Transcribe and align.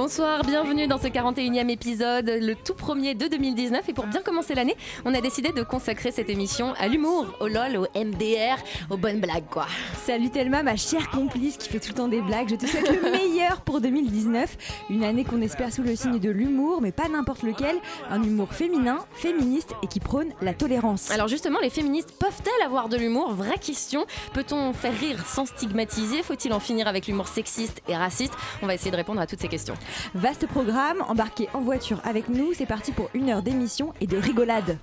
Bonsoir, 0.00 0.44
bienvenue 0.44 0.86
dans 0.86 0.98
ce 0.98 1.08
41e 1.08 1.68
épisode, 1.70 2.30
le 2.40 2.54
tout 2.54 2.74
premier 2.74 3.16
de 3.16 3.26
2019. 3.26 3.88
Et 3.88 3.92
pour 3.92 4.06
bien 4.06 4.22
commencer 4.22 4.54
l'année, 4.54 4.76
on 5.04 5.12
a 5.12 5.20
décidé 5.20 5.50
de 5.50 5.64
consacrer 5.64 6.12
cette 6.12 6.30
émission 6.30 6.72
à 6.78 6.86
l'humour, 6.86 7.26
au 7.40 7.48
LOL, 7.48 7.78
au 7.78 7.98
MDR, 7.98 8.62
aux 8.90 8.96
bonnes 8.96 9.18
blagues 9.18 9.48
quoi. 9.50 9.66
Salut 10.08 10.30
Thelma, 10.30 10.62
ma 10.62 10.74
chère 10.74 11.10
complice 11.10 11.58
qui 11.58 11.68
fait 11.68 11.80
tout 11.80 11.90
le 11.90 11.94
temps 11.94 12.08
des 12.08 12.22
blagues. 12.22 12.48
Je 12.48 12.54
te 12.54 12.64
souhaite 12.64 12.88
le 12.88 13.10
meilleur 13.10 13.60
pour 13.60 13.82
2019. 13.82 14.86
Une 14.88 15.04
année 15.04 15.22
qu'on 15.22 15.42
espère 15.42 15.70
sous 15.70 15.82
le 15.82 15.94
signe 15.96 16.18
de 16.18 16.30
l'humour, 16.30 16.80
mais 16.80 16.92
pas 16.92 17.10
n'importe 17.10 17.42
lequel. 17.42 17.76
Un 18.08 18.22
humour 18.22 18.54
féminin, 18.54 19.00
féministe 19.12 19.74
et 19.82 19.86
qui 19.86 20.00
prône 20.00 20.28
la 20.40 20.54
tolérance. 20.54 21.10
Alors 21.10 21.28
justement, 21.28 21.58
les 21.60 21.68
féministes 21.68 22.14
peuvent-elles 22.18 22.66
avoir 22.66 22.88
de 22.88 22.96
l'humour? 22.96 23.34
Vraie 23.34 23.58
question. 23.58 24.06
Peut-on 24.32 24.72
faire 24.72 24.98
rire 24.98 25.26
sans 25.26 25.44
stigmatiser? 25.44 26.22
Faut-il 26.22 26.54
en 26.54 26.60
finir 26.60 26.88
avec 26.88 27.06
l'humour 27.06 27.28
sexiste 27.28 27.82
et 27.86 27.94
raciste? 27.94 28.32
On 28.62 28.66
va 28.66 28.72
essayer 28.72 28.90
de 28.90 28.96
répondre 28.96 29.20
à 29.20 29.26
toutes 29.26 29.42
ces 29.42 29.48
questions. 29.48 29.74
Vaste 30.14 30.46
programme, 30.46 31.04
embarqué 31.06 31.50
en 31.52 31.60
voiture 31.60 32.00
avec 32.04 32.30
nous. 32.30 32.54
C'est 32.54 32.64
parti 32.64 32.92
pour 32.92 33.10
une 33.12 33.28
heure 33.28 33.42
d'émission 33.42 33.92
et 34.00 34.06
de 34.06 34.16
rigolade. 34.16 34.78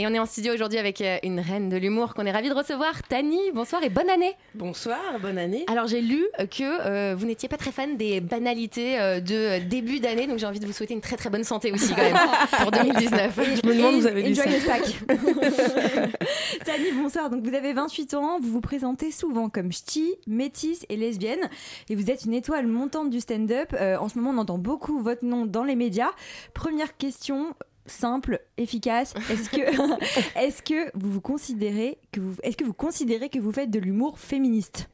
Et 0.00 0.06
on 0.06 0.14
est 0.14 0.18
en 0.20 0.26
studio 0.26 0.54
aujourd'hui 0.54 0.78
avec 0.78 1.00
euh, 1.00 1.18
une 1.24 1.40
reine 1.40 1.68
de 1.68 1.76
l'humour 1.76 2.14
qu'on 2.14 2.24
est 2.24 2.30
ravi 2.30 2.48
de 2.48 2.54
recevoir, 2.54 3.02
Tani. 3.08 3.50
Bonsoir 3.52 3.82
et 3.82 3.88
bonne 3.88 4.08
année. 4.08 4.32
Bonsoir, 4.54 5.00
bonne 5.20 5.38
année. 5.38 5.64
Alors 5.66 5.88
j'ai 5.88 6.00
lu 6.00 6.24
euh, 6.38 6.46
que 6.46 6.62
euh, 6.62 7.16
vous 7.16 7.26
n'étiez 7.26 7.48
pas 7.48 7.56
très 7.56 7.72
fan 7.72 7.96
des 7.96 8.20
banalités 8.20 9.00
euh, 9.00 9.18
de 9.18 9.58
début 9.64 9.98
d'année, 9.98 10.28
donc 10.28 10.38
j'ai 10.38 10.46
envie 10.46 10.60
de 10.60 10.66
vous 10.66 10.72
souhaiter 10.72 10.94
une 10.94 11.00
très 11.00 11.16
très 11.16 11.30
bonne 11.30 11.42
santé 11.42 11.72
aussi 11.72 11.92
quand 11.92 12.02
même 12.02 12.16
pour 12.62 12.70
2019. 12.70 13.40
Je 13.60 13.66
me 13.68 13.74
demande 13.74 13.94
où 13.96 14.00
vous 14.02 14.06
avez 14.06 14.20
Et 14.20 14.28
lu 14.28 14.36
ça. 14.36 14.44
Tani, 16.64 16.92
bonsoir. 16.94 17.28
Donc 17.28 17.44
vous 17.44 17.56
avez 17.56 17.72
28 17.72 18.14
ans, 18.14 18.38
vous 18.38 18.52
vous 18.52 18.60
présentez 18.60 19.10
souvent 19.10 19.48
comme 19.48 19.72
ch'ti, 19.72 20.14
métisse 20.28 20.86
et 20.90 20.96
lesbienne, 20.96 21.50
et 21.90 21.96
vous 21.96 22.08
êtes 22.08 22.24
une 22.24 22.34
étoile 22.34 22.68
montante 22.68 23.10
du 23.10 23.18
stand-up. 23.18 23.70
Euh, 23.72 23.96
en 23.96 24.08
ce 24.08 24.16
moment, 24.16 24.30
on 24.30 24.38
entend 24.42 24.58
beaucoup 24.58 25.02
votre 25.02 25.24
nom 25.24 25.44
dans 25.44 25.64
les 25.64 25.74
médias. 25.74 26.10
Première 26.54 26.96
question 26.96 27.52
simple, 27.88 28.40
efficace. 28.56 29.14
Est-ce 29.30 29.50
que, 29.50 30.38
est-ce 30.38 30.62
que 30.62 30.90
vous 30.96 31.10
vous 31.10 31.20
considérez 31.20 31.98
que 32.12 32.20
vous, 32.20 32.34
est-ce 32.42 32.56
que 32.56 32.64
vous 32.64 32.72
considérez 32.74 33.28
que 33.28 33.38
vous 33.38 33.52
faites 33.52 33.70
de 33.70 33.78
l'humour 33.78 34.18
féministe? 34.18 34.88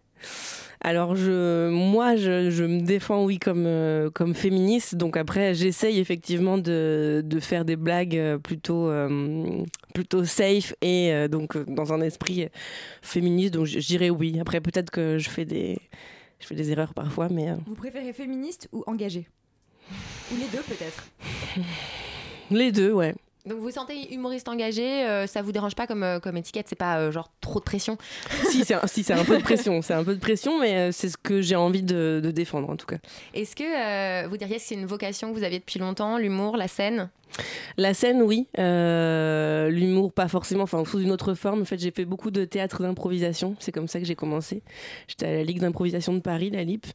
Alors 0.80 1.16
je, 1.16 1.70
moi, 1.70 2.14
je, 2.14 2.50
je 2.50 2.64
me 2.64 2.80
défends, 2.82 3.24
oui, 3.24 3.38
comme, 3.38 3.64
euh, 3.66 4.10
comme 4.10 4.34
féministe. 4.34 4.96
Donc 4.96 5.16
après, 5.16 5.54
j'essaye 5.54 5.98
effectivement 5.98 6.58
de, 6.58 7.22
de 7.24 7.40
faire 7.40 7.64
des 7.64 7.76
blagues 7.76 8.16
euh, 8.16 8.36
plutôt, 8.38 8.88
euh, 8.88 9.64
plutôt 9.94 10.26
safe 10.26 10.74
et 10.82 11.10
euh, 11.10 11.26
donc 11.26 11.56
dans 11.70 11.94
un 11.94 12.02
esprit 12.02 12.48
féministe. 13.00 13.54
Donc 13.54 13.66
dirais 13.66 14.10
oui. 14.10 14.38
Après, 14.38 14.60
peut-être 14.60 14.90
que 14.90 15.16
je 15.16 15.30
fais 15.30 15.46
des, 15.46 15.78
je 16.38 16.46
fais 16.46 16.54
des 16.54 16.70
erreurs 16.70 16.92
parfois, 16.92 17.28
mais 17.30 17.48
Vous 17.66 17.74
préférez 17.74 18.12
féministe 18.12 18.68
ou 18.70 18.84
engagé 18.86 19.26
Ou 20.32 20.36
les 20.36 20.48
deux 20.48 20.62
peut-être? 20.68 21.08
les 22.50 22.72
deux, 22.72 22.92
ouais. 22.92 23.14
Donc 23.46 23.58
vous 23.58 23.64
vous 23.64 23.70
sentez 23.72 24.14
humoriste 24.14 24.48
engagé, 24.48 25.04
euh, 25.04 25.26
ça 25.26 25.42
vous 25.42 25.52
dérange 25.52 25.74
pas 25.74 25.86
comme, 25.86 26.02
euh, 26.02 26.18
comme 26.18 26.34
étiquette, 26.38 26.66
c'est 26.66 26.78
pas 26.78 26.98
euh, 26.98 27.12
genre 27.12 27.28
trop 27.42 27.58
de 27.58 27.64
pression 27.64 27.98
si, 28.50 28.64
c'est 28.64 28.72
un, 28.72 28.86
si, 28.86 29.04
un 29.12 29.22
peu 29.22 29.36
de 29.36 29.42
pression. 29.42 29.82
C'est 29.82 29.92
un 29.92 30.02
peu 30.02 30.14
de 30.14 30.20
pression, 30.20 30.58
mais 30.60 30.74
euh, 30.74 30.92
c'est 30.92 31.10
ce 31.10 31.18
que 31.18 31.42
j'ai 31.42 31.56
envie 31.56 31.82
de, 31.82 32.22
de 32.24 32.30
défendre 32.30 32.70
en 32.70 32.76
tout 32.76 32.86
cas. 32.86 32.96
Est-ce 33.34 33.54
que 33.54 34.26
vous 34.28 34.36
diriez 34.38 34.56
que 34.56 34.62
c'est 34.62 34.74
une 34.74 34.86
vocation 34.86 35.30
que 35.30 35.38
vous 35.38 35.44
aviez 35.44 35.58
depuis 35.58 35.78
longtemps, 35.78 36.16
l'humour, 36.16 36.56
la 36.56 36.68
scène? 36.68 37.10
La 37.76 37.94
scène, 37.94 38.22
oui. 38.22 38.46
Euh, 38.58 39.68
L'humour, 39.68 40.12
pas 40.12 40.28
forcément, 40.28 40.62
enfin, 40.62 40.84
sous 40.84 41.00
une 41.00 41.10
autre 41.10 41.34
forme. 41.34 41.62
En 41.62 41.64
fait, 41.64 41.78
j'ai 41.78 41.90
fait 41.90 42.04
beaucoup 42.04 42.30
de 42.30 42.44
théâtre 42.44 42.82
d'improvisation. 42.82 43.56
C'est 43.58 43.72
comme 43.72 43.88
ça 43.88 43.98
que 43.98 44.06
j'ai 44.06 44.14
commencé. 44.14 44.62
J'étais 45.08 45.26
à 45.26 45.32
la 45.32 45.44
Ligue 45.44 45.60
d'improvisation 45.60 46.14
de 46.14 46.20
Paris, 46.20 46.50
la 46.50 46.62
LIP. 46.62 46.86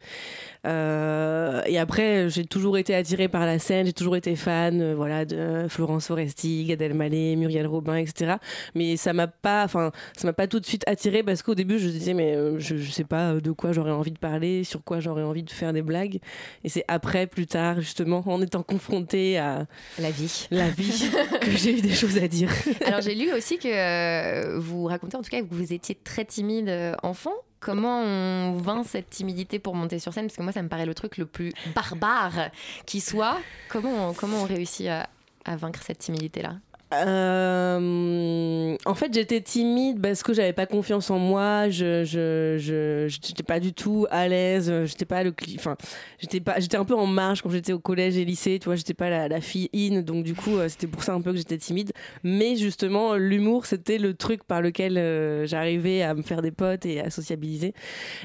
Euh, 0.66 1.62
et 1.66 1.78
après, 1.78 2.30
j'ai 2.30 2.46
toujours 2.46 2.78
été 2.78 2.96
attirée 2.96 3.28
par 3.28 3.46
la 3.46 3.60
scène. 3.60 3.86
J'ai 3.86 3.94
toujours 3.94 4.16
été 4.16 4.36
fan, 4.36 4.82
euh, 4.82 4.96
voilà, 4.96 5.26
de 5.26 5.66
Florence 5.70 6.08
Foresti, 6.08 6.66
Gad 6.66 6.82
Elmaleh, 6.82 7.36
Muriel 7.36 7.68
Robin, 7.68 7.96
etc. 7.96 8.36
Mais 8.76 8.98
ça 8.98 9.14
m'a 9.14 9.28
pas, 9.28 9.66
enfin, 9.66 9.92
ça 10.16 10.28
m'a 10.28 10.34
pas 10.34 10.48
tout 10.48 10.60
de 10.60 10.66
suite 10.66 10.84
attirée 10.88 11.24
parce 11.24 11.44
qu'au 11.44 11.56
début, 11.56 11.80
je 11.80 11.88
me 11.88 11.92
disais, 11.92 12.14
mais 12.14 12.36
je, 12.60 12.78
je 12.78 12.92
sais 12.92 13.04
pas 13.04 13.34
de 13.34 13.52
quoi 13.52 13.74
j'aurais 13.74 13.92
envie 13.92 14.12
de 14.12 14.20
parler, 14.20 14.64
sur 14.64 14.84
quoi 14.84 15.00
j'aurais 15.00 15.24
envie 15.24 15.44
de 15.44 15.52
faire 15.52 15.74
des 15.74 15.82
blagues. 15.82 16.20
Et 16.64 16.70
c'est 16.70 16.86
après, 16.88 17.28
plus 17.28 17.48
tard, 17.48 17.82
justement, 17.82 18.24
en 18.26 18.42
étant 18.42 18.64
confrontée 18.64 19.38
à 19.38 19.66
La 19.98 20.12
vie. 20.12 20.19
La 20.52 20.70
vie 20.70 21.10
que 21.42 21.52
j'ai 21.52 21.78
eu 21.78 21.82
des 21.82 21.94
choses 21.94 22.18
à 22.18 22.28
dire. 22.28 22.50
Alors 22.86 23.02
j'ai 23.02 23.16
lu 23.16 23.32
aussi 23.34 23.58
que 23.58 23.68
euh, 23.68 24.60
vous 24.60 24.86
racontez 24.86 25.18
en 25.18 25.22
tout 25.22 25.30
cas 25.30 25.42
que 25.42 25.48
vous 25.50 25.74
étiez 25.74 25.96
très 25.96 26.26
timide 26.26 26.70
euh, 26.70 26.96
enfant. 27.04 27.34
Comment 27.60 28.02
on 28.02 28.58
vainc 28.58 28.86
cette 28.88 29.10
timidité 29.10 29.60
pour 29.60 29.76
monter 29.76 30.00
sur 30.00 30.14
scène? 30.14 30.28
Parce 30.28 30.38
que 30.38 30.44
moi 30.44 30.54
ça 30.54 30.62
me 30.62 30.70
paraît 30.70 30.86
le 30.86 30.94
truc 30.94 31.18
le 31.18 31.26
plus 31.26 31.52
barbare 31.76 32.50
qui 32.86 33.02
soit. 33.02 33.38
Comment 33.68 34.10
on, 34.10 34.14
comment 34.14 34.44
on 34.44 34.46
réussit 34.46 34.88
à, 34.88 35.10
à 35.46 35.58
vaincre 35.58 35.82
cette 35.84 36.00
timidité-là? 36.00 36.56
Euh, 36.92 38.76
en 38.86 38.96
fait, 38.96 39.14
j'étais 39.14 39.42
timide 39.42 40.02
parce 40.02 40.24
que 40.24 40.34
j'avais 40.34 40.54
pas 40.54 40.66
confiance 40.66 41.12
en 41.12 41.20
moi. 41.20 41.70
Je, 41.70 42.04
je, 42.04 42.58
je, 42.58 43.08
j'étais 43.08 43.44
pas 43.44 43.60
du 43.60 43.74
tout 43.74 44.08
à 44.10 44.28
l'aise. 44.28 44.74
J'étais 44.86 45.06
pas 45.06 45.24
le, 45.24 45.34
enfin, 45.56 45.76
j'étais 46.18 46.40
pas, 46.40 46.60
j'étais 46.60 46.78
un 46.78 46.86
peu 46.86 46.96
en 46.96 47.06
marge 47.06 47.42
quand 47.44 47.50
j'étais 47.50 47.74
au 47.74 47.80
collège 47.80 48.18
et 48.18 48.26
lycée. 48.26 48.58
Tu 48.60 48.66
vois, 48.66 48.76
j'étais 48.76 48.96
pas 48.96 49.10
la, 49.10 49.28
la 49.28 49.42
fille 49.42 49.70
in. 49.76 50.02
Donc 50.02 50.24
du 50.24 50.34
coup, 50.34 50.58
euh, 50.58 50.68
c'était 50.68 50.88
pour 50.88 51.04
ça 51.04 51.14
un 51.14 51.22
peu 51.22 51.32
que 51.32 51.38
j'étais 51.38 51.58
timide. 51.58 51.92
Mais 52.24 52.56
justement, 52.56 53.16
l'humour, 53.16 53.66
c'était 53.68 54.00
le 54.00 54.16
truc 54.16 54.44
par 54.44 54.62
lequel 54.62 54.98
euh, 54.98 55.46
j'arrivais 55.46 56.02
à 56.02 56.16
me 56.16 56.24
faire 56.24 56.42
des 56.42 56.52
potes 56.52 56.86
et 56.86 57.02
à 57.02 57.10
sociabiliser. 57.12 57.74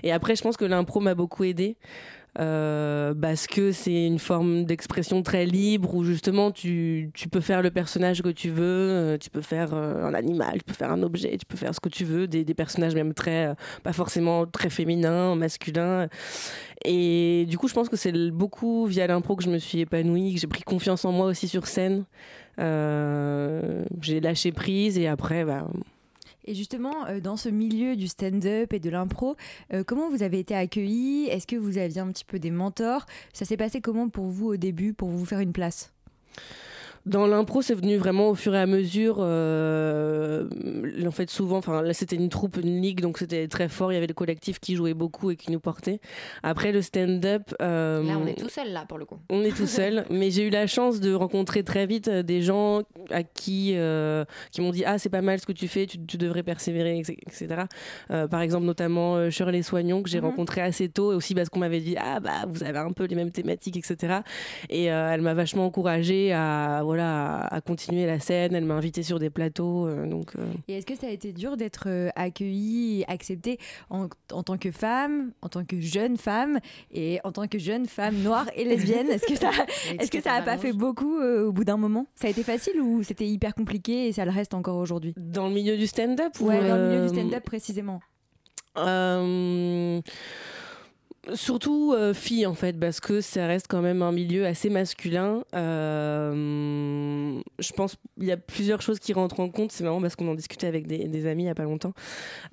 Et 0.02 0.12
après, 0.12 0.36
je 0.36 0.42
pense 0.42 0.56
que 0.56 0.64
l'impro 0.64 1.00
m'a 1.00 1.14
beaucoup 1.14 1.44
aidé. 1.44 1.76
Euh, 2.40 3.14
parce 3.14 3.46
que 3.46 3.70
c'est 3.70 4.06
une 4.06 4.18
forme 4.18 4.64
d'expression 4.64 5.22
très 5.22 5.46
libre 5.46 5.94
où 5.94 6.02
justement 6.02 6.50
tu, 6.50 7.12
peux 7.30 7.40
faire 7.40 7.62
le 7.62 7.70
personnage 7.70 8.22
que 8.22 8.28
tu 8.28 8.50
veux, 8.50 8.64
euh, 8.64 9.18
tu 9.18 9.30
peux 9.30 9.40
faire 9.40 9.72
euh, 9.72 10.04
un 10.04 10.14
animal, 10.14 10.58
tu 10.58 10.64
peux 10.64 10.72
faire 10.72 10.90
un 10.90 11.02
objet, 11.04 11.36
tu 11.36 11.46
peux 11.46 11.56
faire 11.56 11.74
ce 11.74 11.80
que 11.80 11.88
tu 11.88 12.04
veux, 12.04 12.26
des, 12.26 12.44
personnages 12.54 12.94
même 12.94 13.14
très, 13.14 13.54
pas 13.82 13.92
forcément 13.92 14.46
très 14.46 14.70
féminins, 14.70 15.34
masculins. 15.36 16.08
Et 16.84 17.46
du 17.48 17.56
coup, 17.56 17.68
je 17.68 17.74
pense 17.74 17.88
que 17.88 17.96
c'est 17.96 18.12
beaucoup 18.30 18.86
via 18.86 19.06
l'impro 19.06 19.36
que 19.36 19.44
je 19.44 19.50
me 19.50 19.58
suis 19.58 19.80
épanouie, 19.80 20.34
que 20.34 20.40
j'ai 20.40 20.46
pris 20.46 20.62
confiance 20.62 21.04
en 21.04 21.12
moi 21.12 21.26
aussi 21.26 21.48
sur 21.48 21.66
scène. 21.66 22.04
Euh, 22.60 23.84
j'ai 24.00 24.20
lâché 24.20 24.52
prise 24.52 24.98
et 24.98 25.08
après, 25.08 25.44
bah, 25.44 25.66
Et 26.44 26.54
justement, 26.54 27.06
euh, 27.06 27.20
dans 27.20 27.36
ce 27.36 27.48
milieu 27.48 27.96
du 27.96 28.08
stand-up 28.08 28.72
et 28.72 28.80
de 28.80 28.90
l'impro, 28.90 29.36
euh, 29.72 29.82
comment 29.84 30.10
vous 30.10 30.22
avez 30.22 30.38
été 30.38 30.54
accueillis 30.54 31.26
Est-ce 31.26 31.46
que 31.46 31.56
vous 31.56 31.78
aviez 31.78 32.00
un 32.00 32.08
petit 32.08 32.24
peu 32.24 32.38
des 32.38 32.50
mentors? 32.50 33.06
Ça 33.32 33.44
s'est 33.44 33.56
passé 33.56 33.80
comment 33.80 34.08
pour 34.08 34.26
vous 34.26 34.48
au 34.48 34.56
début, 34.56 34.92
pour 34.92 35.08
vous 35.08 35.24
faire 35.24 35.40
une 35.40 35.52
place? 35.52 35.92
Dans 37.06 37.26
l'impro, 37.26 37.60
c'est 37.60 37.74
venu 37.74 37.96
vraiment 37.96 38.30
au 38.30 38.34
fur 38.34 38.54
et 38.54 38.58
à 38.60 38.66
mesure. 38.66 39.16
euh, 39.20 40.48
en 41.06 41.10
fait, 41.10 41.28
souvent, 41.30 41.58
enfin, 41.58 41.82
là, 41.82 41.92
c'était 41.92 42.16
une 42.16 42.28
troupe, 42.30 42.56
une 42.56 42.80
ligue, 42.80 43.00
donc 43.00 43.18
c'était 43.18 43.46
très 43.48 43.68
fort. 43.68 43.92
Il 43.92 43.94
y 43.94 43.98
avait 43.98 44.06
le 44.06 44.14
collectif 44.14 44.58
qui 44.58 44.74
jouait 44.74 44.94
beaucoup 44.94 45.30
et 45.30 45.36
qui 45.36 45.50
nous 45.52 45.60
portait. 45.60 46.00
Après, 46.42 46.72
le 46.72 46.80
stand-up. 46.82 47.54
euh, 47.60 48.02
Là 48.02 48.18
on 48.22 48.26
est 48.26 48.38
tout 48.38 48.48
seul 48.48 48.72
là 48.72 48.84
pour 48.88 48.96
le 48.98 49.04
coup. 49.04 49.18
on 49.30 49.42
est 49.42 49.54
tout 49.54 49.66
seul, 49.66 50.06
mais 50.10 50.30
j'ai 50.30 50.46
eu 50.46 50.50
la 50.50 50.66
chance 50.66 51.00
de 51.00 51.12
rencontrer 51.12 51.62
très 51.62 51.86
vite 51.86 52.08
euh, 52.08 52.22
des 52.22 52.40
gens 52.42 52.82
à 53.10 53.22
qui 53.22 53.72
euh, 53.76 54.24
qui 54.50 54.60
m'ont 54.62 54.70
dit 54.70 54.84
ah 54.86 54.98
c'est 54.98 55.10
pas 55.10 55.20
mal 55.22 55.38
ce 55.38 55.46
que 55.46 55.52
tu 55.52 55.68
fais, 55.68 55.86
tu, 55.86 55.98
tu 56.06 56.16
devrais 56.16 56.42
persévérer, 56.42 56.98
etc. 56.98 57.64
Par 58.08 58.40
exemple 58.40 58.64
notamment 58.64 59.30
Shirley 59.30 59.62
Soignon 59.62 60.02
que 60.02 60.08
j'ai 60.08 60.20
Mhm. 60.20 60.26
rencontré 60.26 60.60
assez 60.62 60.88
tôt 60.88 61.12
et 61.12 61.14
aussi 61.16 61.34
parce 61.34 61.48
qu'on 61.50 61.58
m'avait 61.58 61.80
dit 61.80 61.96
ah 61.98 62.20
bah 62.20 62.44
vous 62.48 62.62
avez 62.64 62.78
un 62.78 62.92
peu 62.92 63.04
les 63.04 63.14
mêmes 63.16 63.30
thématiques, 63.30 63.76
etc. 63.76 64.20
Et 64.70 64.84
elle 64.84 65.20
m'a 65.20 65.34
vachement 65.34 65.66
encouragée 65.66 66.32
à 66.32 66.80
voilà 66.82 66.93
à, 67.00 67.40
à 67.46 67.60
continuer 67.60 68.06
la 68.06 68.20
scène. 68.20 68.54
Elle 68.54 68.64
m'a 68.64 68.74
invité 68.74 69.02
sur 69.02 69.18
des 69.18 69.30
plateaux, 69.30 69.86
euh, 69.86 70.06
donc 70.06 70.32
euh, 70.36 70.46
Et 70.68 70.78
est-ce 70.78 70.86
que 70.86 70.96
ça 70.96 71.06
a 71.06 71.10
été 71.10 71.32
dur 71.32 71.56
d'être 71.56 71.84
euh, 71.88 72.08
accueillie 72.16 73.00
et 73.00 73.10
acceptée 73.10 73.58
en, 73.90 74.08
en 74.32 74.42
tant 74.42 74.56
que 74.58 74.70
femme, 74.70 75.32
en 75.42 75.48
tant 75.48 75.64
que 75.64 75.80
jeune 75.80 76.16
femme 76.16 76.58
et 76.92 77.20
en 77.24 77.32
tant 77.32 77.46
que 77.46 77.58
jeune 77.58 77.86
femme 77.86 78.16
noire 78.22 78.46
et 78.56 78.64
lesbienne? 78.64 79.08
Est-ce 79.08 79.26
que 79.26 79.36
ça, 79.36 79.50
est-ce 79.98 80.10
que 80.10 80.20
ça 80.20 80.34
a 80.34 80.42
pas 80.42 80.58
fait 80.58 80.72
beaucoup 80.72 81.18
euh, 81.18 81.46
au 81.46 81.52
bout 81.52 81.64
d'un 81.64 81.76
moment? 81.76 82.06
Ça 82.14 82.26
a 82.28 82.30
été 82.30 82.42
facile 82.42 82.80
ou 82.80 83.02
c'était 83.02 83.26
hyper 83.26 83.54
compliqué 83.54 84.08
et 84.08 84.12
ça 84.12 84.24
le 84.24 84.30
reste 84.30 84.54
encore 84.54 84.76
aujourd'hui? 84.76 85.14
Dans 85.16 85.48
le 85.48 85.54
milieu 85.54 85.76
du 85.76 85.86
stand-up 85.86 86.32
ou, 86.40 86.46
Ouais, 86.46 86.58
dans 86.68 86.76
le 86.76 86.88
milieu 86.88 87.00
euh, 87.00 87.08
du 87.08 87.14
stand-up 87.14 87.44
précisément. 87.44 88.00
Euh, 88.76 90.00
Surtout 91.32 91.94
euh, 91.96 92.12
filles 92.12 92.44
en 92.46 92.54
fait, 92.54 92.78
parce 92.78 93.00
que 93.00 93.20
ça 93.22 93.46
reste 93.46 93.66
quand 93.68 93.80
même 93.80 94.02
un 94.02 94.12
milieu 94.12 94.44
assez 94.44 94.68
masculin. 94.68 95.42
Euh, 95.54 97.40
je 97.58 97.72
pense 97.72 97.96
qu'il 98.18 98.26
y 98.28 98.32
a 98.32 98.36
plusieurs 98.36 98.82
choses 98.82 98.98
qui 98.98 99.12
rentrent 99.12 99.40
en 99.40 99.48
compte. 99.48 99.72
C'est 99.72 99.84
marrant 99.84 100.00
parce 100.00 100.16
qu'on 100.16 100.28
en 100.28 100.34
discutait 100.34 100.66
avec 100.66 100.86
des, 100.86 101.08
des 101.08 101.26
amis 101.26 101.44
il 101.44 101.46
y 101.46 101.50
a 101.50 101.54
pas 101.54 101.62
longtemps. 101.64 101.92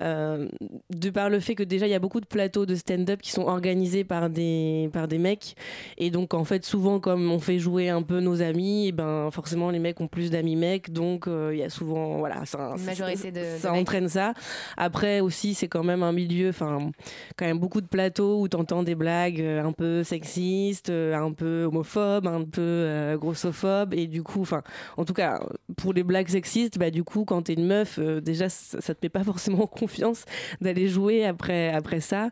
Euh, 0.02 0.48
de 0.90 1.10
par 1.10 1.30
le 1.30 1.40
fait 1.40 1.56
que 1.56 1.64
déjà 1.64 1.88
il 1.88 1.90
y 1.90 1.94
a 1.96 2.00
beaucoup 2.00 2.22
de 2.22 2.26
plateaux 2.26 2.66
de 2.66 2.76
stand-up 2.76 3.22
qui 3.22 3.32
sont 3.32 3.44
organisés 3.44 4.04
par 4.04 4.30
des 4.30 4.90
par 4.94 5.08
des 5.08 5.18
mecs, 5.18 5.56
et 5.98 6.10
donc 6.10 6.34
en 6.34 6.44
fait 6.44 6.66
souvent 6.66 7.00
comme 7.00 7.30
on 7.32 7.40
fait 7.40 7.60
jouer 7.60 7.90
un 7.90 8.02
peu 8.02 8.20
nos 8.20 8.42
amis, 8.42 8.88
et 8.88 8.92
ben 8.92 9.30
forcément 9.32 9.70
les 9.70 9.80
mecs 9.80 10.00
ont 10.02 10.08
plus 10.08 10.30
d'amis 10.32 10.56
mecs, 10.56 10.92
donc 10.92 11.26
il 11.28 11.58
y 11.58 11.64
a 11.64 11.70
souvent 11.70 12.20
voilà 12.20 12.46
ça, 12.46 12.74
Une 12.78 12.84
majorité 12.86 13.32
de- 13.32 13.42
ça 13.60 13.68
de 13.70 13.74
mecs. 13.74 13.82
entraîne 13.82 14.10
ça. 14.10 14.34
Après 14.78 15.20
aussi 15.20 15.54
c'est 15.54 15.68
quand 15.68 15.84
même 15.84 16.04
un 16.04 16.12
milieu, 16.14 16.50
enfin 16.50 16.92
quand 17.38 17.46
même 17.46 17.60
beaucoup 17.60 17.82
de 17.82 17.88
plateaux 17.88 18.42
où 18.42 18.48
des 18.84 18.96
blagues 18.96 19.42
euh, 19.42 19.64
un 19.64 19.72
peu 19.72 20.04
sexistes, 20.04 20.90
euh, 20.90 21.14
un 21.16 21.32
peu 21.34 21.66
homophobes, 21.66 22.28
un 22.28 22.44
peu 22.44 22.62
euh, 22.62 23.18
grossophobes 23.18 23.94
et 23.94 24.08
du 24.08 24.24
coup, 24.24 24.42
enfin, 24.42 24.64
en 24.98 25.06
tout 25.06 25.14
cas 25.14 25.42
pour 25.78 25.94
les 25.94 26.04
blagues 26.04 26.30
sexistes, 26.30 26.78
bah 26.78 26.92
du 26.92 27.04
coup 27.04 27.26
quand 27.26 27.44
t'es 27.44 27.54
une 27.54 27.68
meuf, 27.68 28.00
déjà 28.00 28.50
ça, 28.50 28.80
ça 28.82 28.96
te 28.96 29.00
met 29.04 29.10
pas 29.10 29.24
forcément 29.32 29.64
en 29.64 29.68
confiance 29.68 30.26
d'aller 30.62 30.88
jouer 30.88 31.26
après 31.26 31.70
après 31.74 32.00
ça. 32.02 32.30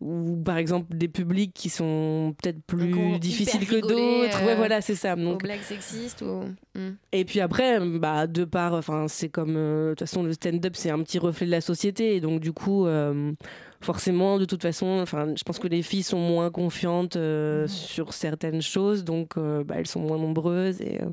Ou 0.00 0.36
par 0.36 0.58
exemple 0.58 0.96
des 0.96 1.08
publics 1.08 1.52
qui 1.52 1.68
sont 1.68 2.34
peut-être 2.40 2.62
plus 2.62 3.18
difficiles 3.18 3.66
que 3.66 3.80
d'autres. 3.80 4.42
euh, 4.42 4.46
ouais, 4.46 4.54
voilà, 4.54 4.80
c'est 4.80 4.94
ça. 4.94 5.14
Aux 5.14 5.16
Donc 5.16 5.42
blagues 5.42 5.60
sexistes 5.60 6.22
ou. 6.22 6.44
Hmm. 6.78 6.92
et 7.10 7.24
puis 7.24 7.40
après, 7.40 7.80
bah, 7.80 8.28
de 8.28 8.44
part, 8.44 8.74
enfin, 8.74 9.08
c'est 9.08 9.28
comme, 9.28 9.56
euh, 9.56 9.86
de 9.86 9.90
toute 9.94 10.00
façon, 10.00 10.22
le 10.22 10.32
stand-up, 10.32 10.76
c'est 10.76 10.90
un 10.90 11.02
petit 11.02 11.18
reflet 11.18 11.46
de 11.46 11.50
la 11.50 11.60
société. 11.60 12.14
Et 12.14 12.20
donc, 12.20 12.38
du 12.40 12.52
coup, 12.52 12.86
euh, 12.86 13.32
forcément, 13.80 14.38
de 14.38 14.44
toute 14.44 14.62
façon, 14.62 14.98
enfin, 15.02 15.34
je 15.36 15.42
pense 15.44 15.58
que 15.58 15.68
les 15.68 15.82
filles 15.82 16.02
sont 16.02 16.18
moins 16.18 16.50
confiantes 16.50 17.16
euh, 17.16 17.62
Mhm. 17.62 17.68
sur 17.68 18.12
certaines 18.12 18.62
choses. 18.62 19.04
Donc, 19.04 19.36
euh, 19.36 19.62
bah, 19.64 19.76
elles 19.78 19.86
sont 19.86 20.00
moins 20.00 20.18
nombreuses. 20.18 20.80
Et, 20.80 21.00
euh, 21.02 21.06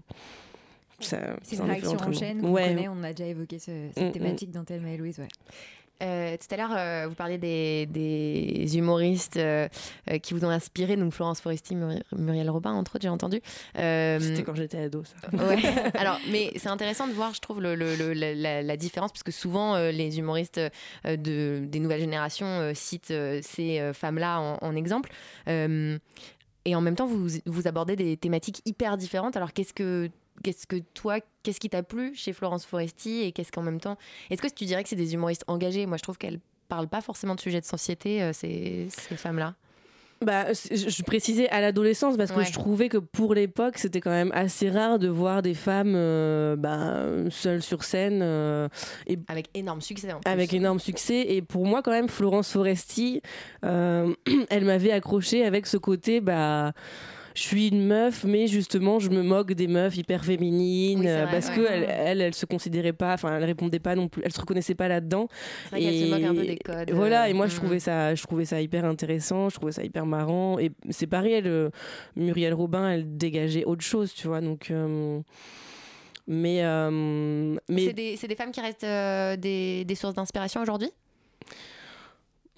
C'est 0.99 1.57
une 1.57 1.61
réaction 1.63 1.97
en 1.97 2.11
chaîne 2.13 2.45
Ouais. 2.45 2.69
connaît, 2.69 2.87
on 2.87 3.03
a 3.03 3.11
déjà 3.13 3.29
évoqué 3.29 3.59
ce- 3.59 3.89
cette 3.93 4.03
Mm, 4.03 4.07
mm. 4.07 4.11
thématique 4.13 4.51
dans 4.51 4.63
Thelma 4.63 4.91
et 4.91 4.97
Louise. 4.97 5.19
Ouais. 5.19 5.27
Euh, 6.03 6.35
tout 6.37 6.53
à 6.53 6.57
l'heure, 6.57 6.73
euh, 6.75 7.05
vous 7.07 7.15
parliez 7.15 7.37
des, 7.37 7.85
des 7.85 8.77
humoristes 8.77 9.37
euh, 9.37 9.67
qui 10.21 10.33
vous 10.33 10.43
ont 10.43 10.49
inspiré, 10.49 10.97
donc 10.97 11.13
Florence 11.13 11.39
Foresti, 11.41 11.75
Muri- 11.75 12.01
Muriel 12.17 12.49
Robin, 12.49 12.71
entre 12.73 12.95
autres, 12.95 13.03
j'ai 13.03 13.09
entendu. 13.09 13.41
C'était 13.73 14.43
quand 14.45 14.55
j'étais 14.55 14.79
ado, 14.79 15.03
ça. 15.03 15.15
Ouais. 15.45 15.59
Alors, 15.97 16.19
mais 16.31 16.51
c'est 16.57 16.69
intéressant 16.69 17.07
de 17.07 17.13
voir, 17.13 17.33
je 17.33 17.39
trouve, 17.39 17.61
le, 17.61 17.75
le- 17.75 17.95
le- 17.95 18.61
la, 18.61 18.77
différence, 18.77 19.11
parce 19.11 19.23
que 19.23 19.31
souvent, 19.31 19.77
les 19.77 20.19
humoristes 20.19 20.59
de, 21.05 21.63
des 21.65 21.79
nouvelles 21.79 22.01
générations 22.01 22.71
citent 22.73 23.13
ces 23.41 23.91
femmes-là 23.93 24.39
en, 24.39 24.57
en 24.61 24.75
exemple. 24.75 25.11
Et 25.47 26.75
en 26.75 26.81
même 26.81 26.95
temps, 26.95 27.05
vous, 27.05 27.27
vous 27.45 27.67
abordez 27.67 27.95
des 27.95 28.17
thématiques 28.17 28.61
hyper 28.65 28.97
différentes. 28.97 29.37
Alors, 29.37 29.53
qu'est-ce 29.53 29.73
que, 29.73 30.09
qu'est-ce 30.43 30.67
que 30.67 30.77
toi, 30.93 31.19
qu'est-ce 31.43 31.59
qui 31.59 31.69
t'a 31.69 31.83
plu 31.83 32.13
chez 32.15 32.33
Florence 32.33 32.65
Foresti 32.65 33.21
et 33.23 33.31
qu'est-ce 33.31 33.51
qu'en 33.51 33.61
même 33.63 33.79
temps. 33.79 33.97
Est-ce 34.29 34.41
que 34.41 34.47
tu 34.47 34.65
dirais 34.65 34.83
que 34.83 34.89
c'est 34.89 34.95
des 34.95 35.13
humoristes 35.13 35.43
engagés? 35.47 35.85
Moi, 35.85 35.97
je 35.97 36.03
trouve 36.03 36.17
qu'elles 36.17 36.39
parlent 36.67 36.87
pas 36.87 37.01
forcément 37.01 37.35
de 37.35 37.39
sujets 37.41 37.61
de 37.61 37.65
société, 37.65 38.21
euh, 38.23 38.33
ces, 38.33 38.87
ces 38.89 39.15
femmes-là. 39.15 39.55
Bah, 40.23 40.53
je 40.53 41.03
précisais 41.03 41.49
à 41.49 41.59
l'adolescence 41.59 42.15
parce 42.15 42.31
que 42.31 42.37
Ouais. 42.39 42.45
je 42.45 42.53
trouvais 42.53 42.87
que 42.87 42.97
pour 42.97 43.35
l'époque, 43.35 43.77
c'était 43.77 43.99
quand 43.99 44.11
même 44.11 44.31
assez 44.33 44.69
rare 44.69 44.97
de 44.97 45.09
voir 45.09 45.41
des 45.41 45.53
femmes 45.53 45.93
euh, 45.93 46.55
bah, 46.55 47.29
seules 47.29 47.61
sur 47.61 47.83
scène. 47.83 48.21
euh, 48.23 48.69
Avec 49.27 49.49
énorme 49.53 49.81
succès 49.81 50.11
en 50.13 50.21
plus. 50.21 50.31
avec 50.31 50.53
énorme 50.53 50.79
succès. 50.79 51.25
Et 51.33 51.41
pour 51.41 51.65
moi, 51.65 51.81
quand 51.83 51.91
même, 51.91 52.07
Florence 52.07 52.49
Foresti, 52.49 53.21
euh, 53.65 54.13
elle 54.49 54.63
m'avait 54.63 54.91
accroché 54.93 55.43
avec 55.45 55.67
ce 55.67 55.75
côté, 55.77 56.21
bah. 56.21 56.71
Je 57.35 57.41
suis 57.41 57.67
une 57.67 57.85
meuf, 57.85 58.23
mais 58.23 58.47
justement, 58.47 58.99
je 58.99 59.09
me 59.09 59.21
moque 59.21 59.53
des 59.53 59.67
meufs 59.67 59.97
hyper 59.97 60.23
féminines 60.25 61.01
Oui, 61.01 61.07
euh, 61.07 61.25
vrai, 61.25 61.31
parce 61.31 61.49
ouais. 61.49 61.55
que 61.55 61.67
elle, 61.69 61.83
elle, 61.89 62.21
elle 62.21 62.33
se 62.33 62.45
considérait 62.45 62.93
pas, 62.93 63.13
enfin, 63.13 63.35
elle 63.37 63.43
répondait 63.43 63.79
pas 63.79 63.95
non 63.95 64.07
plus, 64.07 64.21
elle 64.25 64.31
se 64.31 64.39
reconnaissait 64.39 64.73
pas 64.75 64.87
là-dedans. 64.87 65.27
Vrai 65.69 65.81
qu'elle 65.81 65.99
se 65.99 66.09
moque 66.09 66.23
un 66.23 66.33
peu 66.33 66.45
des 66.45 66.57
codes. 66.57 66.91
Voilà, 66.91 67.23
euh, 67.23 67.27
et 67.27 67.33
moi 67.33 67.47
je 67.47 67.55
mm. 67.55 67.59
trouvais 67.59 67.79
ça, 67.79 68.15
je 68.15 68.23
trouvais 68.23 68.45
ça 68.45 68.61
hyper 68.61 68.85
intéressant, 68.85 69.49
je 69.49 69.55
trouvais 69.55 69.73
ça 69.73 69.83
hyper 69.83 70.05
marrant. 70.05 70.57
Et 70.59 70.71
c'est 70.89 71.07
pareil, 71.07 71.33
elle, 71.33 71.47
euh, 71.47 71.69
Muriel 72.15 72.53
Robin, 72.53 72.89
elle 72.89 73.17
dégageait 73.17 73.65
autre 73.65 73.83
chose, 73.83 74.13
tu 74.13 74.27
vois. 74.27 74.39
Donc, 74.41 74.71
euh, 74.71 75.19
mais, 76.27 76.63
euh, 76.63 77.55
mais 77.69 77.85
C'est 77.85 77.93
des, 77.93 78.15
des 78.15 78.35
femmes 78.35 78.51
qui 78.51 78.61
restent 78.61 78.83
euh, 78.83 79.35
des, 79.35 79.85
des 79.85 79.95
sources 79.95 80.15
d'inspiration 80.15 80.61
aujourd'hui? 80.61 80.87
Mm, 80.87 80.91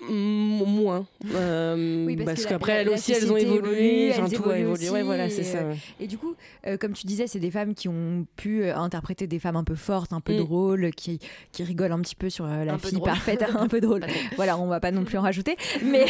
moins 0.09 1.05
euh, 1.33 2.05
Oui, 2.05 2.15
parce 2.17 2.45
qu'après 2.45 2.73
elles 2.73 2.89
aussi 2.89 3.13
elles 3.13 3.31
ont 3.31 3.37
évolué 3.37 4.09
elles 4.09 4.31
tout 4.31 4.47
a 4.49 4.57
évolué 4.57 4.89
ouais 4.89 5.01
voilà 5.01 5.29
c'est 5.29 5.41
et, 5.41 5.43
ça 5.43 5.57
euh, 5.59 5.71
ouais. 5.71 5.77
Et 5.99 6.07
du 6.07 6.17
coup, 6.17 6.35
euh, 6.67 6.77
comme 6.77 6.93
tu 6.93 7.07
disais, 7.07 7.27
c'est 7.27 7.39
des 7.39 7.51
femmes 7.51 7.73
qui 7.73 7.87
ont 7.89 8.25
pu 8.35 8.63
euh, 8.63 8.75
interpréter 8.75 9.27
des 9.27 9.39
femmes 9.39 9.55
un 9.55 9.63
peu 9.63 9.75
fortes, 9.75 10.13
un 10.13 10.21
peu 10.21 10.33
Mm. 10.33 10.37
drôles, 10.37 10.91
qui, 10.91 11.19
qui 11.51 11.63
rigolent 11.63 11.93
un 11.93 12.01
petit 12.01 12.15
peu 12.15 12.29
sur 12.29 12.45
la 12.45 12.73
Un 12.73 12.77
fille 12.77 12.99
parfaite, 12.99 13.43
un 13.55 13.67
peu 13.67 13.81
drôle. 13.81 14.05
Voilà, 14.35 14.57
on 14.57 14.67
va 14.67 14.79
pas 14.79 14.91
non 14.91 15.03
plus 15.03 15.17
en 15.17 15.21
rajouter. 15.21 15.55
Mais 15.83 16.05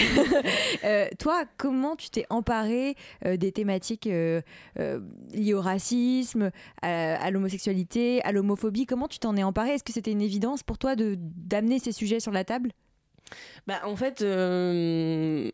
toi, 1.19 1.43
comment 1.57 1.95
tu 1.95 2.09
t'es 2.09 2.25
emparé 2.29 2.95
euh, 3.25 3.37
des 3.37 3.51
thématiques 3.51 4.05
liées 4.05 5.53
au 5.53 5.61
racisme, 5.61 6.51
à, 6.81 7.15
à 7.23 7.31
l'homosexualité, 7.31 8.21
à 8.23 8.31
l'homophobie? 8.31 8.85
Comment 8.85 9.07
tu 9.07 9.19
t'en 9.19 9.35
es 9.37 9.43
emparé 9.43 9.71
Est-ce 9.71 9.83
que 9.83 9.93
c'était 9.93 10.11
une 10.11 10.21
évidence 10.21 10.63
pour 10.63 10.77
toi 10.77 10.95
de 10.95 11.15
d'amener 11.17 11.79
ces 11.79 11.91
sujets 11.91 12.19
sur 12.19 12.31
la 12.31 12.43
table? 12.43 12.71
Bah, 13.67 13.81
en 13.85 13.95
fait, 13.95 14.21
euh, 14.21 15.49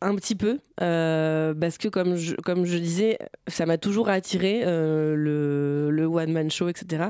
un 0.00 0.14
petit 0.16 0.34
peu, 0.34 0.58
euh, 0.82 1.54
parce 1.54 1.78
que 1.78 1.88
comme 1.88 2.16
je, 2.16 2.34
comme 2.34 2.66
je 2.66 2.76
disais, 2.76 3.18
ça 3.46 3.64
m'a 3.64 3.78
toujours 3.78 4.10
attiré 4.10 4.62
euh, 4.64 5.14
le, 5.16 5.90
le 5.90 6.04
one-man 6.06 6.50
show, 6.50 6.68
etc. 6.68 7.04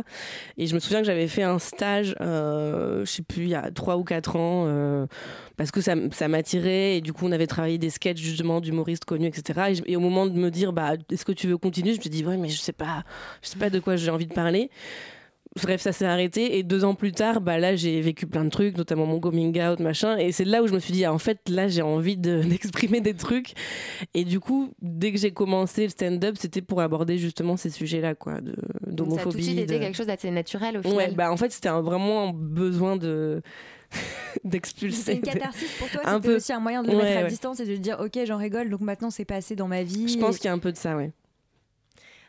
Et 0.59 0.67
je 0.67 0.75
me 0.75 0.81
souviens 0.81 1.01
que 1.01 1.07
j'avais 1.07 1.27
fait 1.27 1.43
un 1.43 1.59
stage, 1.59 2.15
je 2.21 3.05
sais 3.05 3.23
plus, 3.23 3.45
il 3.45 3.49
y 3.49 3.55
a 3.55 3.71
trois 3.73 3.97
ou 3.97 4.05
quatre 4.05 4.37
ans, 4.37 5.07
parce 5.57 5.73
que 5.73 5.81
ça, 5.81 5.95
ça 6.13 6.29
m'attirait, 6.29 6.99
et 6.99 7.01
du 7.01 7.13
coup 7.13 7.27
on 7.27 7.33
avait 7.33 7.49
travaillé 7.49 7.79
des 7.79 7.91
sketchs 7.91 8.21
justement 8.21 8.61
d'humoristes 8.61 9.05
connus, 9.05 9.27
etc. 9.27 9.73
Et, 9.87 9.93
et 9.93 9.97
au 9.97 10.01
moment 10.01 10.27
de 10.27 10.39
me 10.39 10.51
dire, 10.51 10.73
bah, 10.73 10.93
est-ce 11.11 11.25
que 11.25 11.33
tu 11.33 11.49
veux 11.49 11.59
continuer, 11.59 11.95
je 11.95 11.99
me 11.99 12.05
dis, 12.05 12.25
ouais, 12.25 12.37
mais 12.37 12.49
je 12.49 12.61
sais 12.61 12.73
pas, 12.73 13.03
je 13.43 13.49
sais 13.49 13.59
pas 13.59 13.71
de 13.71 13.81
quoi 13.81 13.97
j'ai 13.97 14.11
envie 14.11 14.27
de 14.27 14.35
parler. 14.35 14.71
Bref, 15.63 15.81
ça 15.81 15.93
s'est 15.93 16.05
arrêté 16.05 16.59
et 16.59 16.65
deux 16.65 16.85
ans 16.85 16.97
plus 16.97 17.13
tard, 17.13 17.41
bah 17.41 17.59
là 17.59 17.77
j'ai 17.77 18.01
vécu 18.01 18.27
plein 18.27 18.45
de 18.45 18.51
trucs, 18.51 18.77
notamment 18.77 19.07
mon 19.07 19.21
coming 19.21 19.57
out, 19.63 19.79
machin. 19.79 20.17
Et 20.19 20.33
c'est 20.33 20.45
là 20.45 20.63
où 20.65 20.67
je 20.67 20.73
me 20.75 20.81
suis 20.81 20.93
dit, 20.93 21.05
ah, 21.05 21.13
en 21.15 21.19
fait, 21.19 21.39
là 21.49 21.69
j'ai 21.69 21.83
envie 21.83 22.17
de- 22.17 22.43
d'exprimer 22.49 23.01
des 23.01 23.15
trucs. 23.15 23.53
Et 24.15 24.25
du 24.25 24.41
coup, 24.41 24.73
dès 24.83 25.13
que 25.13 25.19
j'ai 25.19 25.31
commencé 25.31 25.85
le 25.85 25.91
stand-up, 25.91 26.35
c'était 26.41 26.61
pour 26.61 26.81
aborder 26.81 27.19
justement 27.19 27.57
ces 27.57 27.71
sujets-là, 27.71 28.17
quoi, 28.17 28.41
de- 28.41 28.57
Donc 28.87 29.13
ça 29.13 29.21
a 29.21 29.23
tout 29.23 29.29
de 29.31 29.35
d'homophobie. 29.35 29.45
suite 29.45 29.59
été 29.61 29.75
de- 29.75 29.79
quelque 29.79 29.97
chose 29.97 30.09
d'assez 30.09 30.31
naturel 30.33 30.79
au 30.79 30.83
final. 30.83 30.97
Ouais, 30.97 31.11
bah 31.15 31.31
en 31.31 31.37
fait 31.37 31.53
c'était 31.53 31.69
un, 31.69 31.83
vraiment 31.83 32.31
un 32.31 32.33
besoin 32.33 32.97
de 32.97 33.41
C'est 33.93 34.01
d'expulser. 34.45 35.13
une 35.15 35.21
catharsis 35.21 35.71
pour 35.79 35.89
toi 35.89 36.01
Un 36.05 36.17
C'était 36.17 36.29
peu. 36.31 36.37
aussi 36.37 36.53
un 36.53 36.59
moyen 36.59 36.83
de 36.83 36.91
le 36.91 36.97
Ouais, 36.97 37.05
mettre 37.05 37.19
à 37.19 37.23
ouais. 37.23 37.29
distance 37.29 37.61
et 37.61 37.65
de 37.67 37.77
dire 37.77 37.99
ok 38.01 38.19
j'en 38.27 38.39
rigole 38.39 38.71
donc 38.71 38.81
maintenant 38.81 39.11
c'est 39.11 39.25
passé 39.25 39.55
dans 39.55 39.69
ma 39.69 39.85
vie. 39.85 40.09
Je 40.09 40.19
pense 40.19 40.37
qu'il 40.39 40.47
y 40.47 40.49
a 40.49 40.53
un 40.53 40.59
peu 40.59 40.73
de 40.73 40.77
ça, 40.77 40.97
ouais. 40.97 41.13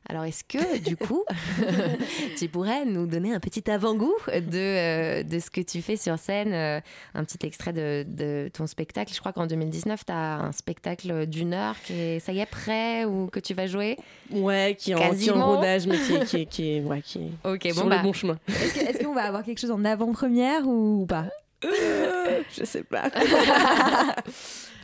Alors 0.07 0.23
est-ce 0.25 0.43
que 0.43 0.77
du 0.79 0.95
coup, 0.97 1.23
tu 2.37 2.47
pourrais 2.47 2.85
nous 2.85 3.07
donner 3.07 3.33
un 3.33 3.39
petit 3.39 3.69
avant-goût 3.71 4.13
de, 4.27 4.41
euh, 4.53 5.23
de 5.23 5.39
ce 5.39 5.49
que 5.49 5.61
tu 5.61 5.81
fais 5.81 5.97
sur 5.97 6.19
scène, 6.19 6.53
euh, 6.53 6.79
un 7.15 7.23
petit 7.23 7.43
extrait 7.45 7.73
de, 7.73 8.05
de 8.07 8.49
ton 8.53 8.67
spectacle? 8.67 9.11
Je 9.13 9.19
crois 9.19 9.33
qu'en 9.33 9.47
2019, 9.47 10.05
tu 10.05 10.11
as 10.13 10.35
un 10.41 10.51
spectacle 10.51 11.25
d'une 11.25 11.53
heure 11.53 11.75
qui 11.83 11.93
est, 11.93 12.19
ça 12.19 12.33
y 12.33 12.39
est, 12.39 12.45
prêt 12.45 13.05
ou 13.05 13.27
que 13.27 13.39
tu 13.39 13.53
vas 13.55 13.65
jouer? 13.65 13.97
Ouais, 14.29 14.75
qui 14.77 14.91
est 14.91 14.95
en, 14.95 15.11
qui 15.15 15.27
est 15.27 15.31
en 15.31 15.55
rodage, 15.55 15.87
mais 15.87 15.97
qui 15.97 16.13
est, 16.13 16.25
qui 16.25 16.37
est, 16.41 16.45
qui 16.45 16.71
est, 16.77 16.81
ouais, 16.81 17.01
qui 17.01 17.19
est 17.19 17.31
Ok, 17.49 17.63
sur 17.73 17.75
bon 17.75 17.83
le 17.85 17.89
bah, 17.89 18.01
bon 18.03 18.13
chemin. 18.13 18.37
Est-ce 18.47 19.03
qu'on 19.03 19.13
va 19.15 19.23
avoir 19.23 19.43
quelque 19.43 19.59
chose 19.59 19.71
en 19.71 19.83
avant-première 19.83 20.67
ou 20.67 21.07
pas? 21.07 21.25
Je 21.63 22.63
sais 22.63 22.83
pas. 22.83 23.09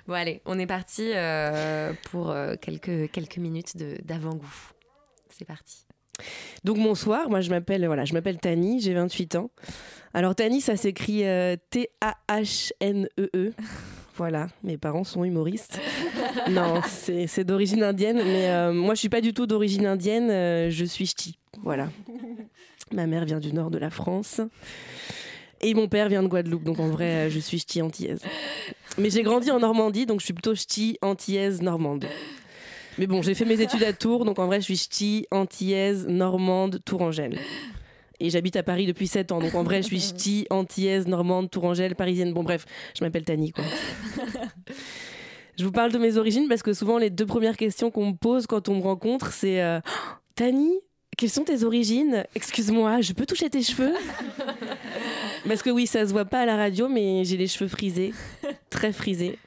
bon 0.07 0.13
allez, 0.15 0.41
on 0.45 0.57
est 0.57 0.65
parti 0.65 1.11
euh, 1.13 1.93
pour 2.09 2.31
euh, 2.31 2.55
quelques, 2.59 3.11
quelques 3.11 3.37
minutes 3.37 3.77
de- 3.77 3.97
d'avant-goût. 4.03 4.71
C'est 5.41 5.45
parti. 5.45 5.87
Donc 6.63 6.77
bonsoir, 6.77 7.27
moi 7.27 7.41
je 7.41 7.49
m'appelle 7.49 7.83
voilà, 7.87 8.05
je 8.05 8.13
m'appelle 8.13 8.37
Tani, 8.37 8.79
j'ai 8.79 8.93
28 8.93 9.37
ans. 9.37 9.49
Alors 10.13 10.35
Tani, 10.35 10.61
ça 10.61 10.77
s'écrit 10.77 11.25
euh, 11.25 11.55
T-A-H-N-E-E. 11.71 13.53
Voilà, 14.17 14.49
mes 14.63 14.77
parents 14.77 15.03
sont 15.03 15.23
humoristes. 15.23 15.79
non, 16.51 16.81
c'est 16.85 17.43
d'origine 17.43 17.81
indienne, 17.81 18.17
mais 18.17 18.51
euh, 18.51 18.71
moi 18.71 18.93
je 18.93 18.99
suis 18.99 19.09
pas 19.09 19.21
du 19.21 19.33
tout 19.33 19.47
d'origine 19.47 19.87
indienne, 19.87 20.29
euh, 20.29 20.69
je 20.69 20.85
suis 20.85 21.07
ch'ti. 21.07 21.39
Voilà. 21.63 21.89
Ma 22.91 23.07
mère 23.07 23.25
vient 23.25 23.39
du 23.39 23.51
nord 23.51 23.71
de 23.71 23.79
la 23.79 23.89
France. 23.89 24.41
Et 25.61 25.73
mon 25.73 25.87
père 25.87 26.07
vient 26.07 26.21
de 26.21 26.27
Guadeloupe, 26.27 26.65
donc 26.65 26.79
en 26.79 26.89
vrai, 26.89 27.31
je 27.31 27.39
suis 27.39 27.57
ch'ti 27.57 27.81
antillaise. 27.81 28.21
Mais 28.99 29.09
j'ai 29.09 29.23
grandi 29.23 29.49
en 29.49 29.59
Normandie, 29.59 30.05
donc 30.05 30.19
je 30.19 30.25
suis 30.25 30.33
plutôt 30.35 30.53
ch'ti 30.53 30.99
antillaise 31.01 31.63
normande. 31.63 32.05
Mais 32.97 33.07
bon, 33.07 33.21
j'ai 33.21 33.33
fait 33.33 33.45
mes 33.45 33.61
études 33.61 33.83
à 33.83 33.93
Tours, 33.93 34.25
donc 34.25 34.39
en 34.39 34.45
vrai, 34.45 34.59
je 34.59 34.65
suis 34.65 34.77
ch'ti 34.77 35.27
antillaise 35.31 36.07
normande 36.07 36.79
tourangelle. 36.83 37.39
Et 38.19 38.29
j'habite 38.29 38.55
à 38.55 38.63
Paris 38.63 38.85
depuis 38.85 39.07
7 39.07 39.31
ans. 39.31 39.39
Donc 39.39 39.55
en 39.55 39.63
vrai, 39.63 39.81
je 39.81 39.87
suis 39.87 39.99
ch'ti, 39.99 40.45
antillaise, 40.49 41.07
normande, 41.07 41.49
tourangelle, 41.49 41.95
parisienne. 41.95 42.33
Bon, 42.33 42.43
bref, 42.43 42.65
je 42.97 43.03
m'appelle 43.03 43.23
Tani, 43.23 43.53
je 45.57 45.65
vous 45.65 45.71
parle 45.71 45.91
de 45.91 45.97
mes 45.97 46.17
origines 46.17 46.47
parce 46.47 46.63
que 46.63 46.73
souvent, 46.73 46.97
les 46.97 47.09
deux 47.09 47.25
premières 47.25 47.57
questions 47.57 47.91
qu'on 47.91 48.07
me 48.07 48.15
pose 48.15 48.47
quand 48.47 48.69
on 48.69 48.75
me 48.75 48.81
rencontre, 48.81 49.31
c'est 49.31 49.61
euh, 49.61 49.79
Tani, 50.35 50.79
quelles 51.17 51.29
sont 51.29 51.43
tes 51.43 51.63
origines? 51.63 52.25
Excuse-moi, 52.35 53.01
je 53.01 53.13
peux 53.13 53.25
toucher 53.25 53.49
tes 53.49 53.61
cheveux? 53.61 53.93
Parce 55.47 55.61
que 55.61 55.69
oui, 55.69 55.87
ça 55.87 56.05
se 56.05 56.11
voit 56.11 56.25
pas 56.25 56.41
à 56.41 56.45
la 56.45 56.55
radio, 56.55 56.87
mais 56.87 57.23
j'ai 57.25 57.37
les 57.37 57.47
cheveux 57.47 57.67
frisés, 57.67 58.13
très 58.69 58.93
frisés. 58.93 59.37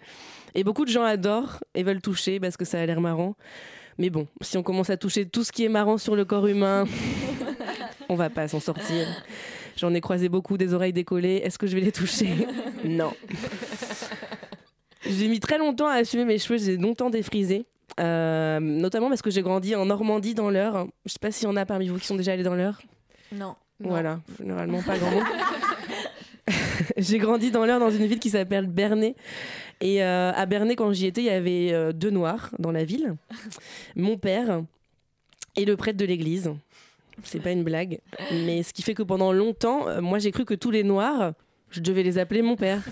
Et 0.55 0.65
beaucoup 0.65 0.85
de 0.85 0.91
gens 0.91 1.05
adorent 1.05 1.63
et 1.75 1.83
veulent 1.83 2.01
toucher 2.01 2.39
parce 2.41 2.57
que 2.57 2.65
ça 2.65 2.81
a 2.81 2.87
l'air 2.87 3.01
marrant. 3.01 3.35
Mais 3.99 4.11
bon, 4.11 4.27
si 4.41 4.57
on 4.57 4.63
commence 4.63 4.91
à 4.91 4.97
toucher 4.97 5.27
tout 5.27 5.45
ce 5.45 5.53
qui 5.53 5.65
est 5.65 5.69
marrant 5.69 5.99
sur 5.99 6.17
le 6.17 6.25
corps 6.25 6.47
humain, 6.47 6.85
on 8.09 8.15
va 8.15 8.31
pas 8.31 8.49
s'en 8.49 8.61
sortir. 8.61 9.07
J'en 9.77 9.93
ai 9.95 10.01
croisé 10.01 10.29
beaucoup 10.29 10.57
des 10.57 10.73
oreilles 10.75 10.93
décollées. 10.93 11.41
Est-ce 11.45 11.59
que 11.59 11.67
je 11.67 11.75
vais 11.75 11.83
les 11.83 11.93
toucher? 11.93 12.31
Non. 12.85 13.15
J'ai 15.07 15.27
mis 15.27 15.41
très 15.41 15.57
longtemps 15.57 15.89
à 15.89 15.95
assumer 15.95 16.27
mes 16.27 16.39
cheveux, 16.39 16.59
j'ai 16.59 16.77
longtemps 16.77 17.09
défrisé. 17.09 17.65
Euh, 17.99 18.61
notamment 18.61 19.09
parce 19.09 19.23
que 19.23 19.31
j'ai 19.31 19.41
grandi 19.41 19.75
en 19.75 19.87
Normandie 19.87 20.35
dans 20.35 20.51
l'Eure. 20.51 20.87
Je 21.07 21.13
sais 21.13 21.19
pas 21.19 21.31
s'il 21.31 21.49
y 21.49 21.51
en 21.51 21.57
a 21.57 21.65
parmi 21.65 21.89
vous 21.89 21.99
qui 21.99 22.07
sont 22.07 22.17
déjà 22.17 22.33
allés 22.33 22.43
dans 22.43 22.55
l'Eure. 22.55 22.83
Non. 23.33 23.57
Voilà, 23.81 24.21
généralement 24.39 24.83
pas 24.83 24.99
grand 24.99 25.11
monde. 25.11 25.25
j'ai 26.97 27.19
grandi 27.19 27.51
dans 27.51 27.65
l'Eure 27.65 27.81
dans 27.81 27.91
une 27.91 28.07
ville 28.07 28.19
qui 28.19 28.31
s'appelle 28.31 28.67
Bernay. 28.67 29.15
Et 29.81 30.03
euh, 30.03 30.33
à 30.33 30.47
Bernay, 30.47 30.77
quand 30.77 30.93
j'y 30.93 31.07
étais, 31.07 31.23
il 31.23 31.27
y 31.27 31.31
avait 31.31 31.73
euh, 31.73 31.93
deux 31.93 32.11
noirs 32.11 32.51
dans 32.59 32.73
la 32.73 32.85
ville. 32.85 33.15
Mon 33.97 34.17
père 34.17 34.63
et 35.57 35.65
le 35.65 35.77
prêtre 35.77 35.99
de 35.99 36.05
l'église. 36.05 36.53
C'est 37.23 37.41
pas 37.41 37.53
une 37.53 37.63
blague. 37.63 38.01
Mais 38.33 38.63
ce 38.63 38.73
qui 38.73 38.83
fait 38.83 38.95
que 38.95 39.03
pendant 39.03 39.33
longtemps, 39.33 39.89
euh, 39.89 40.01
moi 40.01 40.19
j'ai 40.19 40.33
cru 40.33 40.45
que 40.45 40.55
tous 40.55 40.71
les 40.71 40.83
noirs, 40.83 41.33
je 41.71 41.81
devais 41.81 42.03
les 42.03 42.19
appeler 42.19 42.43
mon 42.43 42.57
père. 42.57 42.83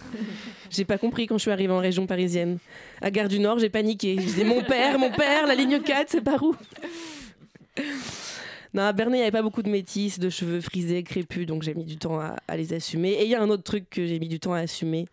J'ai 0.71 0.85
pas 0.85 0.99
compris 0.99 1.27
quand 1.27 1.39
je 1.39 1.43
suis 1.43 1.51
arrivée 1.51 1.73
en 1.73 1.79
région 1.79 2.07
parisienne. 2.07 2.59
À 3.01 3.11
Gare 3.11 3.29
du 3.29 3.41
Nord, 3.41 3.59
j'ai 3.59 3.69
paniqué. 3.69 4.17
Je 4.17 4.23
disais 4.23 4.45
mon 4.45 4.63
père, 4.63 4.99
mon 4.99 5.11
père, 5.11 5.47
la 5.47 5.55
ligne 5.55 5.81
4, 5.81 6.09
c'est 6.09 6.21
par 6.21 6.43
où? 6.43 6.55
Non, 8.75 8.83
à 8.85 8.93
Bernay, 8.93 9.19
il 9.19 9.21
n'y 9.21 9.25
avait 9.25 9.33
pas 9.33 9.43
beaucoup 9.43 9.63
de 9.63 9.69
métis, 9.69 10.19
de 10.19 10.31
cheveux 10.31 10.61
frisés, 10.61 11.03
crépus, 11.03 11.47
donc 11.47 11.63
j'ai 11.63 11.75
mis 11.75 11.85
du 11.85 11.99
temps 11.99 12.19
à, 12.21 12.57
les 12.57 12.73
assumer. 12.73 13.11
Et 13.11 13.25
il 13.25 13.31
y 13.31 13.35
a 13.35 13.43
un 13.43 13.51
autre 13.51 13.63
truc 13.63 13.91
que 13.91 14.07
j'ai 14.07 14.19
mis 14.19 14.29
du 14.29 14.41
temps 14.41 14.55
à 14.55 14.61
assumer, 14.61 15.07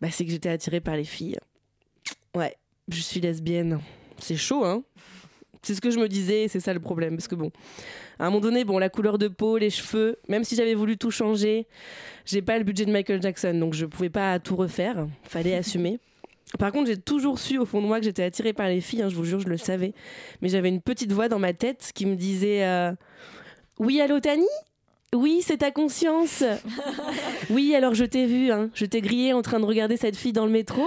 bah, 0.00 0.08
c'est 0.10 0.24
que 0.24 0.30
j'étais 0.32 0.48
attirée 0.48 0.80
par 0.80 0.96
les 0.96 1.04
filles. 1.04 1.38
Ouais, 2.34 2.56
je 2.88 3.00
suis 3.00 3.20
lesbienne. 3.20 3.80
C'est 4.18 4.36
chaud, 4.36 4.64
hein 4.64 4.82
C'est 5.62 5.74
ce 5.76 5.80
que 5.80 5.90
je 5.90 5.98
me 5.98 6.08
disais, 6.08 6.48
c'est 6.48 6.58
ça 6.58 6.74
le 6.74 6.80
problème. 6.80 7.16
Parce 7.16 7.28
que 7.28 7.36
bon, 7.36 7.52
à 8.18 8.26
un 8.26 8.30
moment 8.30 8.40
donné, 8.40 8.64
bon, 8.64 8.78
la 8.78 8.88
couleur 8.88 9.16
de 9.16 9.28
peau, 9.28 9.58
les 9.58 9.70
cheveux, 9.70 10.18
même 10.28 10.42
si 10.42 10.56
j'avais 10.56 10.74
voulu 10.74 10.96
tout 10.96 11.12
changer, 11.12 11.68
j'ai 12.24 12.42
pas 12.42 12.58
le 12.58 12.64
budget 12.64 12.84
de 12.84 12.92
Michael 12.92 13.22
Jackson, 13.22 13.54
donc 13.54 13.74
je 13.74 13.86
pouvais 13.86 14.10
pas 14.10 14.40
tout 14.40 14.56
refaire. 14.56 15.06
Fallait 15.22 15.54
assumer. 15.56 16.00
Par 16.58 16.72
contre, 16.72 16.86
j'ai 16.86 16.96
toujours 16.96 17.38
su 17.38 17.58
au 17.58 17.66
fond 17.66 17.82
de 17.82 17.86
moi 17.86 17.98
que 17.98 18.04
j'étais 18.04 18.22
attirée 18.22 18.52
par 18.52 18.68
les 18.68 18.80
filles, 18.80 19.02
hein, 19.02 19.08
je 19.08 19.16
vous 19.16 19.24
jure, 19.24 19.40
je 19.40 19.48
le 19.48 19.56
savais. 19.58 19.92
Mais 20.40 20.48
j'avais 20.48 20.68
une 20.68 20.80
petite 20.80 21.12
voix 21.12 21.28
dans 21.28 21.40
ma 21.40 21.52
tête 21.52 21.90
qui 21.94 22.06
me 22.06 22.14
disait 22.14 22.64
euh, 22.64 22.92
Oui, 23.78 24.00
allô, 24.00 24.20
Tani? 24.20 24.46
Oui, 25.14 25.42
c'est 25.44 25.58
ta 25.58 25.70
conscience. 25.70 26.44
oui, 27.50 27.74
alors 27.74 27.94
je 27.94 28.04
t'ai 28.04 28.26
vu, 28.26 28.52
hein, 28.52 28.70
je 28.74 28.86
t'ai 28.86 29.00
grillé 29.00 29.32
en 29.32 29.42
train 29.42 29.60
de 29.60 29.64
regarder 29.64 29.96
cette 29.96 30.16
fille 30.16 30.32
dans 30.32 30.46
le 30.46 30.52
métro. 30.52 30.84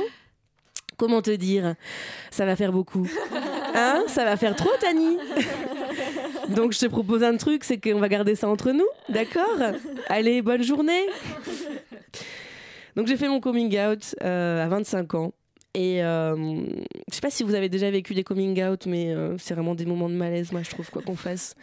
Comment 0.97 1.21
te 1.21 1.31
dire? 1.31 1.75
Ça 2.31 2.45
va 2.45 2.55
faire 2.55 2.71
beaucoup. 2.71 3.07
Hein? 3.75 4.03
Ça 4.07 4.25
va 4.25 4.35
faire 4.35 4.55
trop, 4.55 4.71
Tani? 4.81 5.19
Donc 6.49 6.73
je 6.73 6.79
te 6.79 6.85
propose 6.87 7.23
un 7.23 7.37
truc, 7.37 7.63
c'est 7.63 7.77
qu'on 7.77 7.99
va 7.99 8.09
garder 8.09 8.35
ça 8.35 8.49
entre 8.49 8.71
nous, 8.71 8.87
d'accord? 9.09 9.59
Allez, 10.07 10.41
bonne 10.41 10.63
journée 10.63 11.05
Donc 12.95 13.05
j'ai 13.05 13.15
fait 13.15 13.27
mon 13.29 13.39
coming 13.39 13.79
out 13.79 14.15
euh, 14.23 14.65
à 14.65 14.67
25 14.67 15.13
ans. 15.13 15.33
Et 15.75 16.03
euh, 16.03 16.35
je 17.09 17.15
sais 17.15 17.21
pas 17.21 17.29
si 17.29 17.43
vous 17.43 17.53
avez 17.53 17.69
déjà 17.69 17.91
vécu 17.91 18.13
des 18.13 18.23
coming 18.23 18.63
out, 18.63 18.85
mais 18.88 19.13
euh, 19.13 19.38
c'est 19.38 19.53
vraiment 19.53 19.75
des 19.75 19.85
moments 19.85 20.09
de 20.09 20.15
malaise, 20.15 20.51
moi 20.51 20.61
je 20.63 20.69
trouve, 20.69 20.89
quoi 20.89 21.01
qu'on 21.01 21.15
fasse. 21.15 21.55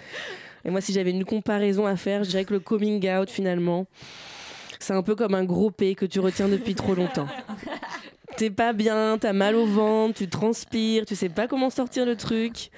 Et 0.64 0.70
moi, 0.70 0.80
si 0.80 0.92
j'avais 0.92 1.10
une 1.10 1.24
comparaison 1.24 1.86
à 1.86 1.96
faire, 1.96 2.24
je 2.24 2.30
dirais 2.30 2.44
que 2.44 2.54
le 2.54 2.60
coming 2.60 3.08
out, 3.10 3.30
finalement, 3.30 3.86
c'est 4.78 4.92
un 4.92 5.02
peu 5.02 5.14
comme 5.14 5.34
un 5.34 5.44
gros 5.44 5.70
P 5.70 5.94
que 5.94 6.06
tu 6.06 6.20
retiens 6.20 6.48
depuis 6.48 6.74
trop 6.74 6.94
longtemps. 6.94 7.28
T'es 8.36 8.50
pas 8.50 8.74
bien, 8.74 9.16
t'as 9.18 9.32
mal 9.32 9.54
au 9.54 9.64
ventre, 9.64 10.18
tu 10.18 10.28
transpires, 10.28 11.06
tu 11.06 11.16
sais 11.16 11.30
pas 11.30 11.48
comment 11.48 11.70
sortir 11.70 12.04
le 12.04 12.16
truc. 12.16 12.70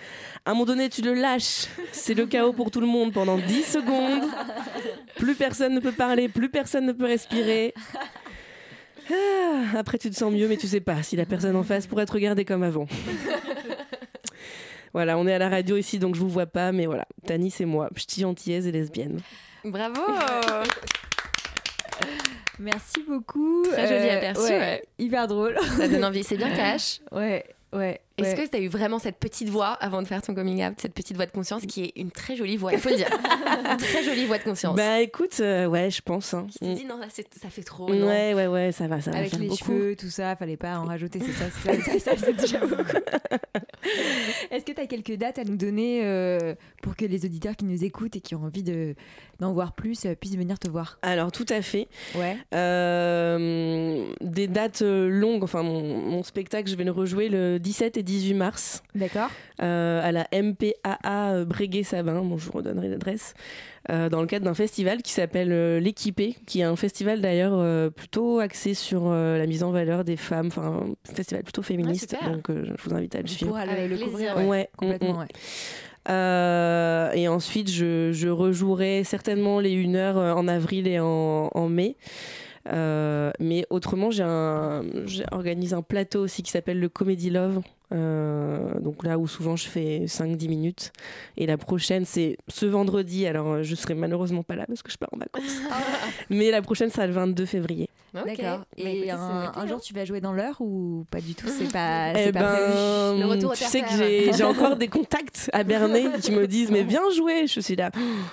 À 0.45 0.51
un 0.51 0.55
moment 0.55 0.67
donné, 0.67 0.89
tu 0.89 1.03
le 1.03 1.15
lâches. 1.15 1.67
C'est 1.91 2.15
le 2.15 2.27
chaos 2.27 2.53
pour 2.53 2.71
tout 2.71 2.81
le 2.81 2.87
monde 2.87 3.13
pendant 3.13 3.39
10 3.39 3.65
secondes. 3.65 4.31
Plus 5.17 5.35
personne 5.35 5.75
ne 5.75 5.81
peut 5.81 5.93
parler, 5.93 6.29
plus 6.29 6.49
personne 6.49 6.87
ne 6.87 6.93
peut 6.93 7.07
respirer. 7.07 7.75
Ah, 9.11 9.79
après, 9.79 9.99
tu 9.99 10.11
te 10.11 10.15
sens 10.17 10.33
mieux, 10.33 10.49
mais 10.49 10.57
tu 10.57 10.67
sais 10.67 10.81
pas 10.81 11.03
si 11.03 11.17
la 11.17 11.25
personne 11.27 11.57
en 11.57 11.63
face 11.63 11.87
pourrait 11.87 12.07
te 12.07 12.13
regarder 12.13 12.45
comme 12.45 12.63
avant. 12.63 12.87
Voilà, 14.95 15.19
on 15.19 15.27
est 15.27 15.35
à 15.35 15.39
la 15.39 15.51
radio 15.51 15.77
ici, 15.77 15.99
donc 15.99 16.15
je 16.15 16.21
vous 16.21 16.31
vois 16.31 16.47
pas, 16.47 16.73
mais 16.73 16.87
voilà. 16.87 17.07
Tani, 17.27 17.51
c'est 17.51 17.67
moi, 17.67 17.91
ch'ti 17.95 18.25
antillaise 18.25 18.67
et 18.67 18.73
lesbienne. 18.73 19.21
Bravo 19.63 20.01
Merci 22.59 23.05
beaucoup. 23.07 23.65
Très 23.71 23.87
joli 23.87 24.09
aperçu, 24.11 24.51
ouais. 24.51 24.83
Hyper 24.99 25.29
drôle. 25.29 25.57
Ça 25.77 25.89
donne 25.89 26.05
envie, 26.05 26.25
c'est 26.25 26.37
bien 26.37 26.51
cash. 26.57 27.01
Ouais, 27.13 27.45
ouais. 27.73 28.01
Est-ce 28.19 28.37
ouais. 28.37 28.45
que 28.47 28.51
tu 28.51 28.57
as 28.57 28.61
eu 28.61 28.69
vraiment 28.69 28.99
cette 28.99 29.17
petite 29.17 29.49
voix 29.49 29.69
avant 29.81 30.03
de 30.03 30.07
faire 30.07 30.21
ton 30.23 30.35
coming 30.35 30.65
out, 30.65 30.75
cette 30.81 30.95
petite 30.95 31.17
voix 31.17 31.27
de 31.27 31.31
conscience 31.31 31.63
qui 31.67 31.85
est 31.85 31.93
une 31.97 32.11
très 32.11 32.37
jolie 32.37 32.57
voix, 32.57 32.73
il 32.73 32.79
faut 32.79 32.91
le 32.91 32.97
dire. 32.97 33.09
Une 33.71 33.77
très 33.77 34.03
jolie 34.03 34.27
voix 34.27 34.39
de 34.39 34.45
conscience. 34.45 34.77
Bah 34.77 35.01
écoute, 35.01 35.37
euh, 35.41 35.67
ouais, 35.67 35.91
je 35.91 36.01
pense. 36.03 36.35
hein. 36.35 36.47
qui 36.51 36.59
s'est 36.59 36.75
dit 36.75 36.85
non, 36.85 36.99
là, 36.99 37.07
c'est- 37.11 37.27
ça 37.41 37.49
fait 37.49 37.63
trop. 37.63 37.89
Mm. 37.89 37.97
non 37.97 38.07
Ouais, 38.09 38.35
ouais, 38.35 38.47
ouais, 38.47 38.73
ça 38.73 38.87
va, 38.89 39.01
ça 39.01 39.11
va 39.11 39.19
Avec 39.19 39.33
les 39.33 39.47
beaucoup. 39.49 39.57
cheveux, 39.65 39.97
tout 39.97 40.11
ça, 40.11 40.35
fallait 40.37 40.57
pas 40.57 40.79
en 40.79 40.85
rajouter, 40.85 41.21
c'est 41.21 41.33
ça, 41.33 41.45
c'est 41.85 41.99
ça, 41.99 42.13
c'est 42.17 42.33
déjà 42.35 42.59
beaucoup. 42.59 42.83
Est-ce 44.51 44.65
que 44.65 44.73
tu 44.73 44.81
as 44.81 44.87
quelques 44.87 45.15
dates 45.17 45.39
à 45.39 45.45
nous 45.45 45.57
donner 45.57 46.01
euh, 46.05 46.55
pour 46.83 46.97
que 46.97 47.05
les 47.05 47.25
auditeurs 47.25 47.57
qui 47.57 47.65
nous 47.65 47.85
écoutent 47.85 48.17
et 48.17 48.21
qui 48.21 48.35
ont 48.35 48.45
envie 48.45 48.63
de, 48.63 48.95
d'en 49.41 49.53
voir 49.53 49.73
plus 49.73 50.05
euh, 50.05 50.15
puissent 50.15 50.37
venir 50.37 50.59
te 50.59 50.69
voir 50.69 50.99
Alors 51.03 51.31
tout 51.33 51.47
à 51.49 51.63
fait. 51.63 51.89
Ouais. 52.17 52.37
Euh, 52.55 54.05
des 54.21 54.49
dates 54.49 54.83
euh, 54.83 55.09
longues, 55.09 55.45
enfin 55.45 55.63
mon, 55.63 55.83
mon 55.99 56.23
spectacle, 56.23 56.69
je 56.71 56.77
vais 56.77 56.85
le 56.85 56.91
rejouer 56.91 57.29
le 57.29 57.59
17 57.59 57.97
et 57.97 58.03
18 58.03 58.35
mars 58.35 58.83
D'accord. 58.95 59.31
euh, 59.63 60.01
à 60.03 60.13
la 60.13 60.27
MPAA 60.33 61.45
Breguet-Sabin, 61.45 62.23
bon, 62.23 62.37
je 62.39 62.47
vous 62.47 62.53
redonnerai 62.53 62.89
l'adresse, 62.89 63.35
euh, 63.91 64.09
dans 64.09 64.21
le 64.21 64.27
cadre 64.27 64.45
d'un 64.45 64.55
festival 64.55 65.03
qui 65.03 65.13
s'appelle 65.13 65.53
euh, 65.53 65.81
L'Équipé, 65.81 66.37
qui 66.47 66.61
est 66.61 66.65
un 66.65 66.77
festival 66.77 67.21
d'ailleurs 67.21 67.55
euh, 67.55 67.91
plutôt 67.91 68.41
axé 68.41 68.75
sur 68.75 69.05
euh, 69.07 69.39
la 69.39 69.47
mise 69.47 69.63
en 69.63 69.71
valeur 69.71 70.05
des 70.05 70.17
femmes, 70.17 70.49
enfin 70.49 70.85
un 71.11 71.15
festival 71.15 71.43
plutôt 71.45 71.63
féministe, 71.63 72.11
super. 72.11 72.31
donc 72.33 72.51
euh, 72.51 72.65
je 72.65 72.83
vous 72.89 72.95
invite 72.95 73.15
à 73.15 73.23
le 73.23 73.29
suivre. 73.29 73.51
pourras 73.53 73.65
le, 73.67 73.73
Avec 73.73 73.91
le 73.91 73.99
couvrir. 73.99 74.37
ouais. 74.37 74.47
Ouais, 74.47 74.71
Complètement, 74.77 75.13
mm, 75.13 75.17
mm. 75.17 75.21
ouais. 75.21 75.27
Euh, 76.09 77.11
et 77.13 77.29
ensuite, 77.29 77.71
je, 77.71 78.13
je 78.13 78.29
rejouerai 78.29 79.05
certainement 79.05 79.61
les 79.61 79.85
1 79.85 79.95
heure 79.95 80.19
euh, 80.19 80.33
en 80.33 80.49
avril 80.49 80.87
et 80.87 81.01
en, 81.01 81.51
en 81.53 81.69
mai. 81.69 81.97
Euh, 82.71 83.31
mais 83.41 83.65
autrement, 83.71 84.11
j'organise 84.11 85.75
un 85.75 85.83
plateau 85.83 86.21
aussi 86.21 86.43
qui 86.43 86.51
s'appelle 86.51 86.81
le 86.81 86.89
Comedy 86.89 87.31
Love. 87.31 87.61
Euh, 87.91 88.79
donc 88.81 89.03
là 89.03 89.19
où 89.19 89.27
souvent 89.27 89.57
je 89.57 89.67
fais 89.69 90.05
5-10 90.05 90.49
minutes. 90.49 90.93
Et 91.37 91.47
la 91.47 91.57
prochaine, 91.57 92.05
c'est 92.05 92.37
ce 92.49 92.67
vendredi. 92.67 93.27
Alors 93.27 93.63
je 93.63 93.75
serai 93.75 93.95
malheureusement 93.95 94.43
pas 94.43 94.57
là 94.57 94.65
parce 94.67 94.83
que 94.83 94.93
je 94.93 94.99
pars 94.99 95.09
en 95.13 95.19
vacances. 95.19 95.61
mais 96.31 96.51
la 96.51 96.63
prochaine, 96.63 96.91
sera 96.91 97.07
le 97.07 97.13
22 97.13 97.47
février. 97.47 97.89
Ok. 98.15 98.25
D'accord. 98.27 98.59
Bah, 98.59 98.65
Et 98.79 98.97
écoutez, 98.97 99.11
un, 99.11 99.19
un 99.19 99.53
hein. 99.55 99.67
jour, 99.67 99.81
tu 99.81 99.93
vas 99.95 100.05
jouer 100.05 100.21
dans 100.21 100.33
l'heure 100.33 100.57
ou 100.61 101.05
pas 101.11 101.21
du 101.21 101.35
tout? 101.35 101.47
C'est 101.49 101.71
pas, 101.73 102.13
Eh 102.17 102.33
pas 102.33 102.43
prévu. 102.43 102.73
ben, 102.73 103.19
Le 103.21 103.27
retour 103.27 103.51
au 103.51 103.55
tu 103.55 103.65
sais 103.65 103.81
que 103.83 103.87
j'ai 104.37 104.45
encore 104.45 104.77
des 104.77 104.89
contacts 104.89 105.51
à 105.53 105.63
Bernay 105.65 106.07
qui 106.23 106.33
me 106.33 106.47
disent 106.47 106.71
mais 106.71 106.83
viens 106.83 107.03
jouer. 107.15 107.47
Je 107.47 107.61
suis 107.61 107.77
là. 107.77 107.91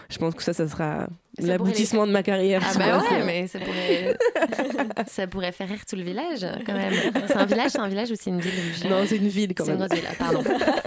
Je 0.09 0.17
pense 0.17 0.33
que 0.35 0.43
ça, 0.43 0.53
ça 0.53 0.67
sera 0.67 1.07
l'aboutissement 1.37 2.07
de 2.07 2.11
ma 2.13 2.23
carrière. 2.23 2.61
Ah 2.65 2.77
bah 2.77 2.99
ouais, 3.11 3.23
mais 3.25 3.47
ça 3.47 3.59
pourrait... 3.59 4.17
ça 5.07 5.27
pourrait 5.27 5.51
faire 5.51 5.67
rire 5.67 5.81
tout 5.87 5.97
le 5.97 6.03
village 6.03 6.45
quand 6.65 6.73
même. 6.73 6.93
C'est 7.27 7.35
un 7.35 7.45
village, 7.45 7.71
c'est 7.71 7.79
un 7.79 7.87
village 7.89 8.11
ou 8.11 8.15
c'est 8.17 8.29
une 8.29 8.39
ville 8.39 8.53
Non, 8.89 9.03
c'est 9.05 9.17
une 9.17 9.27
ville 9.27 9.53
quand 9.53 9.65
C'est 9.65 9.71
une 9.73 9.79
même. 9.79 9.87
grosse 9.89 9.99
ville, 9.99 10.09
pardon. 10.17 10.43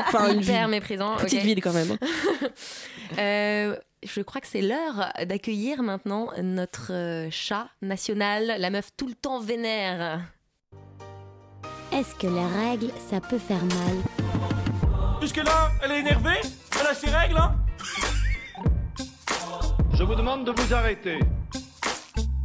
Enfin, 0.09 0.33
une 0.33 0.41
Hyper 0.41 0.61
ville. 0.63 0.71
méprisant. 0.71 1.15
ok. 1.17 1.23
Petite 1.25 1.43
ville 1.43 1.61
quand 1.61 1.75
même. 1.75 1.97
Euh, 3.19 3.77
je 4.03 4.21
crois 4.23 4.41
que 4.41 4.47
c'est 4.47 4.63
l'heure 4.63 5.13
d'accueillir 5.27 5.83
maintenant 5.83 6.31
notre 6.43 6.93
euh, 6.93 7.29
chat 7.31 7.69
national, 7.83 8.55
la 8.59 8.71
meuf 8.71 8.91
tout 8.97 9.07
le 9.07 9.15
temps 9.15 9.41
vénère. 9.41 10.21
Est-ce 11.93 12.15
que 12.15 12.27
les 12.27 12.69
règles, 12.69 12.93
ça 13.11 13.21
peut 13.21 13.39
faire 13.39 13.65
mal? 13.65 15.21
Jusque-là, 15.21 15.71
elle 15.83 15.93
est 15.93 16.01
énervée? 16.01 16.41
Elle 16.81 16.87
a 16.87 16.95
ses 16.95 17.11
règles, 17.11 17.39
hein? 17.39 17.57
Je 19.95 20.05
vous 20.05 20.15
demande 20.15 20.45
de 20.45 20.53
vous 20.53 20.75
arrêter. 20.75 21.19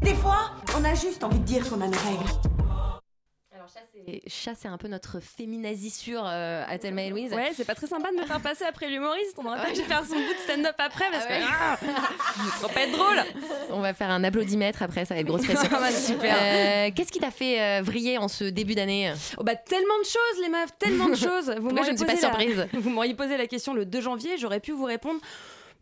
Des 0.01 0.15
fois, 0.15 0.51
on 0.77 0.83
a 0.83 0.95
juste 0.95 1.24
envie 1.24 1.39
de 1.39 1.45
dire 1.45 1.69
qu'on 1.69 1.81
a 1.81 1.88
nos 1.88 1.91
règles. 1.91 2.62
Et 4.07 4.22
Chat, 4.27 4.53
c'est 4.60 4.67
un 4.67 4.77
peu 4.77 4.88
notre 4.88 5.19
féminazissure 5.19 6.24
euh, 6.25 6.63
à 6.67 6.77
Thelma 6.77 7.03
et 7.03 7.10
Louise. 7.10 7.31
Ouais, 7.33 7.51
c'est 7.55 7.65
pas 7.65 7.75
très 7.75 7.88
sympa 7.88 8.12
de 8.12 8.17
me 8.17 8.25
faire 8.25 8.41
passer 8.41 8.65
après 8.65 8.89
l'humoriste. 8.89 9.36
On 9.38 9.45
aurait 9.45 9.57
pas 9.62 9.74
faire 9.74 10.03
son 10.05 10.15
bout 10.15 10.33
de 10.33 10.39
stand-up 10.43 10.75
après 10.77 11.05
parce 11.12 11.25
que 11.25 11.33
ah, 11.33 11.77
ça 12.60 12.67
va 12.67 12.74
pas 12.74 12.81
être 12.81 12.91
drôle. 12.91 13.24
On 13.69 13.79
va 13.79 13.93
faire 13.93 14.10
un 14.10 14.24
applaudimètre 14.24 14.81
après, 14.81 15.05
ça 15.05 15.13
va 15.13 15.22
être 15.22 15.27
grosse 15.27 15.45
pression. 15.45 15.69
Ah 15.75 15.79
bah, 15.79 15.91
super. 15.91 16.36
Euh, 16.41 16.91
Qu'est-ce 16.95 17.12
qui 17.12 17.19
t'a 17.19 17.31
fait 17.31 17.62
euh, 17.62 17.81
vriller 17.81 18.17
en 18.17 18.27
ce 18.27 18.43
début 18.43 18.75
d'année? 18.75 19.13
Oh 19.38 19.43
bah 19.43 19.55
tellement 19.55 19.98
de 20.00 20.05
choses 20.05 20.41
les 20.41 20.50
meufs, 20.50 20.77
tellement 20.77 21.07
de 21.07 21.15
choses. 21.15 21.50
Vous 21.60 21.69
Moi, 21.69 21.83
je 21.83 21.91
m'auriez 21.91 21.91
ne 21.93 21.98
suis 21.98 22.05
pas 22.05 22.13
posé 22.13 22.22
la- 22.22 22.29
surprise? 22.29 22.67
Vous 22.74 22.89
m'auriez 22.89 23.13
posé 23.15 23.38
la 23.38 23.48
question 23.48 23.74
le 23.74 23.86
2 23.86 24.01
janvier, 24.01 24.38
j'aurais 24.38 24.60
pu 24.60 24.72
vous 24.72 24.86
répondre. 24.86 25.19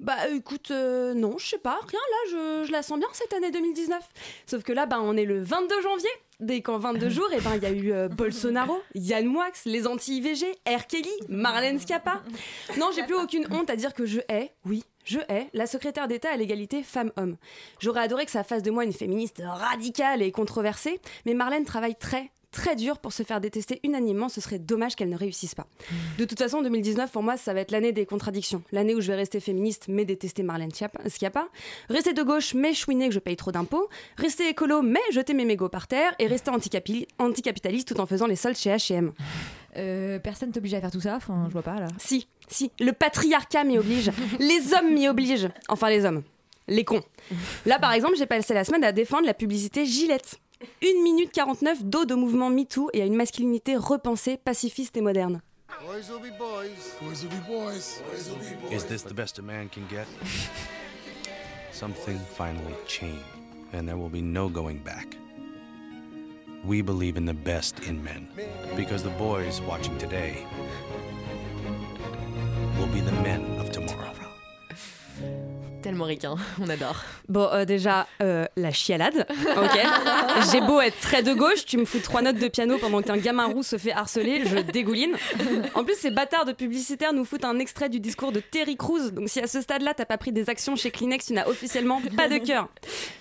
Bah 0.02 0.28
écoute, 0.34 0.72
euh, 0.72 1.14
non, 1.14 1.38
je 1.38 1.46
sais 1.46 1.58
pas, 1.60 1.80
rien 1.88 2.00
là, 2.00 2.32
je, 2.32 2.68
je 2.68 2.72
la 2.72 2.82
sens 2.82 2.98
bien 2.98 3.08
cette 3.14 3.34
année 3.34 3.52
2019. 3.52 4.02
Sauf 4.48 4.64
que 4.64 4.74
là, 4.74 4.88
bah, 4.88 4.98
on 5.00 5.16
est 5.16 5.26
le 5.26 5.44
22 5.44 5.80
janvier. 5.82 6.10
Dès 6.40 6.62
qu'en 6.62 6.80
22 6.80 7.10
jours, 7.10 7.32
et 7.32 7.40
ben 7.40 7.56
il 7.56 7.62
y 7.62 7.68
a 7.68 7.70
eu 7.70 7.94
euh, 7.94 8.08
Bolsonaro, 8.10 8.82
Yann 8.96 9.28
Moix, 9.28 9.52
les 9.68 9.86
anti-IVG, 9.86 10.44
R. 10.68 10.88
Kelly, 10.88 11.12
Marlène 11.30 11.80
Schiappa. 11.80 12.24
Non, 12.80 12.90
j'ai 12.96 13.04
plus 13.04 13.14
aucune 13.14 13.46
honte 13.52 13.70
à 13.70 13.76
dire 13.76 13.94
que 13.94 14.08
je 14.08 14.22
hais, 14.28 14.52
oui, 14.66 14.84
je 15.06 15.20
hais 15.30 15.52
la 15.54 15.68
secrétaire 15.68 16.08
d'État 16.08 16.32
à 16.32 16.38
l'égalité 16.38 16.82
femmes-hommes. 16.82 17.38
J'aurais 17.80 18.02
adoré 18.02 18.26
que 18.26 18.32
ça 18.32 18.44
fasse 18.44 18.64
de 18.64 18.72
moi 18.72 18.86
une 18.86 18.94
féministe 18.94 19.44
radicale 19.46 20.24
et 20.24 20.32
controversée, 20.32 21.00
mais 21.28 21.36
Marlène 21.36 21.64
travaille 21.64 21.96
très, 21.96 22.32
très 22.52 22.76
dur 22.76 23.00
pour 23.00 23.14
se 23.14 23.24
faire 23.24 23.40
détester 23.42 23.80
unanimement, 23.84 24.30
ce 24.30 24.42
serait 24.42 24.60
dommage 24.60 24.96
qu'elle 24.96 25.10
ne 25.10 25.18
réussisse 25.18 25.56
pas. 25.56 25.68
De 26.18 26.26
toute 26.26 26.38
façon, 26.38 26.62
2019, 26.62 27.12
pour 27.12 27.24
moi, 27.24 27.38
ça 27.38 27.54
va 27.54 27.62
être 27.62 27.72
l'année 27.72 27.92
des 27.94 28.06
contradictions. 28.06 28.62
L'année 28.72 28.94
où 28.94 29.02
je 29.02 29.08
vais 29.08 29.16
rester 29.16 29.40
féministe, 29.40 29.86
mais 29.88 30.06
détester 30.06 30.44
Marlène 30.44 30.72
Schiappa-. 30.72 31.48
Rester 31.90 32.14
de 32.14 32.24
gauche, 32.24 32.54
mais 32.54 32.74
chouiner 32.74 33.08
que 33.08 33.14
je 33.16 33.20
paye 33.20 33.36
trop 33.38 33.52
d'impôts. 33.52 33.88
Rester 34.18 34.50
écolo, 34.50 34.82
mais 34.82 35.00
jeter 35.12 35.34
mes 35.34 35.46
mégots 35.46 35.70
par 35.70 35.88
terre. 35.88 36.14
Et 36.20 36.28
rester 36.28 36.52
anticapi- 36.52 37.08
anticapitaliste 37.20 37.88
tout 37.88 38.00
en 38.00 38.06
faisant 38.06 38.28
les 38.28 38.36
soldes 38.36 38.58
chez 38.58 38.70
H&M. 38.70 39.14
Euh, 39.78 40.20
personne 40.20 40.52
t'oblige 40.52 40.74
à 40.74 40.82
faire 40.82 40.92
tout 40.92 41.00
ça, 41.02 41.16
enfin, 41.16 41.46
je 41.48 41.54
vois 41.54 41.62
pas 41.62 41.80
là. 41.80 41.88
Si, 41.98 42.28
si, 42.50 42.72
le 42.82 42.92
patriarcat 42.92 43.64
m'y 43.64 43.78
oblige. 43.78 44.12
les 44.40 44.74
hommes 44.74 44.94
m'y 44.94 45.08
obligent. 45.08 45.48
Enfin, 45.70 45.90
les 45.90 46.04
hommes. 46.04 46.24
Les 46.68 46.84
cons. 46.84 47.02
Là, 47.66 47.80
par 47.80 47.94
exemple, 47.94 48.16
j'ai 48.18 48.26
passé 48.26 48.54
la 48.54 48.64
semaine 48.66 48.84
à 48.84 48.92
défendre 48.92 49.26
la 49.26 49.34
publicité 49.34 49.86
Gillette. 49.86 50.40
1 50.82 51.04
minute 51.04 51.32
49 51.32 51.84
d'eau 51.84 52.06
de 52.06 52.16
mouvement 52.16 52.50
MeToo 52.50 52.90
et 52.94 53.02
à 53.02 53.06
une 53.06 53.16
masculinité 53.16 53.76
repensée, 53.76 54.38
pacifiste 54.38 54.96
et 54.98 55.02
moderne. 55.02 55.42
Boys 55.86 56.10
will 56.12 56.20
be 56.20 56.38
boys. 56.38 56.96
Boys 57.02 57.24
will 57.24 57.30
be 57.30 57.48
boys. 57.48 58.02
Boys 58.10 58.30
will 58.30 58.38
be 58.38 58.56
boys. 58.62 58.74
Is 58.74 58.86
this 58.86 59.04
the 59.04 59.14
best 59.14 59.40
a 59.40 59.42
man 59.42 59.70
can 59.70 59.84
get? 59.90 60.06
Something 61.72 62.20
finally 62.38 62.76
changed, 62.86 63.24
and 63.74 63.88
there 63.88 63.98
will 63.98 64.10
be 64.10 64.22
no 64.22 64.50
going 64.50 64.84
back. 64.84 65.18
We 66.64 66.84
believe 66.84 67.18
in 67.18 67.26
the 67.26 67.34
best 67.34 67.80
in 67.88 68.04
men, 68.04 68.28
because 68.76 69.02
the 69.02 69.10
boys 69.18 69.62
watching 69.62 69.98
today 69.98 70.46
will 72.78 72.92
be 72.94 73.00
the 73.02 73.14
men. 73.24 73.61
Tellement 75.82 76.06
ricain, 76.06 76.36
on 76.62 76.70
adore. 76.70 77.04
Bon, 77.28 77.50
euh, 77.52 77.66
déjà, 77.66 78.08
euh, 78.22 78.46
la 78.56 78.72
chialade, 78.72 79.26
ok 79.58 79.80
J'ai 80.52 80.62
beau 80.62 80.80
être 80.80 81.00
très 81.00 81.24
de 81.24 81.34
gauche, 81.34 81.66
tu 81.66 81.78
me 81.78 81.86
fous 81.86 82.00
trois 82.00 82.22
notes 82.22 82.38
de 82.38 82.48
piano 82.48 82.78
pendant 82.78 83.02
qu'un 83.02 83.18
gamin 83.18 83.48
roux 83.48 83.64
se 83.64 83.78
fait 83.78 83.92
harceler, 83.92 84.44
je 84.46 84.58
dégouline. 84.58 85.16
En 85.74 85.84
plus, 85.84 85.96
ces 85.96 86.12
bâtards 86.12 86.46
de 86.46 86.54
publicitaires 86.54 87.14
nous 87.14 87.26
foutent 87.26 87.46
un 87.46 87.60
extrait 87.60 87.90
du 87.90 88.00
discours 88.00 88.32
de 88.32 88.40
Terry 88.40 88.78
Crews, 88.78 89.12
donc 89.12 89.30
si 89.30 89.40
à 89.40 89.48
ce 89.48 89.62
stade-là, 89.62 89.94
t'as 89.94 90.06
pas 90.06 90.18
pris 90.18 90.32
des 90.32 90.50
actions 90.50 90.76
chez 90.76 90.92
Kleenex, 90.92 91.26
tu 91.26 91.34
n'as 91.34 91.48
officiellement 91.48 92.02
pas 92.16 92.28
de 92.28 92.38
cœur. 92.38 92.68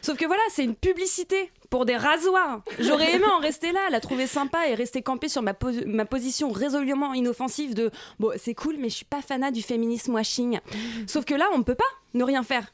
Sauf 0.03 0.17
que 0.17 0.27
voilà, 0.27 0.43
c'est 0.51 0.65
une 0.65 0.75
publicité 0.75 1.51
pour 1.71 1.87
des 1.87 1.97
rasoirs. 1.97 2.63
J'aurais 2.81 3.15
aimé 3.15 3.25
en 3.27 3.39
rester 3.39 3.73
là, 3.73 3.89
la 3.91 4.01
trouver 4.01 4.27
sympa 4.27 4.69
et 4.69 4.75
rester 4.75 5.03
campée 5.03 5.29
sur 5.29 5.41
ma, 5.43 5.55
pos- 5.55 5.87
ma 5.87 6.05
position 6.05 6.51
résolument 6.51 7.15
inoffensive 7.15 7.75
de 7.75 7.91
bon, 8.19 8.33
c'est 8.37 8.55
cool, 8.55 8.77
mais 8.79 8.89
je 8.91 8.97
suis 8.97 9.05
pas 9.05 9.23
fanat 9.23 9.51
du 9.53 9.63
féminisme 9.63 10.13
washing. 10.15 10.59
Sauf 11.07 11.25
que 11.25 11.35
là, 11.35 11.49
on 11.55 11.59
ne 11.59 11.63
peut 11.63 11.75
pas 11.77 11.85
ne 12.15 12.25
rien 12.25 12.43
faire. 12.43 12.73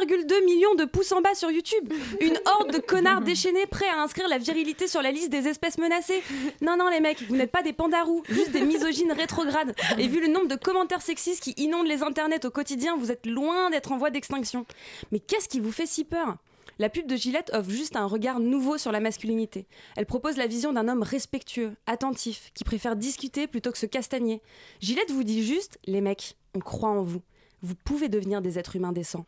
1,2 0.00 0.44
million 0.44 0.74
de 0.74 0.84
pouces 0.84 1.12
en 1.12 1.20
bas 1.20 1.34
sur 1.36 1.50
YouTube. 1.50 1.92
Une 2.20 2.36
horde 2.46 2.72
de 2.72 2.78
connards 2.78 3.20
déchaînés 3.20 3.66
prêts 3.66 3.88
à 3.88 4.00
inscrire 4.02 4.26
la 4.28 4.38
virilité 4.38 4.88
sur 4.88 5.02
la 5.02 5.12
liste 5.12 5.30
des 5.30 5.46
espèces 5.46 5.78
menacées. 5.78 6.20
Non, 6.62 6.76
non, 6.76 6.88
les 6.88 6.98
mecs, 7.00 7.22
vous 7.28 7.36
n'êtes 7.36 7.52
pas 7.52 7.62
des 7.62 7.72
pandarous, 7.72 8.22
juste 8.28 8.50
des 8.50 8.62
misogynes 8.62 9.12
rétrogrades. 9.12 9.74
Et 9.98 10.08
vu 10.08 10.20
le 10.20 10.26
nombre 10.26 10.48
de 10.48 10.56
commentaires 10.56 11.00
sexistes 11.02 11.42
qui 11.44 11.54
inondent 11.58 11.86
les 11.86 12.02
internets 12.02 12.44
au 12.44 12.50
quotidien, 12.50 12.96
vous 12.96 13.12
êtes 13.12 13.24
loin 13.24 13.70
d'être 13.70 13.92
en 13.92 13.98
voie 13.98 14.10
d'extinction. 14.10 14.66
Mais 15.12 15.20
qu'est-ce 15.20 15.48
qui 15.48 15.60
vous 15.60 15.72
fait 15.72 15.86
si 15.86 16.04
peur? 16.04 16.36
La 16.78 16.88
pub 16.88 17.06
de 17.06 17.16
Gillette 17.16 17.50
offre 17.54 17.70
juste 17.70 17.96
un 17.96 18.06
regard 18.06 18.40
nouveau 18.40 18.78
sur 18.78 18.92
la 18.92 19.00
masculinité. 19.00 19.66
Elle 19.96 20.06
propose 20.06 20.36
la 20.36 20.46
vision 20.46 20.72
d'un 20.72 20.88
homme 20.88 21.02
respectueux, 21.02 21.74
attentif, 21.86 22.50
qui 22.54 22.64
préfère 22.64 22.96
discuter 22.96 23.46
plutôt 23.46 23.72
que 23.72 23.78
se 23.78 23.86
castagner. 23.86 24.42
Gillette 24.80 25.10
vous 25.10 25.24
dit 25.24 25.44
juste, 25.44 25.78
les 25.84 26.00
mecs, 26.00 26.36
on 26.54 26.60
croit 26.60 26.90
en 26.90 27.02
vous. 27.02 27.22
Vous 27.62 27.74
pouvez 27.74 28.08
devenir 28.08 28.42
des 28.42 28.58
êtres 28.58 28.76
humains 28.76 28.92
décents. 28.92 29.26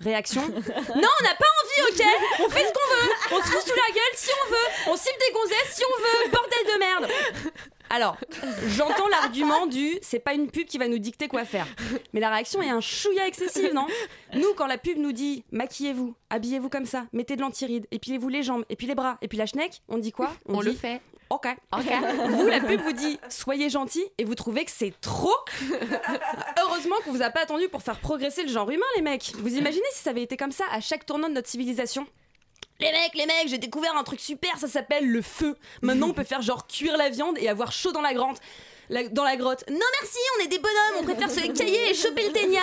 Réaction. 0.00 0.42
Non, 0.46 1.08
on 1.20 1.24
n'a 1.24 1.34
pas 1.34 1.52
envie, 1.62 1.92
ok. 1.92 2.06
On 2.40 2.48
fait 2.50 2.66
ce 2.66 2.72
qu'on 2.72 2.94
veut. 2.94 3.12
On 3.32 3.42
se 3.42 3.50
fout 3.50 3.62
sous 3.62 3.74
la 3.74 3.94
gueule 3.94 4.14
si 4.14 4.30
on 4.30 4.50
veut. 4.50 4.92
On 4.92 4.96
cible 4.96 5.18
des 5.18 5.32
gonzesses 5.32 5.74
si 5.74 5.82
on 5.84 6.00
veut. 6.00 6.30
Bordel 6.30 6.74
de 6.74 6.78
merde. 6.78 7.12
Alors, 7.90 8.16
j'entends 8.68 9.06
l'argument 9.08 9.66
du 9.66 9.98
c'est 10.02 10.18
pas 10.18 10.34
une 10.34 10.50
pub 10.50 10.66
qui 10.66 10.78
va 10.78 10.88
nous 10.88 10.98
dicter 10.98 11.28
quoi 11.28 11.44
faire. 11.44 11.66
Mais 12.12 12.20
la 12.20 12.30
réaction 12.30 12.60
est 12.62 12.70
un 12.70 12.80
chouïa 12.80 13.26
excessive, 13.26 13.72
non? 13.74 13.86
Nous, 14.34 14.54
quand 14.54 14.66
la 14.66 14.78
pub 14.78 14.98
nous 14.98 15.12
dit 15.12 15.44
maquillez-vous, 15.52 16.14
habillez-vous 16.30 16.68
comme 16.68 16.86
ça, 16.86 17.06
mettez 17.12 17.36
de 17.36 17.42
l'antiride, 17.42 17.86
épilez-vous 17.90 18.28
les 18.28 18.42
jambes, 18.42 18.64
et 18.68 18.76
puis 18.76 18.86
les 18.86 18.94
bras, 18.94 19.18
et 19.22 19.28
puis 19.28 19.38
la 19.38 19.46
schneck, 19.46 19.82
on 19.88 19.98
dit 19.98 20.12
quoi? 20.12 20.32
On, 20.46 20.60
dit 20.60 20.66
le 20.66 20.74
fait. 20.74 21.00
Ok. 21.30 21.48
Vous, 22.28 22.46
la 22.46 22.60
pub 22.60 22.80
vous 22.80 22.92
dit 22.92 23.18
soyez 23.28 23.68
gentil 23.68 24.04
et 24.18 24.24
vous 24.24 24.34
trouvez 24.34 24.64
que 24.64 24.70
c'est 24.70 24.94
trop. 25.00 25.34
Heureusement 26.60 26.96
qu'on 27.04 27.12
vous 27.12 27.22
a 27.22 27.30
pas 27.30 27.42
attendu 27.42 27.68
pour 27.68 27.82
faire 27.82 27.98
progresser 27.98 28.42
le 28.42 28.48
genre 28.48 28.70
humain, 28.70 28.86
les 28.96 29.02
mecs. 29.02 29.32
Vous 29.38 29.56
imaginez 29.56 29.86
si 29.92 30.02
ça 30.02 30.10
avait 30.10 30.22
été 30.22 30.36
comme 30.36 30.52
ça 30.52 30.64
à 30.70 30.80
chaque 30.80 31.04
tournant 31.04 31.28
de 31.28 31.34
notre 31.34 31.48
civilisation? 31.48 32.06
Les 32.78 32.92
mecs, 32.92 33.14
les 33.14 33.26
mecs, 33.26 33.48
j'ai 33.48 33.58
découvert 33.58 33.96
un 33.96 34.04
truc 34.04 34.20
super, 34.20 34.58
ça 34.58 34.68
s'appelle 34.68 35.10
le 35.10 35.22
feu. 35.22 35.56
Maintenant, 35.80 36.08
on 36.08 36.12
peut 36.12 36.24
faire 36.24 36.42
genre 36.42 36.66
cuire 36.66 36.96
la 36.96 37.08
viande 37.08 37.38
et 37.38 37.48
avoir 37.48 37.72
chaud 37.72 37.92
dans 37.92 38.02
la 38.02 38.12
grande. 38.12 38.36
La- 38.88 39.08
dans 39.08 39.24
la 39.24 39.36
grotte. 39.36 39.64
Non 39.70 39.78
merci, 40.00 40.18
on 40.38 40.44
est 40.44 40.48
des 40.48 40.58
bonhommes, 40.58 41.00
on 41.00 41.04
préfère 41.04 41.30
se 41.30 41.40
cailler 41.52 41.90
et 41.90 41.94
choper 41.94 42.26
le 42.26 42.32
ténia. 42.32 42.60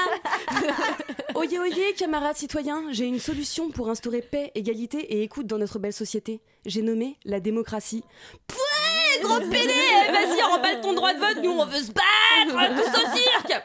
oyez, 1.36 1.60
oyez, 1.60 1.94
camarades 1.94 2.36
citoyens, 2.38 2.84
j'ai 2.92 3.06
une 3.06 3.20
solution 3.20 3.70
pour 3.70 3.90
instaurer 3.90 4.22
paix, 4.22 4.52
égalité 4.56 5.00
et 5.00 5.24
écoute 5.24 5.48
dans 5.48 5.58
notre 5.58 5.80
belle 5.80 5.94
société. 5.94 6.42
J'ai 6.66 6.82
nommé 6.82 7.18
la 7.26 7.40
démocratie. 7.40 8.04
Pouais, 8.48 9.22
gros 9.22 9.40
pédé 9.40 9.74
Vas-y, 10.12 10.42
remballe 10.42 10.82
ton 10.82 10.94
droit 10.94 11.14
de 11.14 11.20
vote, 11.20 11.44
nous 11.44 11.52
on 11.52 11.66
veut 11.66 11.82
se 11.82 11.92
battre, 11.92 12.76
tous 12.76 13.02
au 13.02 13.16
cirque 13.18 13.64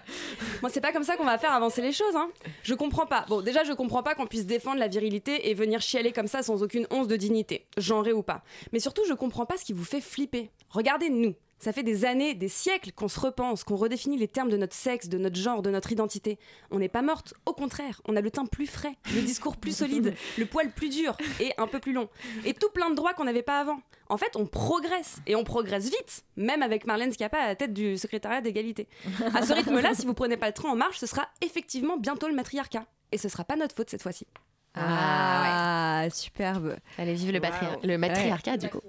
Moi, 0.63 0.71
c'est 0.73 0.81
pas 0.81 0.93
comme 0.93 1.05
ça 1.05 1.17
qu'on 1.17 1.25
va 1.25 1.39
faire 1.39 1.53
avancer 1.53 1.81
les 1.83 1.93
choses, 1.93 2.17
hein. 2.17 2.29
Je 2.63 2.75
comprends 2.75 3.07
pas. 3.07 3.25
Bon, 3.29 3.41
déjà, 3.41 3.65
je 3.65 3.73
comprends 3.73 4.03
pas 4.03 4.15
qu'on 4.15 4.27
puisse 4.27 4.47
défendre 4.47 4.79
la 4.79 4.89
virilité 4.89 5.49
et 5.51 5.55
venir 5.55 5.81
chialer 5.81 6.13
comme 6.13 6.27
ça 6.27 6.43
sans 6.43 6.63
aucune 6.63 6.87
once 6.91 7.07
de 7.07 7.17
dignité, 7.17 7.67
genré 7.77 8.13
ou 8.13 8.23
pas. 8.23 8.43
Mais 8.73 8.81
surtout, 8.81 9.03
je 9.07 9.15
comprends 9.15 9.47
pas 9.47 9.57
ce 9.57 9.65
qui 9.65 9.73
vous 9.73 9.85
fait 9.85 10.01
flipper. 10.01 10.51
Regardez 10.71 11.11
nous. 11.11 11.35
Ça 11.59 11.73
fait 11.73 11.83
des 11.83 12.05
années, 12.05 12.35
des 12.35 12.49
siècles 12.49 12.93
qu'on 12.93 13.09
se 13.09 13.19
repense, 13.19 13.65
qu'on 13.65 13.77
redéfinit 13.77 14.17
les 14.17 14.29
termes 14.29 14.49
de 14.49 14.57
notre 14.57 14.75
sexe, 14.75 15.09
de 15.09 15.19
notre 15.19 15.37
genre, 15.37 15.63
de 15.63 15.71
notre 15.71 15.91
identité. 15.91 16.39
On 16.71 16.79
n'est 16.79 16.89
pas 16.89 17.03
morte, 17.03 17.35
au 17.47 17.53
contraire, 17.53 18.01
on 18.07 18.17
a 18.17 18.21
le 18.21 18.31
teint 18.31 18.47
plus 18.47 18.67
frais, 18.67 18.95
le 19.15 19.23
discours 19.23 19.57
plus 19.57 19.77
solide, 19.77 20.15
le 20.39 20.47
poil 20.47 20.71
plus 20.71 20.89
dur 20.89 21.17
et 21.41 21.53
un 21.59 21.67
peu 21.67 21.81
plus 21.81 21.93
long. 21.93 22.09
Et 22.45 22.55
tout 22.55 22.71
plein 22.71 22.91
de 22.91 22.95
droits 22.95 23.15
qu'on 23.15 23.25
n'avait 23.25 23.43
pas 23.43 23.61
avant. 23.61 23.81
En 24.09 24.17
fait, 24.17 24.37
on 24.37 24.47
progresse, 24.47 25.19
et 25.27 25.37
on 25.37 25.45
progresse 25.45 25.85
vite, 25.85 26.25
même 26.37 26.63
avec 26.63 26.87
Marlène 26.87 27.13
Schiappa 27.13 27.39
à 27.39 27.47
la 27.49 27.57
tête 27.57 27.75
du 27.75 27.99
secrétariat 27.99 28.41
d'égalité. 28.41 28.89
À 29.35 29.45
ce 29.45 29.53
rythme-là, 29.53 29.95
si 29.95 30.07
vous 30.07 30.15
prenez 30.15 30.37
pas 30.37 30.47
le 30.47 30.55
train 30.55 30.71
en 30.71 30.77
marche, 30.77 30.99
ce 30.99 31.07
sera 31.07 31.29
effectivement 31.43 31.99
bientôt 31.99 32.29
le 32.29 32.35
matriarcat. 32.35 32.87
Et 33.13 33.19
ce 33.19 33.29
sera 33.29 33.45
pas 33.45 33.57
notre 33.57 33.75
faute 33.75 33.91
cette 33.91 34.03
fois-ci. 34.03 34.27
Ah, 34.75 36.05
superbe. 36.11 36.77
Allez, 36.99 37.15
vive 37.15 37.33
le, 37.33 37.41
patri- 37.41 37.67
le 37.83 37.99
matriarcat, 37.99 38.57
du 38.57 38.69
coup. 38.69 38.81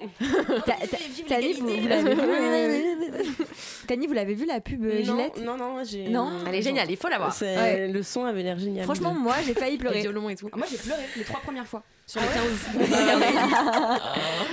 Ta- 0.66 0.74
ta- 0.74 0.98
Tani, 1.28 1.54
vous, 1.54 1.68
vous 1.68 1.88
l'avez 1.88 2.14
vu 2.14 2.84
Tani, 3.88 4.08
vous 4.08 4.14
l'avez 4.14 4.34
vu 4.36 4.46
la 4.46 4.60
pub 4.62 4.86
euh, 4.86 5.00
non, 5.00 5.04
Gillette 5.04 5.38
non, 5.44 5.58
non, 5.58 5.84
j'ai. 5.84 6.08
Non 6.10 6.32
Elle 6.48 6.56
est 6.56 6.62
géniale, 6.62 6.90
il 6.92 6.98
faut 6.98 7.08
la 7.10 7.18
voir. 7.18 7.36
Ouais. 7.42 7.88
Le 7.88 8.04
son 8.04 8.26
avait 8.26 8.44
l'air 8.44 8.60
génial. 8.60 8.84
Franchement, 8.86 9.14
moi, 9.14 9.36
j'ai 9.46 9.54
failli 9.56 9.78
Le 9.78 9.80
pleurer. 9.80 10.00
et 10.02 10.36
tout. 10.36 10.50
Ah, 10.52 10.58
moi, 10.58 10.68
j'ai 10.70 10.78
pleuré 10.78 11.02
les 11.16 11.24
trois 11.24 11.40
premières 11.40 11.66
fois. 11.68 11.82
Sur 12.06 12.22
les 12.22 12.28
15. 12.28 12.90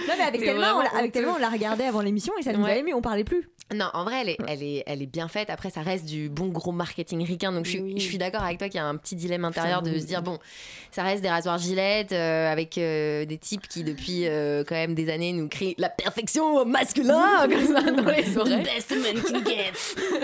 Non, 0.08 0.14
mais 0.18 0.24
avec 0.24 0.40
tellement, 0.40 0.60
on 0.60 0.60
l'a- 0.60 0.84
vraiment 0.84 0.98
avec 0.98 1.12
tellement, 1.12 1.32
on 1.36 1.38
l'a 1.38 1.48
regardé 1.48 1.84
avant 1.84 2.00
l'émission 2.00 2.32
et 2.38 2.42
ça 2.42 2.52
nous 2.52 2.64
a 2.64 2.74
ému, 2.74 2.94
on 2.94 3.00
parlait 3.02 3.24
plus. 3.24 3.48
Non, 3.74 3.86
en 3.94 4.04
vrai, 4.04 4.20
elle 4.22 4.28
est, 4.28 4.36
elle, 4.46 4.62
est, 4.62 4.84
elle 4.86 5.02
est 5.02 5.06
bien 5.06 5.26
faite. 5.26 5.50
Après, 5.50 5.70
ça 5.70 5.80
reste 5.80 6.04
du 6.04 6.28
bon 6.28 6.46
gros 6.46 6.70
marketing 6.70 7.24
ricain. 7.26 7.50
Donc, 7.50 7.64
je, 7.64 7.70
suis- 7.70 7.80
Oui. 7.80 7.94
je 7.96 8.04
suis 8.04 8.16
d'accord 8.18 8.42
avec 8.44 8.58
toi 8.58 8.68
qu'il 8.68 8.76
y 8.78 8.80
a 8.80 8.86
un 8.86 8.96
petit 8.96 9.16
dilemme 9.16 9.44
intérieur 9.44 9.82
de 9.82 9.98
se 9.98 10.04
dire 10.06 10.22
bon, 10.22 10.38
ça 10.92 11.02
reste 11.02 11.20
des 11.20 11.28
rasoirs 11.28 11.58
gilettes 11.58 12.12
euh, 12.12 12.50
avec 12.52 12.78
euh, 12.78 13.24
des 13.24 13.38
types 13.38 13.66
qui, 13.66 13.82
depuis 13.82 14.28
euh, 14.28 14.62
quand 14.62 14.76
même 14.76 14.94
des 14.94 15.10
années, 15.10 15.32
nous 15.32 15.48
crient 15.48 15.74
la 15.78 15.88
perfection 15.88 16.64
masculin 16.64 17.48
comme 17.50 17.66
ça 17.66 17.82
dans 17.90 18.04
les 18.08 18.38
oreilles. 18.38 18.62
Best 18.62 18.90
man 18.92 19.20
can 19.20 19.44
get. 19.44 19.72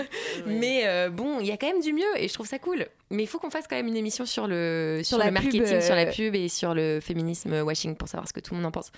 Mais 0.45 1.09
bon, 1.09 1.39
il 1.41 1.47
y 1.47 1.51
a 1.51 1.57
quand 1.57 1.67
même 1.67 1.81
du 1.81 1.91
mieux 1.93 2.03
et 2.17 2.27
je 2.27 2.33
trouve 2.33 2.47
ça 2.47 2.59
cool. 2.59 2.85
Mais 3.09 3.23
il 3.23 3.27
faut 3.27 3.39
qu'on 3.39 3.51
fasse 3.51 3.67
quand 3.69 3.75
même 3.75 3.87
une 3.87 3.97
émission 3.97 4.25
sur 4.25 4.47
le, 4.47 5.01
sur 5.03 5.17
le 5.17 5.29
marketing, 5.31 5.81
sur 5.81 5.95
la 5.95 6.05
pub 6.07 6.33
et 6.35 6.47
sur 6.49 6.73
le 6.73 6.99
féminisme 7.01 7.61
washing 7.61 7.95
pour 7.95 8.07
savoir 8.07 8.27
ce 8.27 8.33
que 8.33 8.39
tout 8.39 8.53
le 8.53 8.59
monde 8.61 8.67
en 8.67 8.71
pense. 8.71 8.91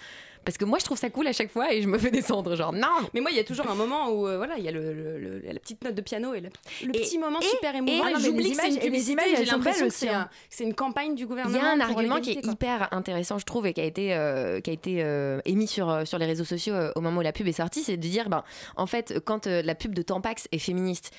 Parce 0.46 0.58
que 0.58 0.66
moi, 0.66 0.80
je 0.80 0.86
trouve 0.86 0.98
ça 0.98 1.10
cool 1.10 1.28
à 1.28 1.34
chaque 1.34 1.52
fois 1.52 1.74
et 1.74 1.82
je 1.82 1.88
me 1.88 1.98
fais 1.98 2.12
descendre. 2.12 2.56
Genre, 2.56 2.72
non, 2.72 2.88
Mais 3.14 3.22
moi, 3.22 3.32
il 3.32 3.38
y 3.38 3.40
a 3.40 3.44
toujours 3.44 3.70
un 3.70 3.76
moment 3.76 4.10
où 4.12 4.28
euh, 4.28 4.38
voilà, 4.38 4.58
il 4.58 4.64
y 4.64 4.68
a 4.68 4.72
le, 4.72 4.94
le- 4.94 5.18
le- 5.20 5.40
la 5.44 5.60
petite 5.60 5.84
note 5.84 5.96
de 5.96 6.02
piano 6.02 6.34
et 6.34 6.42
le, 6.42 6.50
Et- 6.84 6.88
petit 6.88 7.18
moment 7.18 7.40
et- 7.40 7.46
super 7.46 7.76
émouvant. 7.76 8.08
et- 8.08 8.14
mais 8.14 8.20
j'oublie 8.20 8.52
que 8.52 8.58
c'est 8.62 8.70
une 8.70 8.80
publicité. 8.80 9.22
J'ai 9.38 9.46
l'impression 9.46 9.88
que 9.88 9.94
c'est 9.94 10.06
aussi, 10.06 10.10
un- 10.10 10.22
hein. 10.22 10.30
c'est 10.50 10.64
une 10.64 10.74
campagne 10.76 11.16
du 11.16 11.24
Il 11.24 11.28
gouvernement. 11.28 11.58
y 11.58 11.62
a 11.62 11.72
un 11.72 11.80
argument 11.80 12.22
qui 12.22 12.32
est 12.32 12.42
quoi. 12.42 12.54
hyper 12.54 12.88
intéressant, 12.94 13.38
je 13.40 13.46
trouve, 13.46 13.66
et 13.68 13.74
qui 13.74 13.82
a 13.82 13.86
été, 13.86 14.14
euh, 14.14 14.60
qui 14.62 14.70
a 14.70 14.74
été 14.74 15.04
euh, 15.04 15.40
émis 15.46 15.68
sur, 15.68 16.08
sur 16.08 16.18
les 16.20 16.26
réseaux 16.26 16.46
sociaux 16.46 16.76
au 16.96 17.02
moment 17.02 17.20
où 17.20 17.24
la 17.24 17.34
pub 17.34 17.48
est 17.48 17.52
sortie, 17.54 17.84
c'est 17.84 17.98
de 17.98 18.02
dire, 18.02 18.30
ben, 18.30 18.44
en 18.76 18.86
fait, 18.88 19.20
quand 19.26 19.48
la 19.48 19.76
pub 19.76 19.94
de 19.96 20.02
Tampax 20.02 20.48
est 20.52 20.60
féministe, 20.60 21.12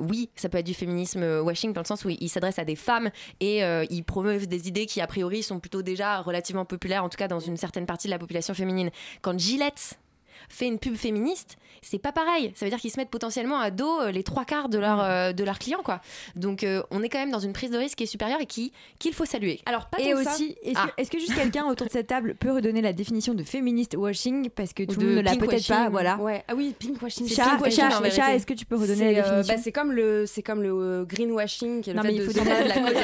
oui, 0.00 0.30
ça 0.36 0.48
peut 0.48 0.58
être 0.58 0.66
du 0.66 0.74
féminisme 0.74 1.22
washing 1.40 1.72
dans 1.72 1.80
le 1.80 1.86
sens 1.86 2.04
où 2.04 2.10
il 2.10 2.28
s'adresse 2.28 2.58
à 2.58 2.64
des 2.64 2.76
femmes 2.76 3.10
et 3.40 3.60
il 3.90 4.02
promeut 4.04 4.38
des 4.46 4.68
idées 4.68 4.86
qui, 4.86 5.00
a 5.00 5.06
priori, 5.06 5.42
sont 5.42 5.58
plutôt 5.60 5.82
déjà 5.82 6.20
relativement 6.20 6.64
populaires, 6.64 7.04
en 7.04 7.08
tout 7.08 7.16
cas 7.18 7.28
dans 7.28 7.40
une 7.40 7.56
certaine 7.56 7.86
partie 7.86 8.06
de 8.08 8.12
la 8.12 8.18
population 8.18 8.54
féminine. 8.58 8.90
Quand 9.22 9.38
Gillette 9.38 9.98
fait 10.48 10.66
une 10.66 10.78
pub 10.78 10.94
féministe, 10.96 11.56
c'est 11.82 11.98
pas 11.98 12.12
pareil. 12.12 12.52
Ça 12.54 12.64
veut 12.64 12.70
dire 12.70 12.80
qu'ils 12.80 12.90
se 12.90 12.96
mettent 12.98 13.10
potentiellement 13.10 13.58
à 13.60 13.70
dos 13.70 14.00
euh, 14.00 14.10
les 14.10 14.22
trois 14.22 14.44
quarts 14.44 14.68
de, 14.68 14.78
leur, 14.78 15.00
euh, 15.02 15.32
de 15.32 15.44
leurs 15.44 15.58
clients, 15.58 15.82
quoi. 15.84 16.00
Donc, 16.36 16.64
euh, 16.64 16.82
on 16.90 17.02
est 17.02 17.08
quand 17.08 17.18
même 17.18 17.30
dans 17.30 17.38
une 17.38 17.52
prise 17.52 17.70
de 17.70 17.78
risque 17.78 17.98
qui 17.98 18.04
est 18.04 18.06
supérieure 18.08 18.40
et 18.40 18.46
qui 18.46 18.72
qu'il 18.98 19.12
faut 19.14 19.24
saluer. 19.24 19.60
Alors, 19.66 19.86
pas 19.86 19.98
Et 20.00 20.14
aussi, 20.14 20.56
est-ce 20.62 20.74
Ah. 20.78 20.86
que, 20.96 21.02
est-ce 21.02 21.10
que 21.10 21.18
juste 21.18 21.34
quelqu'un 21.34 21.66
autour 21.66 21.86
de 21.86 21.92
cette 21.92 22.06
table 22.08 22.34
peut 22.34 22.52
redonner 22.52 22.80
la 22.82 22.92
définition 22.92 23.34
de 23.34 23.42
féministe 23.44 23.94
washing 23.96 24.50
parce 24.50 24.72
que 24.72 24.82
Ou 24.82 24.86
tout 24.86 25.00
le 25.00 25.06
monde 25.06 25.16
ne 25.16 25.20
l'a 25.22 25.36
peut-être 25.36 25.68
pas, 25.68 25.88
voilà. 25.88 26.16
Ouais. 26.16 26.44
Ah 26.48 26.54
oui, 26.56 26.74
pink 26.78 27.00
washing. 27.02 27.26
C'est 27.28 27.34
Chat, 27.36 27.58
chat, 27.70 28.10
chat, 28.10 28.34
est-ce 28.34 28.46
que 28.46 28.54
tu 28.54 28.64
peux 28.66 28.76
redonner 28.76 28.96
C'est 28.96 29.12
la 29.12 29.18
euh, 29.18 29.22
définition 29.42 29.54
bah, 29.54 29.60
c'est 29.62 29.72
comme 29.72 29.92
le 29.92 30.26
c'est 30.26 30.42
comme 30.42 30.62
le 30.62 30.70
euh, 30.72 31.04
greenwashing 31.04 31.82
qui 31.82 31.90
est 31.90 31.92
le 31.92 31.98
Non, 31.98 32.02
fait 32.02 32.08
mais 32.12 32.14
il 32.16 32.22
faut 32.22 32.32
donner 32.32 32.62
de 32.64 32.68
la 32.68 32.74
cause. 32.74 32.96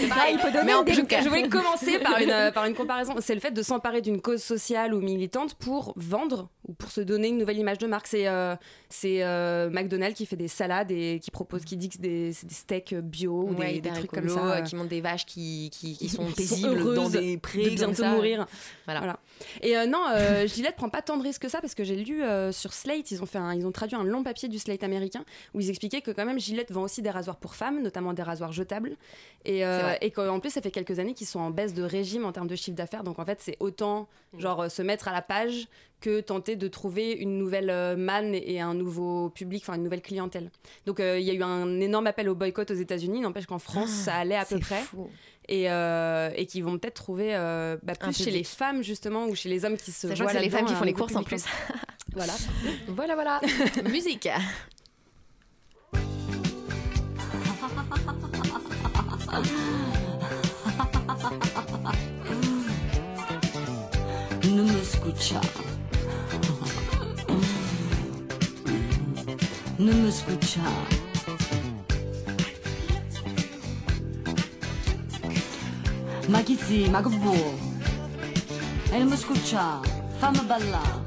C'est 0.00 0.08
pareil. 0.08 0.34
il 0.34 0.38
faut 0.38 0.50
donner 0.50 0.64
Mais 0.64 0.74
en 0.74 0.82
des 0.82 0.92
plus, 0.92 1.04
cas. 1.06 1.22
je 1.22 1.28
voulais 1.28 1.48
commencer 1.48 1.98
par 1.98 2.18
une 2.18 2.50
par 2.52 2.64
une 2.64 2.74
comparaison. 2.74 3.14
C'est 3.20 3.34
le 3.34 3.40
fait 3.40 3.50
de 3.52 3.62
s'emparer 3.62 4.00
d'une 4.00 4.20
cause 4.20 4.42
sociale 4.42 4.94
ou 4.94 5.00
militante 5.00 5.54
pour 5.54 5.92
vendre 5.96 6.48
ou 6.68 6.72
pour 6.72 6.90
se 6.90 7.00
donner 7.00 7.28
une 7.28 7.38
nouvelle 7.38 7.58
image 7.58 7.78
de 7.78 7.86
marque. 7.86 8.06
C'est 8.06 8.28
euh, 8.28 8.54
c'est 8.88 9.22
euh, 9.24 9.68
McDonald's 9.70 10.16
qui 10.16 10.26
fait 10.26 10.36
des 10.36 10.48
salades 10.48 10.90
et 10.92 11.18
qui 11.20 11.30
propose 11.30 11.64
qui 11.64 11.76
dit 11.76 11.88
que 11.88 11.94
c'est 11.96 12.00
des, 12.02 12.28
des 12.30 12.54
steaks 12.54 12.94
bio 12.94 13.32
ou 13.48 13.54
Ouais, 13.54 13.80
des, 13.80 13.90
trucs 13.90 14.04
écolo, 14.04 14.22
comme 14.22 14.28
ça. 14.28 14.56
euh, 14.56 14.60
qui 14.62 14.76
montent 14.76 14.88
des 14.88 15.00
vaches 15.00 15.26
qui, 15.26 15.70
qui, 15.72 15.96
qui 15.96 16.08
sont 16.08 16.26
sont 16.28 16.32
paisibles 16.32 16.78
heureuses 16.78 16.94
dans 16.96 17.08
des 17.08 17.36
de 17.36 17.40
prés 17.40 17.64
comme 17.64 17.74
bientôt 17.74 18.04
mourir. 18.04 18.46
Voilà. 18.84 19.00
Voilà. 19.00 19.18
Et 19.62 19.76
euh, 19.76 19.86
non, 19.86 20.02
euh, 20.14 20.46
Gillette 20.54 20.76
prend 20.76 20.88
pas 20.88 21.02
tant 21.02 21.16
de 21.16 21.22
risques 21.22 21.42
que 21.42 21.48
ça 21.48 21.60
parce 21.60 21.74
que 21.74 21.84
j'ai 21.84 21.96
lu 21.96 22.22
euh, 22.22 22.52
sur 22.52 22.72
Slate, 22.72 23.10
ils 23.10 23.22
ont 23.22 23.26
fait 23.26 23.38
un- 23.38 23.54
ils 23.54 23.66
ont 23.66 23.72
traduit 23.72 23.96
un 23.96 24.04
long 24.04 24.22
papier 24.22 24.48
du 24.48 24.58
Slate 24.58 24.84
américain 24.84 25.24
où 25.54 25.60
ils 25.60 25.68
expliquaient 25.70 26.00
que 26.00 26.10
quand 26.12 26.24
même 26.24 26.38
Gillette 26.38 26.70
vend 26.70 26.82
aussi 26.82 27.02
des 27.02 27.10
rasoirs 27.10 27.36
pour 27.36 27.54
femmes, 27.56 27.82
notamment 27.82 28.12
des 28.12 28.22
rasoirs 28.22 28.52
jetables, 28.52 28.96
et, 29.44 29.64
euh, 29.66 29.94
et 30.00 30.10
qu'en 30.10 30.38
plus 30.40 30.50
ça 30.50 30.62
fait 30.62 30.70
quelques 30.70 30.98
années 30.98 31.14
qu'ils 31.14 31.26
sont 31.26 31.40
en 31.40 31.50
baisse 31.50 31.74
de 31.74 31.82
régime 31.82 32.24
en 32.24 32.32
termes 32.32 32.46
de 32.48 32.56
chiffre 32.56 32.76
d'affaires, 32.76 33.02
donc 33.04 33.18
en 33.18 33.24
fait 33.24 33.38
c'est 33.40 33.56
autant 33.60 34.08
Mm. 34.32 34.40
genre 34.40 34.62
euh, 34.62 34.68
se 34.68 34.82
mettre 34.82 35.06
à 35.06 35.12
la 35.12 35.22
page 35.22 35.68
que 36.00 36.20
tenter 36.20 36.56
de 36.56 36.66
trouver 36.66 37.12
une 37.12 37.38
nouvelle 37.38 37.70
euh, 37.70 37.96
manne 37.96 38.34
et 38.34 38.60
un 38.60 38.74
nouveau 38.76 39.30
public, 39.30 39.62
enfin 39.64 39.74
une 39.76 39.82
nouvelle 39.82 40.02
clientèle. 40.02 40.50
Donc 40.86 41.00
euh, 41.00 41.18
il 41.18 41.24
y 41.26 41.30
a 41.30 41.34
eu 41.34 41.42
un 41.42 41.80
énorme 41.80 42.06
appel 42.06 42.28
au 42.28 42.34
boycott 42.34 42.70
aux 42.70 42.74
États-Unis, 42.74 43.20
n'empêche 43.20 43.46
qu'en 43.46 43.58
France 43.58 43.90
ça 43.90 44.14
allait 44.14 44.36
à 44.36 44.44
peu 44.44 44.56
Ah, 44.56 44.60
près 44.64 44.82
fou. 44.82 45.08
et, 45.48 45.70
euh, 45.70 46.30
et 46.36 46.46
qui 46.46 46.60
vont 46.62 46.78
peut-être 46.78 46.94
trouver 46.94 47.34
euh, 47.34 47.76
bah, 47.82 47.94
plus 47.98 48.16
chez 48.16 48.30
les 48.30 48.44
femmes 48.44 48.82
justement 48.82 49.26
ou 49.26 49.34
chez 49.34 49.48
les 49.48 49.64
hommes 49.64 49.76
qui 49.76 49.90
se 49.92 50.08
Sachant 50.08 50.24
voient 50.24 50.32
que 50.32 50.38
c'est 50.38 50.44
les 50.44 50.50
femmes 50.50 50.66
qui 50.66 50.74
font 50.74 50.84
les 50.84 50.92
nouveau 50.92 51.04
courses 51.06 51.16
en 51.16 51.22
plus. 51.24 51.44
Voilà. 52.14 52.32
voilà, 52.88 53.14
voilà. 53.14 53.40
Musique. 53.90 54.28
No 64.44 64.64
escucha. 69.76 69.78
No 69.78 69.92
me 69.92 70.08
escucha. 70.08 70.62
Ma 76.28 76.42
chi 76.42 76.56
sì, 76.56 76.88
ma 76.88 77.02
che 77.02 77.08
vuoi? 77.08 77.58
E 78.90 78.98
non 78.98 79.08
mi 79.08 79.16
scuccia, 79.16 79.80
fammi 80.18 80.40
ballare. 80.40 81.04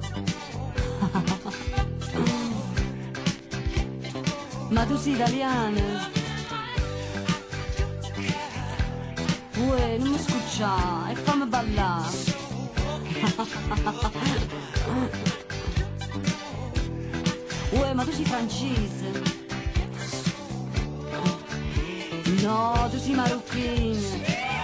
ma 4.70 4.86
tu 4.86 4.98
sei 4.98 5.14
italiana? 5.14 6.10
Uè, 9.56 9.98
non 9.98 10.10
mi 10.10 10.20
scuccia 10.20 11.10
e 11.10 11.16
fammi 11.16 11.46
ballare. 11.48 12.38
Uè, 17.72 17.94
ma 17.94 18.04
tu 18.04 18.12
sei 18.12 18.26
francese? 18.26 19.12
No, 22.42 22.88
tu 22.90 22.98
sei 22.98 23.14
marocchina. 23.14 24.00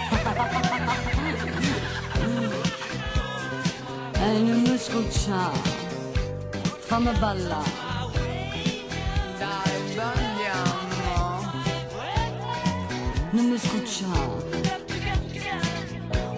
E 4.17 4.39
non 4.39 4.61
mi 4.61 4.77
scuccia, 4.77 5.51
fammi 6.79 7.11
ballare. 7.19 7.69
Non 13.29 13.45
mi 13.49 13.57
scuccia. 13.59 14.05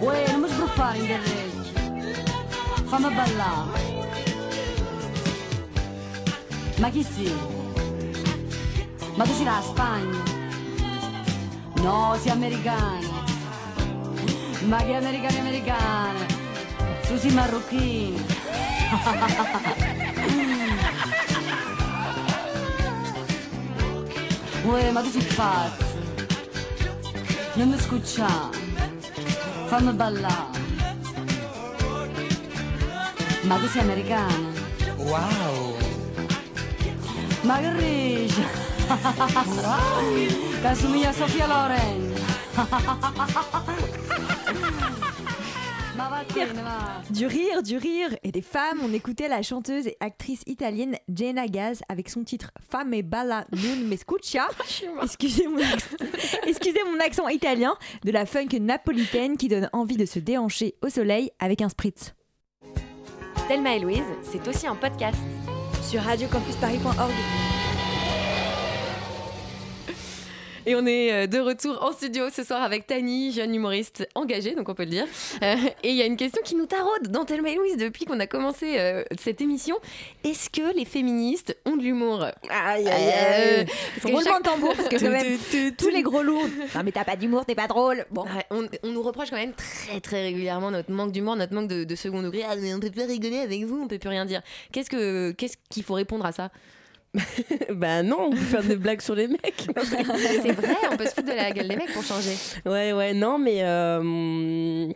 Uè, 0.00 0.24
non 0.30 0.40
mi 0.40 0.48
sbruffare 0.48 0.98
in 0.98 1.10
orecchie. 1.12 2.24
Fammi 2.84 3.14
ballare. 3.14 3.87
Ma 6.78 6.90
chi 6.90 7.02
sei? 7.02 7.34
Ma 9.16 9.24
tu 9.24 9.32
sei 9.32 9.44
da 9.44 9.60
Spagna? 9.60 10.22
No, 11.82 12.16
sei 12.20 12.30
americana. 12.30 13.26
Ma 14.66 14.76
che 14.76 14.94
americani 14.94 15.38
americane? 15.40 16.26
Tu 17.08 17.16
sei 17.18 17.32
marocchina. 17.32 18.22
Uè, 24.62 24.90
ma 24.92 25.00
tu 25.00 25.10
sei 25.10 25.22
pazza. 25.34 25.84
Non 27.54 27.70
mi 27.70 27.78
scuccia. 27.80 28.50
Fammi 29.66 29.92
ballare. 29.94 30.56
Ma 33.42 33.56
tu 33.56 33.66
sei 33.66 33.80
americana? 33.80 34.52
Wow! 34.96 35.87
A 37.50 37.54
Sofia 41.14 41.46
Loren! 41.46 42.12
Du 47.10 47.26
rire, 47.26 47.62
du 47.62 47.78
rire 47.78 48.10
et 48.22 48.32
des 48.32 48.42
femmes, 48.42 48.80
on 48.82 48.92
écoutait 48.92 49.28
la 49.28 49.40
chanteuse 49.40 49.86
et 49.86 49.96
actrice 50.00 50.42
italienne 50.46 50.96
Jenna 51.08 51.46
Gaz 51.46 51.80
avec 51.88 52.10
son 52.10 52.22
titre 52.22 52.50
Femme 52.70 52.92
e 52.92 53.00
balla 53.02 53.46
non 53.52 53.76
me 53.88 53.96
scuccia. 53.96 54.46
Excusez 55.02 55.48
mon, 55.48 55.58
accent, 55.58 55.96
excusez 56.46 56.80
mon 56.92 57.00
accent 57.00 57.28
italien 57.28 57.74
de 58.04 58.10
la 58.10 58.26
funk 58.26 58.58
napolitaine 58.60 59.38
qui 59.38 59.48
donne 59.48 59.70
envie 59.72 59.96
de 59.96 60.04
se 60.04 60.18
déhancher 60.18 60.74
au 60.82 60.90
soleil 60.90 61.30
avec 61.38 61.62
un 61.62 61.70
spritz. 61.70 62.14
Thelma 63.48 63.76
et 63.76 63.80
Louise, 63.80 64.04
c'est 64.22 64.46
aussi 64.46 64.66
un 64.66 64.74
podcast. 64.74 65.16
Sur 65.88 66.02
radiocampusparis.org. 66.02 67.47
Et 70.68 70.74
on 70.74 70.84
est 70.84 71.10
euh, 71.12 71.26
de 71.26 71.38
retour 71.38 71.82
en 71.82 71.92
studio 71.92 72.28
ce 72.30 72.44
soir 72.44 72.62
avec 72.62 72.86
Tani, 72.86 73.32
jeune 73.32 73.54
humoriste 73.54 74.06
engagée, 74.14 74.54
donc 74.54 74.68
on 74.68 74.74
peut 74.74 74.82
le 74.84 74.90
dire. 74.90 75.06
Euh, 75.42 75.54
et 75.82 75.88
il 75.88 75.96
y 75.96 76.02
a 76.02 76.04
une 76.04 76.18
question 76.18 76.42
qui 76.44 76.56
nous 76.56 76.66
taraude 76.66 77.08
dans 77.08 77.24
Thelma 77.24 77.48
et 77.48 77.54
Louise 77.54 77.78
depuis 77.78 78.04
qu'on 78.04 78.20
a 78.20 78.26
commencé 78.26 78.74
euh, 78.78 79.02
cette 79.18 79.40
émission. 79.40 79.76
Est-ce 80.24 80.50
que 80.50 80.76
les 80.76 80.84
féministes 80.84 81.56
ont 81.64 81.78
de 81.78 81.82
l'humour? 81.82 82.22
Aïe, 82.50 82.84
parce 82.84 84.02
que 84.02 84.02
Roulement 84.08 84.20
chaque- 84.20 84.42
de 84.42 84.42
tambour 84.46 84.74
parce 84.76 84.88
que 84.90 84.96
quand 85.00 85.10
même 85.10 85.38
tous 85.78 85.88
les 85.88 86.02
gros 86.02 86.22
lourds. 86.22 86.44
Non 86.74 86.82
mais 86.84 86.92
t'as 86.92 87.04
pas 87.04 87.16
d'humour, 87.16 87.46
t'es 87.46 87.54
pas 87.54 87.66
drôle. 87.66 88.04
Bon. 88.10 88.24
Ouais, 88.24 88.44
on, 88.50 88.68
on 88.82 88.88
nous 88.92 89.02
reproche 89.02 89.30
quand 89.30 89.36
même 89.36 89.54
très 89.54 90.00
très 90.00 90.20
régulièrement 90.22 90.70
notre 90.70 90.92
manque 90.92 91.12
d'humour, 91.12 91.36
notre 91.36 91.54
manque 91.54 91.68
de, 91.68 91.84
de 91.84 91.94
second 91.94 92.20
degré. 92.22 92.44
Ah, 92.46 92.56
mais 92.56 92.74
on 92.74 92.80
peut 92.80 92.90
plus 92.90 93.04
rigoler 93.04 93.38
avec 93.38 93.64
vous, 93.64 93.80
on 93.82 93.88
peut 93.88 93.98
plus 93.98 94.10
rien 94.10 94.26
dire. 94.26 94.42
Qu'est-ce 94.72 94.90
que 94.90 95.30
qu'est-ce 95.32 95.56
qu'il 95.70 95.82
faut 95.82 95.94
répondre 95.94 96.26
à 96.26 96.32
ça? 96.32 96.50
bah 97.74 98.02
non, 98.02 98.32
faire 98.32 98.62
des 98.62 98.76
blagues 98.76 99.00
sur 99.00 99.14
les 99.14 99.28
mecs. 99.28 99.66
c'est 99.82 100.52
vrai, 100.52 100.74
on 100.92 100.96
peut 100.96 101.06
se 101.06 101.14
foutre 101.14 101.28
de 101.28 101.34
la 101.36 101.50
gueule 101.52 101.68
des 101.68 101.76
mecs 101.76 101.92
pour 101.92 102.02
changer. 102.04 102.34
Ouais, 102.66 102.92
ouais, 102.92 103.14
non, 103.14 103.38
mais. 103.38 103.62
euh, 103.62 104.92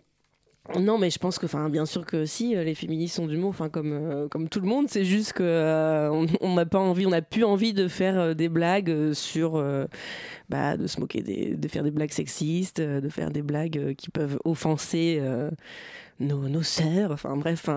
Non, 0.78 0.96
mais 0.98 1.10
je 1.10 1.18
pense 1.18 1.38
que, 1.38 1.46
enfin, 1.46 1.68
bien 1.68 1.86
sûr 1.86 2.06
que 2.06 2.24
si, 2.24 2.54
euh, 2.54 2.62
les 2.64 2.74
féministes 2.76 3.16
sont 3.16 3.26
d'humour, 3.26 3.50
enfin, 3.50 3.68
comme, 3.68 3.92
euh, 3.92 4.28
comme 4.28 4.48
tout 4.48 4.60
le 4.60 4.68
monde, 4.68 4.86
c'est 4.88 5.04
juste 5.04 5.32
que 5.32 5.42
euh, 5.42 6.10
on- 6.12 6.26
on 6.40 6.54
n'a 6.54 6.66
pas 6.66 6.78
envie, 6.78 7.04
on 7.06 7.10
n'a 7.10 7.22
plus 7.22 7.44
envie 7.44 7.72
de 7.72 7.88
faire 7.88 8.18
euh, 8.18 8.34
des 8.34 8.48
blagues 8.48 9.12
sur, 9.12 9.62
bah, 10.48 10.76
de 10.76 10.86
se 10.86 11.00
moquer 11.00 11.22
des, 11.22 11.56
de 11.56 11.68
faire 11.68 11.82
des 11.82 11.90
blagues 11.90 12.12
sexistes, 12.12 12.80
de 12.80 13.08
faire 13.08 13.30
des 13.30 13.42
blagues 13.42 13.94
qui 13.96 14.10
peuvent 14.10 14.38
offenser 14.44 15.20
nos, 16.20 16.48
nos 16.48 16.62
sœurs, 16.62 17.10
enfin, 17.12 17.36
bref, 17.36 17.68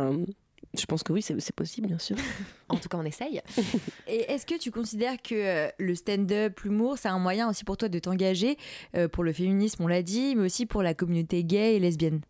je 0.80 0.86
pense 0.86 1.04
que 1.04 1.14
oui, 1.14 1.22
c'est 1.22 1.56
possible, 1.56 1.88
bien 1.88 2.00
sûr. 2.00 2.16
En 2.68 2.78
tout 2.78 2.90
cas, 2.90 2.98
on 2.98 3.06
essaye. 3.06 3.42
Et 4.08 4.32
est-ce 4.32 4.46
que 4.48 4.58
tu 4.58 4.72
considères 4.72 5.22
que 5.22 5.36
euh, 5.36 5.70
le 5.78 5.94
stand-up, 5.94 6.60
l'humour, 6.62 6.98
c'est 6.98 7.08
un 7.10 7.20
moyen 7.20 7.48
aussi 7.48 7.64
pour 7.64 7.78
toi 7.78 7.90
de 7.90 8.00
t'engager 8.00 8.58
euh, 8.96 9.08
pour 9.08 9.24
le 9.24 9.34
féminisme, 9.34 9.84
on 9.84 9.88
l'a 9.88 10.02
dit, 10.02 10.36
mais 10.36 10.46
aussi 10.46 10.66
pour 10.66 10.82
la 10.82 10.96
communauté 10.96 11.44
gay 11.44 11.76
et 11.76 11.80
lesbienne? 11.80 12.22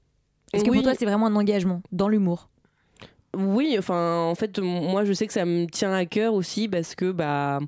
Est-ce 0.51 0.65
que 0.65 0.69
Oui. 0.71 0.77
pour 0.77 0.83
toi, 0.83 0.93
c'est 0.99 1.05
vraiment 1.05 1.27
un 1.27 1.35
engagement 1.37 1.81
dans 1.93 2.09
l'humour? 2.09 2.49
Oui, 3.33 3.75
enfin, 3.79 4.23
en 4.29 4.35
fait, 4.35 4.59
moi, 4.59 5.05
je 5.05 5.13
sais 5.13 5.25
que 5.27 5.33
ça 5.33 5.45
me 5.45 5.67
tient 5.67 5.93
à 5.93 6.05
cœur 6.05 6.33
aussi 6.33 6.67
parce 6.67 6.95
que, 6.95 7.11
bah. 7.11 7.59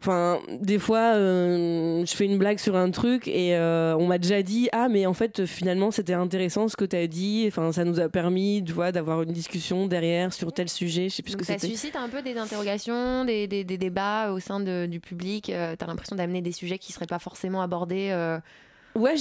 Enfin, 0.00 0.38
des 0.60 0.78
fois, 0.78 1.14
euh, 1.16 2.04
je 2.06 2.14
fais 2.14 2.24
une 2.24 2.38
blague 2.38 2.58
sur 2.58 2.76
un 2.76 2.90
truc 2.92 3.26
et 3.26 3.56
euh, 3.56 3.96
on 3.98 4.06
m'a 4.06 4.18
déjà 4.18 4.42
dit 4.42 4.68
Ah, 4.70 4.88
mais 4.88 5.06
en 5.06 5.12
fait, 5.14 5.44
finalement, 5.44 5.90
c'était 5.90 6.12
intéressant 6.14 6.68
ce 6.68 6.76
que 6.76 6.84
tu 6.84 6.94
as 6.94 7.08
dit. 7.08 7.46
Enfin, 7.48 7.72
ça 7.72 7.84
nous 7.84 7.98
a 7.98 8.08
permis, 8.08 8.62
tu 8.64 8.72
vois, 8.72 8.92
d'avoir 8.92 9.22
une 9.22 9.32
discussion 9.32 9.86
derrière 9.88 10.32
sur 10.32 10.52
tel 10.52 10.68
sujet. 10.68 11.08
Je 11.08 11.16
sais 11.16 11.22
plus 11.22 11.32
ce 11.32 11.36
que 11.36 11.44
ça 11.44 11.54
suscite 11.68 11.96
un 11.96 12.08
peu 12.08 12.22
des 12.22 12.36
interrogations, 12.38 13.24
des, 13.24 13.48
des- 13.48 13.64
des 13.64 13.76
débats 13.78 14.30
au 14.30 14.38
sein 14.38 14.60
de- 14.60 14.86
du 14.86 15.00
public. 15.00 15.50
Euh, 15.50 15.74
T'as 15.76 15.86
l'impression 15.86 16.14
d'amener 16.14 16.42
des 16.42 16.52
sujets 16.52 16.78
qui 16.78 16.92
seraient 16.92 17.06
pas 17.06 17.18
forcément 17.18 17.60
abordés. 17.60 18.10
Ouais, 18.94 19.16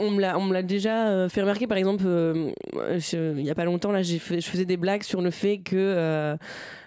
on, 0.00 0.06
on 0.06 0.10
me 0.12 0.20
l'a, 0.20 0.38
on 0.38 0.44
me 0.44 0.52
l'a 0.52 0.62
déjà 0.62 1.08
euh, 1.08 1.28
fait 1.28 1.40
remarquer. 1.40 1.66
Par 1.66 1.78
exemple, 1.78 2.04
euh, 2.06 2.52
je- 2.98 3.36
il 3.36 3.44
y 3.44 3.50
a 3.50 3.54
pas 3.56 3.64
longtemps, 3.64 3.90
là, 3.90 4.02
j'ai 4.02 4.18
fait, 4.20 4.40
je 4.40 4.48
faisais 4.48 4.64
des 4.66 4.76
blagues 4.76 5.02
sur 5.02 5.20
le 5.20 5.30
fait 5.30 5.58
que 5.58 5.74
euh, 5.76 6.36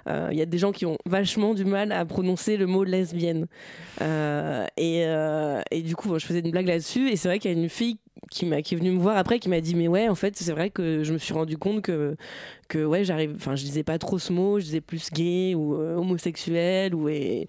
euh, 0.07 0.29
y 0.31 0.41
a 0.41 0.45
des 0.45 0.57
gens 0.57 0.71
qui 0.71 0.85
ont 0.85 0.97
vachement 1.05 1.53
du 1.53 1.65
mal 1.65 1.91
à 1.91 2.05
prononcer 2.05 2.55
le 2.55 2.65
mot 2.65 2.83
lesbienne. 2.85 3.47
Et, 4.01 5.01
et 5.71 5.81
du 5.81 5.95
coup, 5.95 6.17
je 6.17 6.25
faisais 6.25 6.39
une 6.39 6.51
blague 6.51 6.67
là-dessus. 6.67 7.09
Et 7.09 7.15
c'est 7.17 7.27
vrai 7.27 7.39
qu'il 7.39 7.51
y 7.51 7.53
a 7.53 7.57
une 7.57 7.69
fille 7.69 7.97
qui, 8.31 8.45
m'a, 8.45 8.61
qui 8.61 8.75
est 8.75 8.77
venue 8.77 8.91
me 8.91 8.99
voir 8.99 9.17
après, 9.17 9.39
qui 9.39 9.49
m'a 9.49 9.59
dit, 9.61 9.75
mais 9.75 9.87
ouais, 9.87 10.07
en 10.07 10.15
fait, 10.15 10.37
c'est 10.37 10.51
vrai 10.51 10.69
que 10.69 11.03
je 11.03 11.11
me 11.13 11.17
suis 11.17 11.33
rendu 11.33 11.57
compte 11.57 11.81
que 11.81 12.15
que 12.69 12.85
ouais, 12.85 13.03
j'arrive, 13.03 13.33
enfin, 13.35 13.55
je 13.57 13.63
disais 13.65 13.83
pas 13.83 13.97
trop 13.97 14.17
ce 14.19 14.31
mot, 14.31 14.59
je 14.59 14.65
disais 14.65 14.79
plus 14.81 15.11
gay 15.11 15.55
ou 15.55 15.75
euh, 15.75 15.95
homosexuel. 15.97 16.95
Ou 16.95 17.09
et 17.09 17.47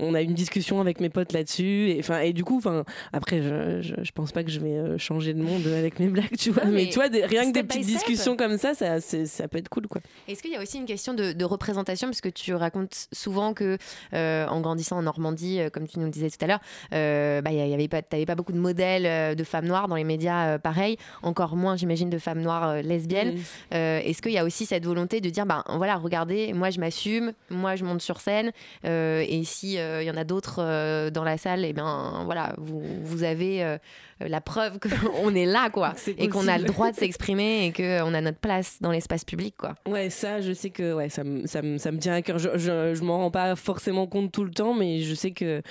on 0.00 0.14
a 0.14 0.22
eu 0.22 0.24
une 0.24 0.34
discussion 0.34 0.80
avec 0.80 0.98
mes 1.00 1.10
potes 1.10 1.32
là-dessus. 1.32 1.90
Et 1.90 1.98
enfin, 2.00 2.20
et 2.20 2.32
du 2.32 2.42
coup, 2.42 2.56
enfin, 2.56 2.84
après, 3.12 3.42
je, 3.42 3.80
je, 3.82 3.94
je 4.02 4.12
pense 4.12 4.32
pas 4.32 4.42
que 4.42 4.50
je 4.50 4.58
vais 4.58 4.72
euh, 4.76 4.98
changer 4.98 5.32
le 5.34 5.42
monde 5.42 5.66
avec 5.66 6.00
mes 6.00 6.08
blagues, 6.08 6.36
tu 6.38 6.50
vois. 6.50 6.64
Non, 6.64 6.70
mais, 6.72 6.84
mais 6.84 6.88
tu 6.88 6.94
vois, 6.96 7.08
des- 7.08 7.24
rien 7.24 7.46
que 7.48 7.52
des 7.54 7.62
petites 7.62 7.84
step. 7.84 7.94
discussions 7.98 8.36
comme 8.36 8.58
ça, 8.58 8.74
ça, 8.74 9.00
ça 9.00 9.46
peut 9.48 9.58
être 9.58 9.68
cool, 9.68 9.86
quoi. 9.86 10.00
Est-ce 10.26 10.42
qu'il 10.42 10.50
y 10.50 10.56
a 10.56 10.62
aussi 10.62 10.78
une 10.78 10.86
question 10.86 11.14
de, 11.14 11.32
de 11.32 11.44
représentation? 11.44 12.08
Parce 12.08 12.20
que 12.22 12.30
tu 12.30 12.54
racontes 12.54 13.08
souvent 13.12 13.52
que, 13.54 13.76
euh, 14.14 14.46
en 14.46 14.60
grandissant 14.62 14.96
en 14.98 15.02
Normandie, 15.02 15.60
comme 15.72 15.86
tu 15.86 15.98
nous 15.98 16.06
le 16.06 16.10
disais 16.10 16.30
tout 16.30 16.42
à 16.42 16.46
l'heure, 16.48 16.60
euh, 16.94 17.42
bah, 17.42 17.50
il 17.52 17.58
y 17.58 17.74
avait 17.74 17.88
pas, 17.88 18.02
t'avais 18.02 18.26
pas 18.26 18.34
beaucoup 18.34 18.52
de 18.52 18.58
modèles 18.58 19.36
de 19.36 19.44
femmes 19.44 19.66
noires 19.66 19.86
dans 19.86 19.96
les 19.96 20.04
médias, 20.04 20.58
pareil. 20.58 20.96
Encore 21.22 21.56
moins, 21.56 21.76
j'imagine, 21.76 22.08
de 22.08 22.18
femmes 22.18 22.40
noires 22.40 22.82
lesbiennes. 22.82 23.34
Mm. 23.70 23.74
Est-ce 23.74 24.22
qu'il 24.22 24.32
y 24.32 24.38
a 24.38 24.44
aussi 24.44 24.61
cette 24.66 24.84
volonté 24.84 25.20
de 25.20 25.30
dire, 25.30 25.46
bah, 25.46 25.64
voilà, 25.68 25.96
regardez, 25.96 26.52
moi 26.52 26.70
je 26.70 26.80
m'assume, 26.80 27.32
moi 27.50 27.76
je 27.76 27.84
monte 27.84 28.02
sur 28.02 28.20
scène, 28.20 28.52
euh, 28.84 29.24
et 29.28 29.44
si 29.44 29.78
euh, 29.78 30.02
il 30.02 30.06
y 30.06 30.10
en 30.10 30.16
a 30.16 30.24
d'autres 30.24 30.56
euh, 30.60 31.10
dans 31.10 31.24
la 31.24 31.38
salle, 31.38 31.64
et 31.64 31.72
bien 31.72 32.22
voilà, 32.24 32.54
vous, 32.58 32.82
vous 33.02 33.22
avez 33.22 33.78
la 34.20 34.40
preuve 34.40 34.78
qu'on 34.78 35.34
est 35.34 35.46
là, 35.46 35.68
quoi, 35.70 35.94
et 36.18 36.28
qu'on 36.28 36.48
a 36.48 36.58
le 36.58 36.64
droit 36.64 36.90
de 36.90 36.96
s'exprimer 37.02 37.66
et 37.66 37.72
qu'on 37.72 38.14
a 38.14 38.20
notre 38.20 38.38
place 38.38 38.78
dans 38.80 38.90
l'espace 38.90 39.24
public, 39.24 39.54
quoi. 39.58 39.74
Ouais, 39.88 40.10
ça, 40.10 40.40
je 40.40 40.52
sais 40.52 40.70
que 40.70 40.92
ouais, 40.94 41.08
ça, 41.08 41.24
me, 41.24 41.46
ça, 41.46 41.62
me, 41.62 41.78
ça 41.78 41.90
me 41.92 41.98
tient 41.98 42.14
à 42.14 42.22
cœur. 42.22 42.38
Je, 42.38 42.50
je, 42.56 42.94
je 42.94 43.02
m'en 43.02 43.18
rends 43.18 43.30
pas 43.30 43.56
forcément 43.56 44.06
compte 44.06 44.30
tout 44.32 44.44
le 44.44 44.50
temps, 44.50 44.74
mais 44.74 45.00
je 45.00 45.14
sais 45.14 45.32
que. 45.32 45.62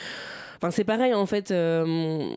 Enfin, 0.58 0.70
c'est 0.72 0.84
pareil, 0.84 1.14
en 1.14 1.26
fait. 1.26 1.52
euh, 1.52 2.30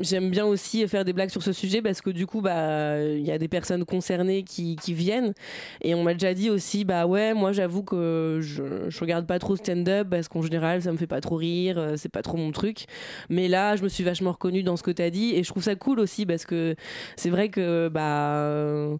J'aime 0.00 0.28
bien 0.28 0.44
aussi 0.44 0.86
faire 0.88 1.04
des 1.04 1.12
blagues 1.12 1.30
sur 1.30 1.42
ce 1.42 1.52
sujet 1.52 1.80
parce 1.80 2.00
que 2.00 2.10
du 2.10 2.26
coup, 2.26 2.40
bah, 2.40 3.00
il 3.00 3.24
y 3.24 3.30
a 3.30 3.38
des 3.38 3.46
personnes 3.46 3.84
concernées 3.84 4.42
qui, 4.42 4.76
viennent. 4.88 5.34
Et 5.82 5.94
on 5.94 6.02
m'a 6.02 6.14
déjà 6.14 6.34
dit 6.34 6.50
aussi, 6.50 6.84
bah 6.84 7.06
ouais, 7.06 7.32
moi 7.32 7.52
j'avoue 7.52 7.84
que 7.84 8.40
je, 8.42 8.88
je 8.88 9.00
regarde 9.00 9.24
pas 9.26 9.38
trop 9.38 9.54
stand-up 9.54 10.08
parce 10.10 10.26
qu'en 10.26 10.42
général, 10.42 10.82
ça 10.82 10.90
me 10.90 10.96
fait 10.96 11.06
pas 11.06 11.20
trop 11.20 11.36
rire, 11.36 11.78
euh, 11.78 11.94
c'est 11.96 12.08
pas 12.08 12.22
trop 12.22 12.36
mon 12.36 12.50
truc. 12.50 12.86
Mais 13.28 13.46
là, 13.46 13.76
je 13.76 13.84
me 13.84 13.88
suis 13.88 14.02
vachement 14.02 14.32
reconnue 14.32 14.64
dans 14.64 14.76
ce 14.76 14.82
que 14.82 14.90
t'as 14.90 15.10
dit 15.10 15.34
et 15.36 15.44
je 15.44 15.48
trouve 15.48 15.62
ça 15.62 15.76
cool 15.76 16.00
aussi 16.00 16.26
parce 16.26 16.44
que 16.44 16.74
c'est 17.16 17.30
vrai 17.30 17.48
que, 17.48 17.88
bah. 17.88 18.98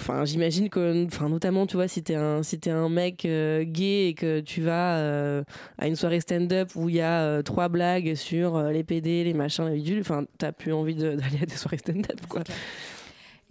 Enfin, 0.00 0.24
j'imagine 0.24 0.70
que, 0.70 1.04
enfin, 1.06 1.28
notamment, 1.28 1.66
tu 1.66 1.76
vois, 1.76 1.86
si 1.86 2.02
t'es 2.02 2.14
un, 2.14 2.42
si 2.42 2.58
t'es 2.58 2.70
un 2.70 2.88
mec 2.88 3.26
euh, 3.26 3.64
gay 3.64 4.08
et 4.08 4.14
que 4.14 4.40
tu 4.40 4.62
vas 4.62 4.96
euh, 4.96 5.44
à 5.76 5.88
une 5.88 5.96
soirée 5.96 6.20
stand-up 6.20 6.70
où 6.74 6.88
il 6.88 6.94
y 6.94 7.00
a 7.02 7.20
euh, 7.20 7.42
trois 7.42 7.68
blagues 7.68 8.14
sur 8.14 8.56
euh, 8.56 8.72
les 8.72 8.82
PD, 8.82 9.24
les 9.24 9.34
machins, 9.34 9.66
les 9.68 9.74
bidules, 9.74 10.00
enfin, 10.00 10.24
t'as 10.38 10.52
plus 10.52 10.72
envie 10.72 10.94
d'aller 10.96 11.42
à 11.42 11.46
des 11.46 11.54
soirées 11.54 11.76
stand-up, 11.76 12.18
quoi. 12.30 12.42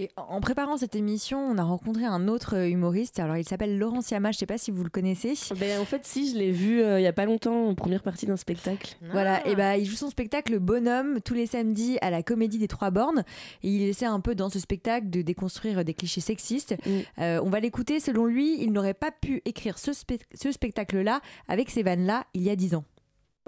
Et 0.02 0.10
en 0.16 0.40
préparant 0.40 0.78
cette 0.78 0.96
émission, 0.96 1.40
on 1.40 1.58
a 1.58 1.64
rencontré 1.64 2.06
un 2.06 2.30
autre 2.30 2.56
euh, 2.56 2.70
humoriste. 2.70 3.20
Alors, 3.20 3.36
il 3.36 3.44
s'appelle 3.44 3.78
Laurent 3.78 4.00
Siama. 4.00 4.32
Je 4.32 4.38
sais 4.38 4.46
pas 4.46 4.58
si 4.58 4.72
vous 4.72 4.82
le 4.86 4.90
connaissez. 4.90 5.34
Ben, 5.60 5.78
en 5.82 5.84
fait, 5.84 6.06
si, 6.06 6.32
je 6.32 6.38
l'ai 6.38 6.52
vu 6.52 6.82
euh, 6.82 7.02
il 7.02 7.04
y 7.04 7.08
a 7.08 7.12
pas 7.12 7.26
longtemps 7.26 7.66
en 7.68 7.76
première 7.76 8.02
partie 8.02 8.26
d'un 8.26 8.38
spectacle. 8.38 8.96
Voilà, 9.12 9.46
et 9.46 9.58
bah 9.58 9.76
il 9.76 9.84
joue 9.86 9.98
son 9.98 10.10
spectacle 10.10 10.58
Bonhomme 10.60 11.20
tous 11.20 11.34
les 11.34 11.48
samedis 11.48 11.98
à 12.02 12.12
la 12.12 12.24
Comédie 12.24 12.60
des 12.60 12.70
Trois 12.70 12.92
Bornes. 12.92 13.26
Et 13.62 13.68
il 13.68 13.82
essaie 13.84 14.06
un 14.06 14.22
peu 14.22 14.36
dans 14.36 14.48
ce 14.50 14.60
spectacle 14.60 15.10
de 15.10 15.22
déconstruire 15.22 15.84
des 15.84 15.94
clichés 15.94 16.22
sexistes. 16.22 16.76
Euh, 17.20 17.42
on 17.44 17.50
va 17.50 17.60
l'écouter. 17.60 18.00
Selon 18.00 18.26
lui, 18.26 18.62
il 18.64 18.72
n'aurait 18.72 18.94
pas 18.94 19.12
pu 19.12 19.42
écrire 19.44 19.78
ce, 19.78 19.92
spe- 19.92 20.22
ce 20.34 20.50
spectacle-là 20.54 21.20
avec 21.50 21.70
ces 21.70 21.84
vannes-là 21.84 22.24
il 22.34 22.44
y 22.44 22.50
a 22.50 22.56
dix 22.56 22.74
ans. 22.74 22.86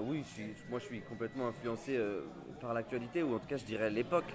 Oui, 0.03 0.21
je 0.27 0.33
suis- 0.33 0.53
moi 0.69 0.79
je 0.79 0.85
suis 0.85 0.99
complètement 1.01 1.47
influencé 1.47 1.95
euh, 1.95 2.25
par 2.59 2.73
l'actualité, 2.73 3.23
ou 3.23 3.35
en 3.35 3.39
tout 3.39 3.47
cas 3.47 3.55
je 3.57 3.63
dirais 3.63 3.89
l'époque. 3.89 4.25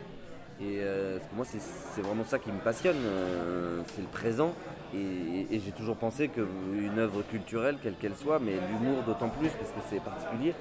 Et 0.59 0.79
euh, 0.81 1.19
moi 1.35 1.45
c'est 1.45 2.01
vraiment 2.01 2.25
ça 2.25 2.38
qui 2.38 2.51
me 2.51 2.59
passionne, 2.59 2.97
euh, 3.05 3.83
c'est 3.95 4.01
le 4.01 4.09
présent. 4.09 4.55
Et, 4.95 5.55
et 5.55 5.61
j'ai 5.61 5.73
toujours 5.73 5.97
pensé 5.97 6.29
qu'une 6.29 6.99
œuvre 6.99 7.23
culturelle, 7.23 7.77
quelle 7.83 7.95
qu'elle 7.95 8.14
soit, 8.14 8.38
mais 8.38 8.53
l'humour 8.71 9.03
d'autant 9.03 9.29
plus 9.29 9.51
parce 9.51 9.71
que 9.71 9.81
c'est 9.90 10.01
particulier, 10.01 10.55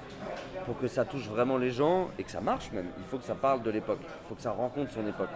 pour 0.65 0.77
que 0.77 0.87
ça 0.87 1.05
touche 1.05 1.27
vraiment 1.27 1.57
les 1.57 1.71
gens 1.71 2.09
et 2.19 2.23
que 2.23 2.31
ça 2.31 2.41
marche 2.41 2.71
même, 2.73 2.87
il 2.97 3.05
faut 3.05 3.17
que 3.17 3.23
ça 3.23 3.35
parle 3.35 3.61
de 3.61 3.71
l'époque, 3.71 3.99
il 4.03 4.27
faut 4.27 4.35
que 4.35 4.41
ça 4.41 4.51
rencontre 4.51 4.91
son 4.91 5.07
époque. 5.07 5.29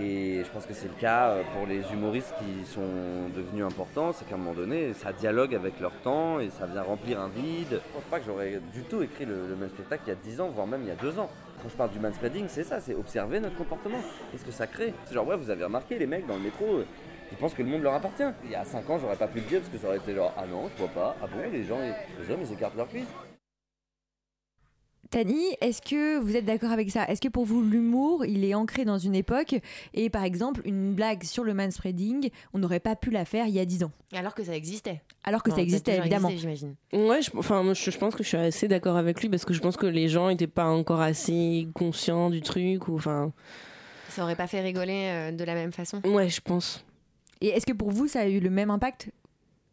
Et 0.00 0.42
je 0.44 0.50
pense 0.50 0.64
que 0.64 0.74
c'est 0.74 0.88
le 0.88 0.94
cas 1.00 1.30
euh, 1.30 1.42
pour 1.54 1.66
les 1.66 1.82
humoristes 1.92 2.32
qui 2.38 2.66
sont 2.66 3.28
devenus 3.34 3.64
importants, 3.64 4.12
c'est 4.12 4.24
qu'à 4.28 4.34
un 4.34 4.38
moment 4.38 4.54
donné, 4.54 4.92
ça 4.94 5.12
dialogue 5.12 5.54
avec 5.54 5.80
leur 5.80 5.92
temps 6.02 6.38
et 6.40 6.50
ça 6.50 6.66
vient 6.66 6.82
remplir 6.82 7.20
un 7.20 7.28
vide. 7.28 7.70
Je 7.70 7.94
pense 7.94 8.04
pas 8.10 8.20
que 8.20 8.26
j'aurais 8.26 8.60
du 8.72 8.82
tout 8.82 9.02
écrit 9.02 9.24
le, 9.24 9.48
le 9.48 9.56
même 9.56 9.68
spectacle 9.68 10.02
il 10.06 10.10
y 10.10 10.12
a 10.12 10.16
10 10.16 10.40
ans, 10.40 10.48
voire 10.48 10.66
même 10.66 10.82
il 10.82 10.88
y 10.88 10.92
a 10.92 10.96
2 10.96 11.18
ans. 11.18 11.30
Quand 11.62 11.68
je 11.68 11.76
parle 11.76 11.90
du 11.90 11.98
manspreading, 11.98 12.46
c'est 12.48 12.62
ça, 12.62 12.80
c'est 12.80 12.94
observer 12.94 13.40
notre 13.40 13.56
comportement. 13.56 13.98
Qu'est-ce 14.30 14.44
que 14.44 14.52
ça 14.52 14.66
crée? 14.66 14.94
C'est 15.06 15.14
genre, 15.14 15.26
ouais, 15.26 15.36
vous 15.36 15.50
avez 15.50 15.64
remarqué, 15.64 15.98
les 15.98 16.06
mecs 16.06 16.26
dans 16.26 16.36
le 16.36 16.42
métro, 16.42 16.64
euh, 16.66 16.86
ils 17.32 17.36
pensent 17.36 17.54
que 17.54 17.62
le 17.62 17.68
monde 17.68 17.82
leur 17.82 17.94
appartient. 17.94 18.22
Il 18.44 18.50
y 18.50 18.54
a 18.54 18.64
5 18.64 18.88
ans, 18.88 18.98
j'aurais 18.98 19.16
pas 19.16 19.26
pu 19.26 19.40
le 19.40 19.44
dire 19.46 19.60
parce 19.60 19.72
que 19.72 19.78
ça 19.78 19.88
aurait 19.88 19.98
été 19.98 20.14
genre, 20.14 20.32
ah 20.36 20.46
non, 20.46 20.68
je 20.72 20.78
vois 20.78 20.92
pas, 20.92 21.16
ah 21.22 21.26
bon, 21.26 21.50
les 21.50 21.64
gens, 21.64 21.78
les 21.78 22.30
hommes, 22.30 22.40
ils 22.42 22.52
écartent 22.52 22.76
leur 22.76 22.88
cuisse. 22.88 23.08
Tani, 25.10 25.42
est-ce 25.62 25.80
que 25.80 26.18
vous 26.18 26.36
êtes 26.36 26.44
d'accord 26.44 26.70
avec 26.70 26.90
ça? 26.90 27.06
Est-ce 27.08 27.20
que 27.22 27.28
pour 27.28 27.46
vous, 27.46 27.62
l'humour, 27.62 28.26
il 28.26 28.44
est 28.44 28.52
ancré 28.52 28.84
dans 28.84 28.98
une 28.98 29.14
époque? 29.14 29.54
Et 29.94 30.10
par 30.10 30.22
exemple, 30.22 30.60
une 30.66 30.92
blague 30.94 31.24
sur 31.24 31.44
le 31.44 31.54
manspreading, 31.54 32.28
on 32.52 32.58
n'aurait 32.58 32.78
pas 32.80 32.94
pu 32.94 33.10
la 33.10 33.24
faire 33.24 33.46
il 33.46 33.54
y 33.54 33.58
a 33.58 33.64
10 33.64 33.84
ans 33.84 33.92
Alors 34.12 34.34
que 34.34 34.44
ça 34.44 34.54
existait. 34.54 35.00
Alors 35.24 35.42
que 35.42 35.50
ça 35.50 35.62
existait, 35.62 35.96
évidemment. 35.96 36.28
existé. 36.28 36.68
Ouais, 36.92 37.22
je, 37.22 37.30
enfin, 37.36 37.62
moi, 37.62 37.72
je, 37.72 37.90
je 37.90 37.96
pense 37.98 38.14
que 38.14 38.22
je 38.22 38.28
suis 38.28 38.36
assez 38.36 38.68
d'accord 38.68 38.96
avec 38.98 39.22
lui 39.22 39.30
parce 39.30 39.46
que 39.46 39.54
je 39.54 39.60
pense 39.60 39.78
que 39.78 39.86
les 39.86 40.08
gens 40.08 40.28
n'étaient 40.28 40.46
pas 40.46 40.66
encore 40.66 41.00
assez 41.00 41.68
conscients 41.74 42.28
du 42.28 42.42
truc. 42.42 42.86
Ou, 42.88 42.96
enfin, 42.96 43.32
Ça 44.10 44.22
aurait 44.24 44.36
pas 44.36 44.46
fait 44.46 44.60
rigoler 44.60 45.08
euh, 45.08 45.32
de 45.32 45.44
la 45.44 45.54
même 45.54 45.72
façon. 45.72 46.02
ouais, 46.04 46.28
je 46.28 46.42
pense. 46.42 46.84
Et 47.40 47.48
est-ce 47.48 47.64
que 47.64 47.72
pour 47.72 47.90
vous, 47.92 48.08
ça 48.08 48.20
a 48.20 48.26
eu 48.26 48.40
le 48.40 48.50
même 48.50 48.68
impact? 48.70 49.10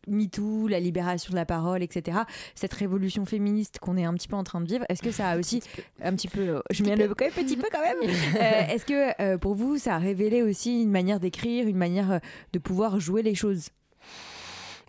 MeToo, 0.08 0.68
la 0.68 0.80
libération 0.80 1.32
de 1.32 1.36
la 1.36 1.46
parole, 1.46 1.84
etc. 1.84 2.20
Cette 2.56 2.74
révolution 2.74 3.26
féministe 3.26 3.80
qu'on 3.80 3.98
est 3.98 4.06
un 4.06 4.14
petit 4.14 4.28
peu 4.28 4.36
en 4.36 4.44
train 4.44 4.62
de 4.62 4.68
vivre, 4.68 4.86
est-ce 4.90 5.02
que 5.02 5.12
ça 5.12 5.30
a 5.30 5.38
aussi 5.38 5.62
un 6.04 6.14
petit 6.16 6.28
peu, 6.28 6.42
euh, 6.42 6.60
je 6.72 6.84
mets 6.84 6.96
le 6.96 7.08
quand 7.14 7.26
même 7.26 7.34
petit 7.34 7.58
peu 7.58 7.68
quand 7.72 7.82
même. 7.82 7.98
Euh, 8.36 8.74
est-ce 8.74 8.86
que 8.86 9.22
euh, 9.22 9.38
pour 9.38 9.56
vous, 9.56 9.78
ça 9.78 9.96
a 9.96 9.98
révélé 9.98 10.42
aussi 10.42 10.82
une 10.82 10.92
manière 10.92 11.20
d'écrire, 11.20 11.68
une 11.68 11.78
manière 11.78 12.20
de 12.54 12.60
pouvoir 12.60 13.00
jouer 13.00 13.22
les 13.22 13.36
choses? 13.36 13.70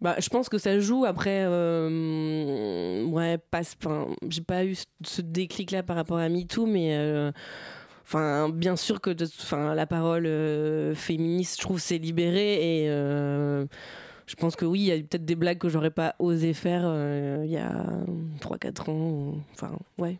Bah, 0.02 0.16
je 0.18 0.28
pense 0.28 0.48
que 0.48 0.58
ça 0.58 0.78
joue. 0.78 1.04
Après, 1.06 1.44
euh, 1.46 3.04
ouais, 3.06 3.38
passe. 3.50 3.76
Enfin, 3.82 4.08
j'ai 4.28 4.42
pas 4.42 4.64
eu 4.64 4.74
ce- 4.74 4.84
ce 5.04 5.22
déclic-là 5.22 5.82
par 5.82 5.96
rapport 5.96 6.18
à 6.18 6.28
MeToo, 6.28 6.66
mais. 6.66 6.96
euh, 6.96 7.32
Enfin, 8.08 8.48
bien 8.50 8.76
sûr 8.76 9.00
que 9.00 9.10
de- 9.10 9.24
enfin, 9.24 9.74
la 9.74 9.84
parole 9.84 10.26
euh, 10.26 10.94
féministe, 10.94 11.56
je 11.56 11.62
trouve, 11.62 11.80
s'est 11.80 11.98
libérée 11.98 12.84
et 12.84 12.86
euh, 12.88 13.66
je 14.26 14.34
pense 14.34 14.56
que 14.56 14.64
oui, 14.64 14.80
il 14.80 14.86
y 14.86 14.92
a 14.92 14.96
peut-être 14.96 15.24
des 15.24 15.36
blagues 15.36 15.58
que 15.58 15.68
j'aurais 15.68 15.90
pas 15.90 16.16
osé 16.18 16.52
faire 16.52 16.82
euh, 16.84 17.42
il 17.44 17.50
y 17.50 17.56
a 17.56 17.86
3-4 18.40 18.90
ans. 18.90 19.34
Enfin, 19.52 19.78
ouais. 19.98 20.18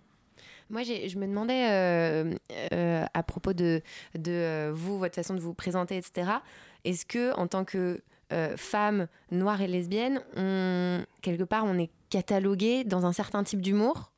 Moi, 0.70 0.82
je 0.82 1.18
me 1.18 1.26
demandais 1.26 1.70
euh, 1.70 2.34
euh, 2.72 3.04
à 3.12 3.22
propos 3.22 3.52
de, 3.52 3.82
de 4.16 4.70
vous, 4.72 4.98
votre 4.98 5.14
façon 5.14 5.34
de 5.34 5.40
vous 5.40 5.54
présenter, 5.54 5.96
etc. 5.96 6.30
Est-ce 6.84 7.06
que, 7.06 7.34
en 7.36 7.46
tant 7.46 7.64
que 7.64 8.00
femme 8.56 9.06
noire 9.30 9.60
et 9.60 9.68
lesbienne, 9.68 10.20
quelque 11.22 11.44
part, 11.44 11.64
on 11.64 11.78
est 11.78 11.90
catalogué 12.10 12.82
dans 12.82 13.06
un 13.06 13.12
certain 13.12 13.44
type 13.44 13.60
d'humour? 13.60 14.12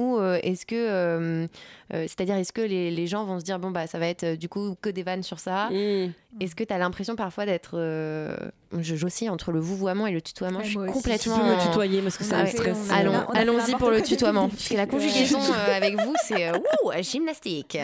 Ou 0.00 0.18
euh, 0.18 0.38
est-ce 0.42 0.64
que, 0.66 0.74
euh, 0.74 1.46
euh, 1.92 2.02
c'est-à-dire, 2.02 2.36
est-ce 2.36 2.52
que 2.52 2.60
les, 2.62 2.90
les 2.90 3.06
gens 3.06 3.24
vont 3.24 3.38
se 3.40 3.44
dire, 3.44 3.58
bon, 3.58 3.70
bah, 3.70 3.86
ça 3.86 3.98
va 3.98 4.06
être 4.06 4.34
du 4.36 4.48
coup 4.48 4.76
que 4.80 4.88
des 4.90 5.02
vannes 5.02 5.22
sur 5.22 5.38
ça 5.38 5.68
Mm. 5.70 6.12
Est-ce 6.40 6.54
que 6.54 6.62
tu 6.62 6.72
as 6.72 6.78
l'impression 6.78 7.16
parfois 7.16 7.44
d'être. 7.44 7.72
euh, 7.74 8.36
je 8.78 8.94
j'oscille 8.94 9.28
entre 9.30 9.50
le 9.50 9.58
vouvoiement 9.58 10.06
et 10.06 10.12
le 10.12 10.22
tutoiement. 10.22 10.60
Ouais, 10.60 10.64
je 10.64 10.70
suis 10.78 10.92
complètement. 10.92 11.34
Tu 11.34 11.40
peux 11.40 11.46
me 11.56 11.60
tutoyer 11.66 12.00
parce 12.02 12.16
que 12.16 12.22
ça 12.22 12.36
Ah 12.38 12.42
me 12.44 12.48
stresse. 12.48 12.88
Allons-y 13.34 13.74
pour 13.74 13.90
le 13.90 14.00
tutoiement. 14.00 14.48
Parce 14.48 14.68
que 14.68 14.74
la 14.76 14.86
conjugaison 14.86 15.40
euh, 15.52 15.76
avec 15.76 16.00
vous, 16.00 16.14
c'est 16.24 16.52
ouh, 16.52 16.92
gymnastique. 17.02 17.78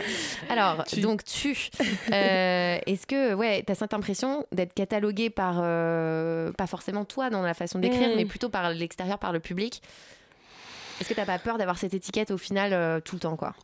Alors, 0.48 0.84
Tu. 0.84 1.00
donc 1.00 1.24
tu. 1.24 1.56
Euh, 2.12 2.78
Est-ce 2.86 3.06
que, 3.06 3.34
ouais, 3.34 3.64
tu 3.66 3.72
as 3.72 3.74
cette 3.74 3.94
impression 3.94 4.46
d'être 4.52 4.74
catalogué 4.74 5.28
par, 5.28 5.56
euh, 5.60 6.52
pas 6.52 6.66
forcément 6.68 7.04
toi 7.04 7.30
dans 7.30 7.42
la 7.42 7.54
façon 7.54 7.78
d'écrire, 7.80 8.10
Mm. 8.10 8.16
mais 8.16 8.24
plutôt 8.24 8.48
par 8.48 8.70
l'extérieur, 8.70 9.18
par 9.18 9.32
le 9.32 9.40
public 9.40 9.82
Est-ce 11.00 11.08
que 11.08 11.14
t'as 11.14 11.26
pas 11.26 11.38
peur 11.38 11.58
d'avoir 11.58 11.78
cette 11.78 11.94
étiquette 11.94 12.30
au 12.30 12.38
final 12.38 12.72
euh, 12.72 13.00
tout 13.00 13.16
le 13.16 13.20
temps, 13.20 13.36
quoi 13.36 13.54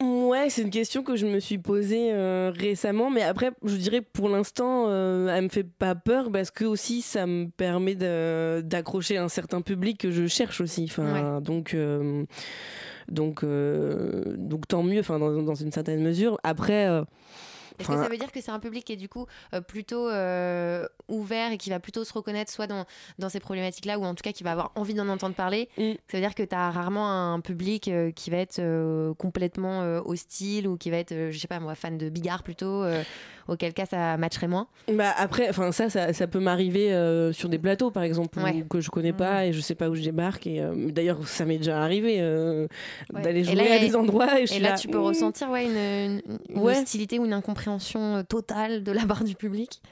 Ouais, 0.00 0.48
c'est 0.48 0.62
une 0.62 0.70
question 0.70 1.02
que 1.02 1.14
je 1.14 1.26
me 1.26 1.40
suis 1.40 1.58
posée 1.58 2.10
euh, 2.12 2.50
récemment, 2.56 3.10
mais 3.10 3.20
après, 3.22 3.50
je 3.62 3.76
dirais 3.76 4.00
pour 4.00 4.30
l'instant, 4.30 4.86
euh, 4.88 5.28
elle 5.28 5.44
me 5.44 5.48
fait 5.50 5.64
pas 5.64 5.94
peur 5.94 6.32
parce 6.32 6.50
que 6.50 6.64
aussi 6.64 7.02
ça 7.02 7.26
me 7.26 7.48
permet 7.48 7.94
d'accrocher 7.96 9.18
un 9.18 9.28
certain 9.28 9.60
public 9.60 9.98
que 9.98 10.10
je 10.10 10.26
cherche 10.26 10.62
aussi. 10.62 10.84
Enfin, 10.84 11.42
donc, 11.42 11.74
euh, 11.74 12.24
donc, 13.08 13.44
donc 13.44 14.68
tant 14.68 14.82
mieux. 14.82 15.00
Enfin, 15.00 15.18
dans, 15.18 15.42
dans 15.42 15.54
une 15.54 15.72
certaine 15.72 16.02
mesure. 16.02 16.38
Après. 16.44 17.02
Est-ce 17.80 17.88
que 17.88 18.02
ça 18.02 18.08
veut 18.08 18.16
dire 18.16 18.32
que 18.32 18.40
c'est 18.40 18.50
un 18.50 18.58
public 18.58 18.84
qui 18.84 18.92
est 18.92 18.96
du 18.96 19.08
coup 19.08 19.26
euh, 19.54 19.60
plutôt 19.60 20.08
euh, 20.08 20.86
ouvert 21.08 21.52
et 21.52 21.58
qui 21.58 21.70
va 21.70 21.80
plutôt 21.80 22.04
se 22.04 22.12
reconnaître 22.12 22.50
soit 22.52 22.66
dans, 22.66 22.84
dans 23.18 23.28
ces 23.28 23.40
problématiques-là 23.40 23.98
ou 23.98 24.04
en 24.04 24.14
tout 24.14 24.22
cas 24.22 24.32
qui 24.32 24.44
va 24.44 24.52
avoir 24.52 24.72
envie 24.74 24.94
d'en 24.94 25.08
entendre 25.08 25.34
parler? 25.34 25.68
Mm. 25.78 25.92
Ça 26.08 26.16
veut 26.16 26.20
dire 26.20 26.34
que 26.34 26.42
tu 26.42 26.54
as 26.54 26.70
rarement 26.70 27.10
un 27.10 27.40
public 27.40 27.88
euh, 27.88 28.10
qui 28.10 28.30
va 28.30 28.38
être 28.38 28.60
complètement 29.18 29.80
hostile 30.04 30.68
ou 30.68 30.76
qui 30.76 30.90
va 30.90 30.98
être, 30.98 31.30
je 31.30 31.38
sais 31.38 31.48
pas 31.48 31.60
moi, 31.60 31.74
fan 31.74 31.96
de 31.96 32.08
Bigard 32.08 32.42
plutôt, 32.42 32.84
auquel 33.50 33.74
cas 33.74 33.84
ça 33.84 34.16
matcherait 34.16 34.48
moins 34.48 34.66
Bah 34.90 35.12
après, 35.18 35.48
enfin 35.50 35.72
ça, 35.72 35.90
ça, 35.90 36.12
ça 36.14 36.26
peut 36.26 36.38
m'arriver 36.40 36.92
euh, 36.92 37.32
sur 37.32 37.48
des 37.48 37.58
plateaux 37.58 37.90
par 37.90 38.02
exemple 38.04 38.38
où- 38.40 38.64
que 38.68 38.80
je 38.80 38.88
connais 38.90 39.12
pas 39.12 39.44
et 39.46 39.52
je 39.52 39.60
sais 39.60 39.74
pas 39.74 39.90
où 39.90 39.94
je 39.94 40.02
débarque. 40.02 40.46
Et 40.46 40.60
euh, 40.62 40.90
d'ailleurs, 40.90 41.26
ça 41.28 41.44
m'est 41.44 41.58
déjà 41.58 41.82
arrivé 41.82 42.16
euh, 42.20 42.66
Ouais. 43.12 43.22
d'aller 43.22 43.44
jouer 43.44 43.56
là, 43.56 43.74
à 43.74 43.78
des 43.78 43.96
endroits 43.96 44.40
et 44.40 44.46
je 44.46 44.52
Et 44.52 44.54
suis 44.54 44.62
là, 44.62 44.70
là, 44.70 44.76
tu 44.76 44.88
peux 44.88 44.98
mm. 44.98 45.02
ressentir 45.02 45.50
ouais, 45.50 45.66
une, 45.66 46.22
une- 46.48 46.58
hostilité 46.58 47.18
ou 47.18 47.26
une 47.26 47.32
incompréhension 47.32 48.16
euh, 48.16 48.22
totale 48.22 48.82
de 48.82 48.92
la 48.92 49.04
part 49.04 49.24
du 49.24 49.34
public? 49.34 49.82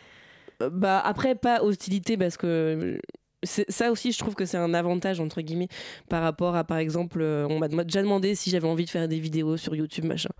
Bah 0.72 1.00
après 1.04 1.34
pas 1.36 1.62
hostilité 1.62 2.16
parce 2.16 2.36
que 2.36 2.98
ça 3.44 3.90
aussi 3.92 4.10
je 4.12 4.18
trouve 4.18 4.34
que 4.34 4.44
c'est 4.44 4.56
un 4.56 4.74
avantage 4.74 5.20
entre 5.20 5.40
guillemets 5.42 5.68
par 6.08 6.22
rapport 6.22 6.56
à 6.56 6.64
par 6.64 6.78
exemple 6.78 7.20
euh, 7.22 7.46
on 7.48 7.58
m'a 7.58 7.68
déjà 7.84 8.02
demandé 8.02 8.34
si 8.34 8.50
j'avais 8.50 8.66
envie 8.68 8.84
de 8.84 8.90
faire 8.90 9.06
des 9.08 9.20
vidéos 9.20 9.56
sur 9.56 9.74
YouTube 9.76 10.04
machin. 10.06 10.30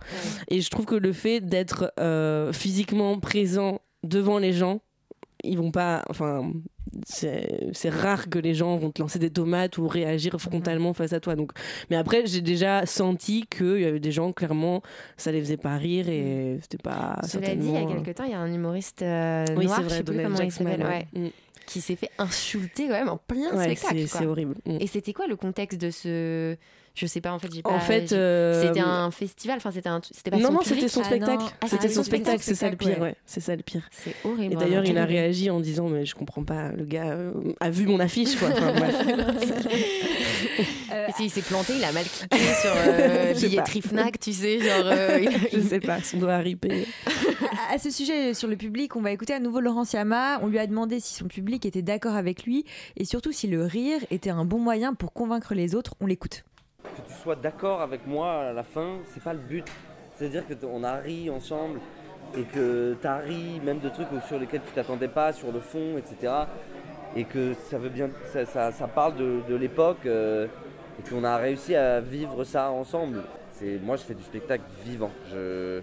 Et 0.49 0.59
je 0.61 0.69
trouve 0.69 0.85
que 0.85 0.95
le 0.95 1.13
fait 1.13 1.39
d'être 1.39 1.93
euh, 1.99 2.51
physiquement 2.51 3.17
présent 3.19 3.79
devant 4.03 4.37
les 4.37 4.51
gens 4.53 4.81
ils 5.45 5.57
vont 5.57 5.71
pas 5.71 6.03
enfin 6.09 6.51
c'est 7.05 7.89
rare 7.89 8.29
que 8.29 8.39
les 8.39 8.53
gens 8.55 8.75
vont 8.77 8.91
te 8.91 9.01
lancer 9.01 9.19
des 9.19 9.29
tomates 9.29 9.77
ou 9.77 9.87
réagir 9.87 10.35
frontalement 10.41 10.93
face 10.93 11.13
à 11.13 11.19
toi. 11.19 11.35
Donc 11.35 11.51
mais 11.89 11.95
après 11.95 12.25
j'ai 12.25 12.41
déjà 12.41 12.85
senti 12.85 13.45
qu'il 13.45 13.79
y 13.79 13.85
avait 13.85 13.99
des 13.99 14.11
gens 14.11 14.33
clairement 14.33 14.81
ça 15.15 15.31
les 15.31 15.39
faisait 15.39 15.55
pas 15.57 15.77
rire 15.77 16.09
et 16.09 16.57
c'était 16.61 16.77
pas 16.81 17.15
Cela 17.25 17.55
dit, 17.55 17.67
il 17.67 17.73
y 17.73 17.77
a 17.77 17.79
certainement- 17.79 18.03
quelques 18.03 18.17
temps, 18.17 18.23
il 18.25 18.31
y 18.31 18.33
a 18.33 18.39
un 18.39 18.53
humoriste 18.53 19.01
euh, 19.03 19.45
Oui, 19.55 19.65
noir, 19.65 19.77
c'est 19.77 19.83
je 19.83 19.87
vrai, 19.87 19.97
sais 19.97 20.03
plus 20.03 20.15
Donald 20.15 20.27
comment 20.33 20.39
il 20.39 20.51
Jackson, 20.51 20.63
s'appelle, 20.65 20.85
ouais. 21.13 21.21
ouais. 21.21 21.31
Qui 21.69 21.81
s'est 21.81 21.95
fait 21.95 22.09
insulter 22.17 22.87
quand 22.87 22.93
même 22.93 23.09
en 23.09 23.17
plein 23.17 23.53
Ouais, 23.55 23.75
spectacle. 23.75 24.07
c'est 24.07 24.25
horrible 24.25 24.55
Mm. 24.65 24.77
Et 24.81 24.87
c'était 24.87 25.13
quoi 25.13 25.27
le 25.27 25.35
contexte 25.35 25.79
de 25.79 25.91
ce 25.91 26.55
Je 26.95 27.05
sais 27.05 27.21
pas 27.21 27.31
en 27.31 27.39
fait. 27.39 27.47
j'ai 27.53 27.61
En 27.63 27.69
pas- 27.75 27.79
fait, 27.79 28.09
j'ai- 28.09 28.15
euh, 28.15 28.61
c'était 28.67 28.79
un 28.81 29.09
festival. 29.11 29.57
Enfin, 29.57 29.71
c'était 29.71 29.87
un. 29.87 30.01
C'était 30.11 30.31
pas 30.31 30.37
non, 30.37 30.47
son 30.47 30.53
non, 30.53 30.59
c'était 30.63 30.87
son 30.89 31.01
Ah 31.01 31.05
spectacle. 31.05 31.43
Ah, 31.61 31.67
c'était 31.69 31.87
son 31.87 31.95
son 31.95 32.03
spectacle, 32.03 32.39
c'est 32.41 32.55
ça 32.55 32.69
le 32.69 32.75
pire, 32.75 32.89
ouais. 32.97 32.99
ouais. 32.99 33.15
C'est 33.25 33.39
ça 33.39 33.55
le 33.55 33.61
pire. 33.63 33.83
C'est 33.91 34.13
horrible. 34.25 34.53
Et 34.53 34.55
d'ailleurs, 34.57 34.83
il 34.85 34.97
a 34.97 35.05
réagi 35.05 35.49
en 35.49 35.59
disant 35.61 35.87
Mais 35.87 36.05
je 36.05 36.15
comprends 36.15 36.43
pas, 36.43 36.71
le 36.71 36.83
gars 36.85 37.11
euh, 37.11 37.31
a 37.61 37.69
vu 37.69 37.85
mon 37.85 37.99
affiche, 38.01 38.35
quoi. 38.37 38.49
Enfin. 38.49 38.73
S'il 41.19 41.29
s'est 41.29 41.41
planté, 41.41 41.73
il 41.75 41.83
a 41.83 41.91
mal 41.91 42.05
cliqué 42.05 42.37
sur 42.61 42.71
euh, 42.73 43.33
billetterie 43.33 43.81
Fnac, 43.81 44.19
tu 44.21 44.31
sais, 44.31 44.59
genre. 44.61 44.85
euh, 44.85 45.19
il- 45.21 45.49
je 45.51 45.59
sais 45.59 45.81
pas, 45.81 46.01
son 46.01 46.17
doigt 46.17 46.35
a 46.35 46.37
ripé. 46.37 46.87
À 47.73 47.77
ce 47.77 47.91
sujet 47.91 48.33
sur 48.33 48.47
le 48.47 48.55
public, 48.55 48.95
on 48.95 49.01
va 49.01 49.11
écouter 49.11 49.33
à 49.33 49.39
nouveau 49.41 49.59
Laurent 49.59 49.83
Siama. 49.83 50.39
On 50.41 50.47
lui 50.47 50.59
a 50.59 50.65
demandé 50.65 51.01
si 51.01 51.13
son 51.13 51.25
public 51.27 51.65
était 51.65 51.81
d'accord 51.81 52.15
avec 52.15 52.43
lui 52.45 52.63
et 52.95 53.03
surtout 53.03 53.33
si 53.33 53.47
le 53.47 53.65
rire 53.65 53.99
était 54.11 54.29
un 54.29 54.45
bon 54.45 54.59
moyen 54.59 54.93
pour 54.93 55.11
convaincre 55.11 55.53
les 55.55 55.75
autres. 55.75 55.93
On 55.99 56.05
l'écoute. 56.05 56.45
Que 56.83 57.01
tu 57.13 57.21
sois 57.21 57.35
d'accord 57.35 57.81
avec 57.81 58.07
moi 58.07 58.31
à 58.49 58.53
la 58.53 58.63
fin, 58.63 58.99
c'est 59.13 59.21
pas 59.21 59.33
le 59.33 59.39
but. 59.39 59.65
C'est-à-dire 60.17 60.47
que 60.47 60.53
t- 60.53 60.65
on 60.71 60.85
a 60.85 60.95
ri 60.95 61.29
ensemble 61.29 61.81
et 62.37 62.43
que 62.43 62.95
tu 63.01 63.05
as 63.07 63.17
ri 63.17 63.59
même 63.65 63.79
de 63.79 63.89
trucs 63.89 64.07
sur 64.29 64.39
lesquels 64.39 64.61
tu 64.65 64.71
t'attendais 64.73 65.09
pas, 65.09 65.33
sur 65.33 65.51
le 65.51 65.59
fond, 65.59 65.97
etc. 65.97 66.31
Et 67.17 67.25
que 67.25 67.53
ça 67.69 67.77
veut 67.77 67.89
bien, 67.89 68.09
ça, 68.31 68.45
ça- 68.45 68.71
ça 68.71 68.87
parle 68.87 69.15
de, 69.17 69.39
de 69.49 69.55
l'époque 69.55 70.05
euh, 70.05 70.47
et 70.99 71.09
qu'on 71.09 71.23
a 71.23 71.37
réussi 71.37 71.75
à 71.75 72.01
vivre 72.01 72.43
ça 72.43 72.71
ensemble. 72.71 73.23
C'est 73.53 73.79
moi, 73.79 73.95
je 73.97 74.03
fais 74.03 74.13
du 74.15 74.23
spectacle 74.23 74.63
vivant. 74.85 75.11
Je- 75.31 75.81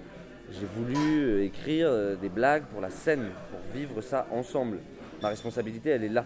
j'ai 0.53 0.67
voulu 0.67 0.95
euh, 1.25 1.45
écrire 1.45 1.89
euh, 1.91 2.15
des 2.17 2.29
blagues 2.29 2.65
pour 2.67 2.81
la 2.81 2.91
scène, 2.91 3.31
pour 3.51 3.61
vivre 3.75 4.01
ça 4.01 4.27
ensemble. 4.31 4.79
Ma 5.23 5.29
responsabilité, 5.31 5.91
elle 5.91 6.05
est 6.05 6.09
là. 6.09 6.25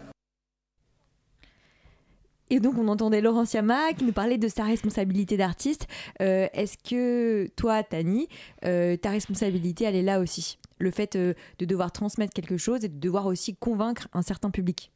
Et 2.52 2.58
donc 2.58 2.74
on 2.76 2.88
entendait 2.88 3.20
Laurent 3.20 3.44
Siama 3.44 3.92
qui 3.92 4.04
nous 4.04 4.12
parlait 4.12 4.36
de 4.36 4.48
sa 4.48 4.64
responsabilité 4.64 5.36
d'artiste. 5.36 5.86
Euh, 6.20 6.48
Est-ce 6.52 6.76
que 6.78 7.46
toi, 7.54 7.82
Tani, 7.84 8.28
ta 8.60 9.10
responsabilité, 9.10 9.84
elle 9.84 9.94
est 9.94 10.02
là 10.02 10.18
aussi? 10.18 10.58
Le 10.78 10.90
fait 10.90 11.16
de 11.16 11.34
devoir 11.64 11.92
transmettre 11.92 12.32
quelque 12.34 12.56
chose 12.56 12.84
et 12.84 12.88
de 12.88 12.98
devoir 12.98 13.26
aussi 13.26 13.54
convaincre 13.54 14.08
un 14.14 14.22
certain 14.22 14.50
public? 14.50 14.90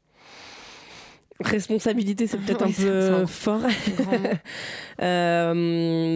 Responsabilité, 1.40 2.26
c'est 2.26 2.38
peut-être 2.38 2.62
un 2.66 2.70
peu 2.70 3.12
un 3.14 3.26
fort. 3.26 3.60
Euh, 5.02 5.52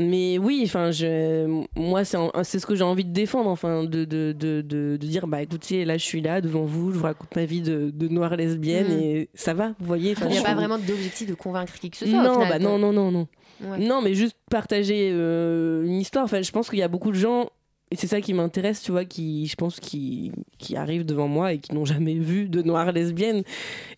mais 0.09 0.39
oui, 0.39 0.63
enfin, 0.65 0.93
je, 0.93 1.65
moi, 1.77 2.05
c'est 2.05 2.59
ce 2.61 2.65
que 2.65 2.77
j'ai 2.77 2.85
envie 2.85 3.05
de 3.05 3.13
défendre, 3.13 3.51
enfin, 3.51 3.83
de, 3.83 4.05
de, 4.05 4.33
de, 4.33 4.63
de, 4.63 4.97
dire, 4.99 5.27
bah 5.27 5.43
écoutez, 5.43 5.85
là, 5.85 5.99
je 5.99 6.05
suis 6.05 6.21
là 6.21 6.41
devant 6.41 6.65
vous, 6.65 6.93
je 6.93 6.99
vous 6.99 7.03
raconte 7.05 7.35
ma 7.35 7.45
vie 7.45 7.61
de, 7.61 7.93
noire 8.09 8.37
lesbienne 8.37 8.87
Mm. 8.89 9.01
et 9.03 9.29
ça 9.35 9.53
va, 9.55 9.71
vous 9.81 9.87
voyez. 9.87 10.15
Il 10.23 10.29
n'y 10.29 10.39
a 10.39 10.43
pas 10.43 10.55
vraiment 10.55 10.79
d'objectif 10.79 11.29
de 11.29 11.35
convaincre 11.35 11.73
qui 11.81 11.91
que 11.91 11.97
ce 11.97 12.07
soit. 12.07 12.21
au 12.21 12.23
Non, 12.23 12.35
final, 12.35 12.49
bah 12.49 12.59
non, 12.61 12.79
non, 12.79 12.93
non, 12.93 13.11
non. 13.11 13.27
Ouais. 13.61 13.79
Non, 13.79 14.01
mais 14.01 14.15
juste 14.15 14.37
partager 14.49 15.11
euh, 15.13 15.85
une 15.85 16.01
histoire. 16.01 16.25
Enfin, 16.25 16.41
je 16.43 16.53
pense 16.53 16.71
qu'il 16.71 16.79
y 16.79 16.83
a 16.83 16.89
beaucoup 16.89 17.11
de 17.11 17.17
gens, 17.17 17.51
et 17.91 17.97
c'est 17.97 18.07
ça 18.07 18.21
qui 18.21 18.35
m'intéresse, 18.35 18.83
tu 18.83 18.93
vois, 18.93 19.05
qui, 19.05 19.47
je 19.47 19.57
pense, 19.57 19.81
qui, 19.81 20.33
qui 20.59 20.77
arrivent 20.77 21.07
devant 21.07 21.29
moi 21.29 21.53
et 21.55 21.59
qui 21.59 21.75
n'ont 21.75 21.85
jamais 21.87 22.15
vu 22.15 22.49
de 22.49 22.61
noire 22.63 22.93
lesbienne. 22.93 23.43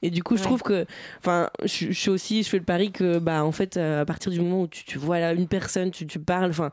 Et 0.03 0.11
du 0.11 0.23
coup, 0.23 0.37
je 0.37 0.43
trouve 0.43 0.63
que, 0.63 0.87
enfin, 1.19 1.51
je, 1.65 1.87
je 1.87 1.93
suis 1.93 2.11
aussi, 2.11 2.43
je 2.43 2.49
fais 2.49 2.59
le 2.59 2.65
pari 2.65 2.93
que, 2.93 3.19
bah, 3.19 3.45
en 3.45 3.53
fait, 3.53 3.77
euh, 3.77 4.03
à 4.03 4.05
partir 4.05 4.31
du 4.31 4.41
moment 4.41 4.63
où 4.63 4.69
tu, 4.69 4.85
tu 4.85 4.99
vois 4.99 5.19
là 5.19 5.33
une 5.33 5.49
personne, 5.49 5.91
tu, 5.91 6.07
tu 6.07 6.19
parles, 6.19 6.51
enfin. 6.51 6.71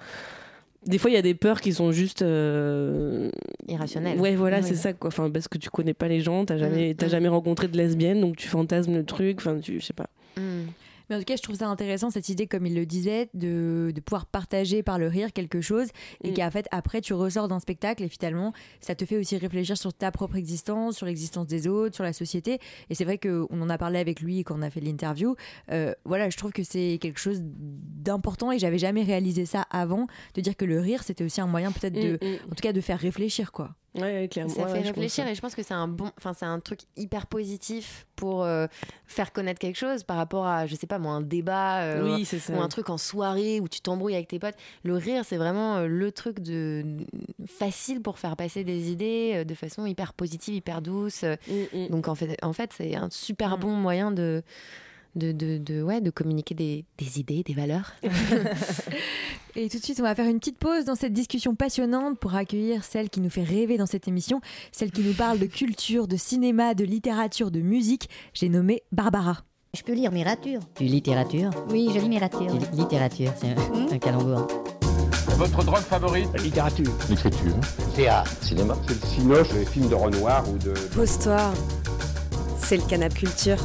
Des 0.86 1.00
fois, 1.00 1.10
il 1.10 1.16
y 1.16 1.18
a 1.18 1.22
des 1.24 1.34
peurs 1.34 1.60
qui 1.60 1.74
sont 1.74 1.92
juste. 1.92 2.22
euh, 2.22 3.30
Irrationnel. 3.68 4.18
Ouais, 4.20 4.36
voilà, 4.36 4.62
c'est 4.62 4.76
ça, 4.76 4.94
quoi. 4.94 5.10
Enfin, 5.10 5.30
parce 5.30 5.50
que 5.50 5.58
tu 5.58 5.70
connais 5.70 5.96
pas 5.96 6.08
les 6.08 6.22
gens, 6.22 6.46
t'as 6.46 6.58
jamais, 6.58 6.94
Mm, 6.94 6.96
t'as 6.96 7.08
mm. 7.08 7.10
jamais 7.10 7.28
rencontré 7.28 7.68
de 7.68 7.76
lesbienne, 7.76 8.22
donc 8.22 8.38
tu 8.38 8.48
fantasmes 8.48 8.94
le 8.96 9.04
truc, 9.04 9.38
enfin, 9.40 9.60
tu, 9.60 9.82
je 9.82 9.86
sais 9.86 9.94
pas. 9.94 10.08
Hmm. 10.38 10.68
Mais 11.10 11.16
en 11.16 11.20
tout 11.20 11.26
cas, 11.26 11.36
je 11.36 11.42
trouve 11.42 11.56
ça 11.56 11.68
intéressant 11.68 12.10
cette 12.10 12.30
idée, 12.30 12.48
comme 12.48 12.66
il 12.66 12.76
le 12.76 12.86
disait, 12.86 13.30
de, 13.34 13.92
de 13.94 14.02
pouvoir 14.02 14.26
partager 14.26 14.84
par 14.84 15.00
le 15.00 15.08
rire 15.08 15.34
quelque 15.34 15.62
chose 15.62 15.88
et 16.24 16.32
Mm. 16.32 16.34
qu'en 16.36 16.52
fait, 16.52 16.68
après, 16.72 17.02
tu 17.02 17.14
ressors 17.14 17.48
d'un 17.48 17.60
spectacle 17.60 18.04
et 18.04 18.10
finalement, 18.10 18.54
ça 18.82 18.96
te 18.96 19.06
fait 19.06 19.18
aussi 19.18 19.38
réfléchir 19.38 19.78
sur 19.78 19.94
ta 19.94 20.12
propre 20.12 20.36
existence, 20.36 20.98
sur 20.98 21.06
l'existence 21.06 21.48
des 21.48 21.68
autres, 21.68 21.96
sur 21.96 22.04
la 22.04 22.14
société. 22.14 22.60
Et 22.90 22.96
c'est 22.96 23.06
vrai 23.06 23.18
qu'on 23.18 23.48
en 23.62 23.70
a 23.70 23.78
parlé 23.78 24.00
avec 24.00 24.20
lui 24.22 24.44
quand 24.44 24.58
on 24.58 24.62
a 24.62 24.70
fait 24.70 24.82
l'interview. 24.82 25.36
Euh, 25.72 25.94
voilà, 26.06 26.30
je 26.30 26.38
trouve 26.38 26.52
que 26.52 26.64
c'est 26.64 26.98
quelque 27.02 27.20
chose 27.20 27.42
d'important 27.44 28.52
et 28.52 28.60
j'avais 28.60 28.78
jamais 28.80 29.04
réalisé 29.04 29.46
ça 29.46 29.62
avant, 29.72 30.08
de 30.36 30.42
dire 30.42 30.56
que 30.56 30.66
le 30.66 30.80
rire, 30.80 31.04
c'était 31.04 31.24
aussi 31.24 31.42
un 31.42 31.48
moyen 31.48 31.72
peut-être 31.72 31.94
de, 31.94 32.18
Mm, 32.22 32.26
mm. 32.26 32.36
en 32.52 32.56
tout 32.56 32.62
cas, 32.62 32.74
de 32.74 32.82
faire 32.82 33.00
réfléchir, 33.00 33.52
quoi. 33.52 33.76
Ouais, 33.98 34.28
clairement. 34.30 34.54
Ça 34.54 34.62
Ouais, 34.64 34.68
fait 34.68 34.78
ouais, 34.80 34.84
réfléchir 34.88 35.28
et 35.28 35.36
je 35.36 35.42
pense 35.42 35.56
que 35.56 35.64
c'est 35.64 35.74
un 35.74 35.88
bon, 35.88 36.12
enfin 36.18 36.34
c'est 36.34 36.46
un 36.46 36.60
truc 36.60 36.82
hyper 36.96 37.28
positif 37.28 38.06
pour 38.16 38.44
euh, 38.44 38.68
faire 39.06 39.32
connaître 39.34 39.60
quelque 39.60 39.76
chose 39.78 40.04
par 40.04 40.18
rapport 40.18 40.46
à, 40.48 40.66
je 40.68 40.76
sais 40.76 40.88
pas 40.88 41.00
moi, 41.00 41.14
un 41.14 41.22
débat 41.22 41.82
euh, 41.84 42.16
Oui, 42.18 42.26
c'est 42.26 42.40
ça. 42.40 42.54
ou 42.54 42.62
un 42.62 42.68
truc 42.68 42.90
en 42.90 42.98
soirée 42.98 43.60
où 43.60 43.68
tu 43.68 43.82
t'embrouilles 43.82 44.16
avec 44.16 44.28
tes 44.28 44.40
potes. 44.40 44.56
Le 44.84 44.96
rire, 44.96 45.24
c'est 45.26 45.38
vraiment 45.38 45.78
euh, 45.78 45.88
le 45.88 46.12
truc 46.12 46.40
de 46.40 46.84
facile 47.46 48.02
pour 48.02 48.20
faire 48.20 48.36
passer 48.36 48.64
des 48.64 48.92
idées 48.92 49.46
de 49.46 49.54
façon 49.56 49.86
hyper 49.86 50.14
positive, 50.14 50.56
hyper 50.56 50.82
douce. 50.82 51.24
Mm, 51.48 51.88
Donc 51.90 52.08
en 52.08 52.16
fait, 52.16 52.38
en 52.44 52.54
fait, 52.54 52.72
c'est 52.76 52.96
un 52.96 53.10
super 53.12 53.58
bon 53.58 53.72
moyen 53.72 54.12
de 54.12 54.44
de, 55.18 55.32
de, 55.32 55.58
de- 55.58 55.82
ouais, 55.82 56.00
de 56.02 56.10
communiquer 56.10 56.56
des, 56.56 56.86
des 56.98 57.20
idées, 57.20 57.44
des 57.44 57.54
valeurs. 57.54 57.94
Et 59.56 59.70
tout 59.70 59.80
de 59.80 59.84
suite, 59.84 60.00
on 60.00 60.04
va 60.04 60.14
faire 60.14 60.28
une 60.28 60.38
petite 60.40 60.60
pause 60.60 60.86
dans 60.86 60.96
cette 60.96 61.14
discussion 61.14 61.56
passionnante 61.56 62.20
pour 62.20 62.36
accueillir 62.36 62.84
celle 62.84 63.10
qui 63.10 63.22
nous 63.22 63.30
fait 63.32 63.44
rêver 63.44 63.78
dans 63.78 63.88
cette 63.88 64.08
émission, 64.08 64.40
celle 64.72 64.92
qui 64.92 65.02
nous 65.02 65.14
parle 65.14 65.40
de 65.40 65.48
culture, 65.48 66.08
de 66.08 66.16
cinéma, 66.16 66.76
de 66.76 66.84
littérature, 66.84 67.50
de 67.50 67.60
musique. 67.62 68.08
J'ai 68.34 68.50
nommé 68.50 68.84
Barbara. 68.92 69.40
Je 69.76 69.82
peux 69.82 69.94
lire 69.94 70.12
Mirature. 70.12 70.60
Tu 70.76 70.84
littérature 70.86 71.50
Oui, 71.72 71.90
je 71.94 72.00
lis 72.00 72.10
Mirature. 72.10 72.48
littérature, 72.74 73.32
c'est 73.40 73.50
un, 73.50 73.92
un 73.92 73.98
calembour. 73.98 74.48
Votre 75.38 75.64
drogue 75.64 75.78
favorite? 75.82 76.30
Littérature. 76.42 76.92
L'écriture. 77.10 77.54
Théâtre. 77.96 78.32
Cinéma. 78.42 78.76
C'est 78.88 79.02
le 79.02 79.08
cinoche, 79.08 79.54
les 79.54 79.66
films 79.66 79.90
de 79.90 79.96
Renoir 79.96 80.44
ou 80.50 80.58
de. 80.58 80.74
Pose-toi. 80.96 81.52
C'est 82.60 82.78
le 82.78 82.84
canap 82.84 83.14
culture. 83.14 83.58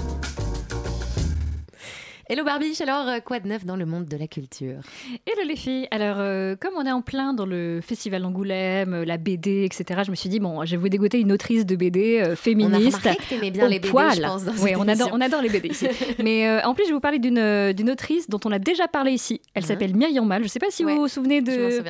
Hello 2.33 2.45
Barbie, 2.45 2.74
alors 2.80 3.09
euh, 3.09 3.20
quoi 3.20 3.41
de 3.41 3.47
neuf 3.47 3.66
dans 3.66 3.76
le 3.76 3.85
monde 3.85 4.07
de 4.07 4.16
la 4.16 4.26
culture? 4.26 4.80
Hello 5.26 5.47
les 5.47 5.55
filles. 5.55 5.87
Alors, 5.91 6.16
euh, 6.18 6.57
comme 6.59 6.72
on 6.78 6.87
est 6.87 6.91
en 6.91 7.03
plein 7.03 7.35
dans 7.35 7.45
le 7.45 7.80
festival 7.83 8.22
d'Angoulême, 8.22 8.95
euh, 8.95 9.05
la 9.05 9.18
BD, 9.18 9.64
etc., 9.66 10.01
je 10.07 10.11
me 10.11 10.16
suis 10.16 10.30
dit, 10.30 10.41
bon, 10.41 10.64
je 10.64 10.70
vais 10.70 10.76
vous 10.78 10.89
dégoter 10.89 11.20
une 11.20 11.30
autrice 11.30 11.66
de 11.66 11.76
BD 11.76 12.22
euh, 12.22 12.35
féministe. 12.35 12.97
remarqué 12.97 13.22
que 13.22 13.28
t'aimais 13.28 13.51
bien 13.51 13.68
les 13.68 13.80
BD, 13.80 13.91
poil. 13.91 14.16
je 14.16 14.22
pense, 14.22 14.45
dans 14.47 14.53
Oui, 14.62 14.70
on 14.78 14.89
adore, 14.89 15.11
on 15.12 15.20
adore 15.20 15.43
les 15.43 15.51
BD 15.51 15.68
ici. 15.68 15.87
Mais 16.24 16.49
euh, 16.49 16.62
en 16.64 16.72
plus, 16.72 16.85
je 16.85 16.89
vais 16.89 16.95
vous 16.95 17.01
parler 17.01 17.18
d'une 17.18 17.91
autrice 17.91 18.30
dont 18.30 18.41
on 18.47 18.51
a 18.51 18.59
déjà 18.59 18.89
parlé 18.89 19.12
ici. 19.12 19.43
Elle 19.53 19.66
s'appelle 19.66 19.95
Myriam 19.95 20.26
Mal. 20.26 20.41
Je 20.41 20.47
ne 20.47 20.51
sais 20.51 20.59
pas 20.59 20.70
si 20.70 20.85
vous 20.85 20.97
vous 20.97 21.09
souvenez 21.09 21.43
de. 21.43 21.53
Je. 21.53 21.83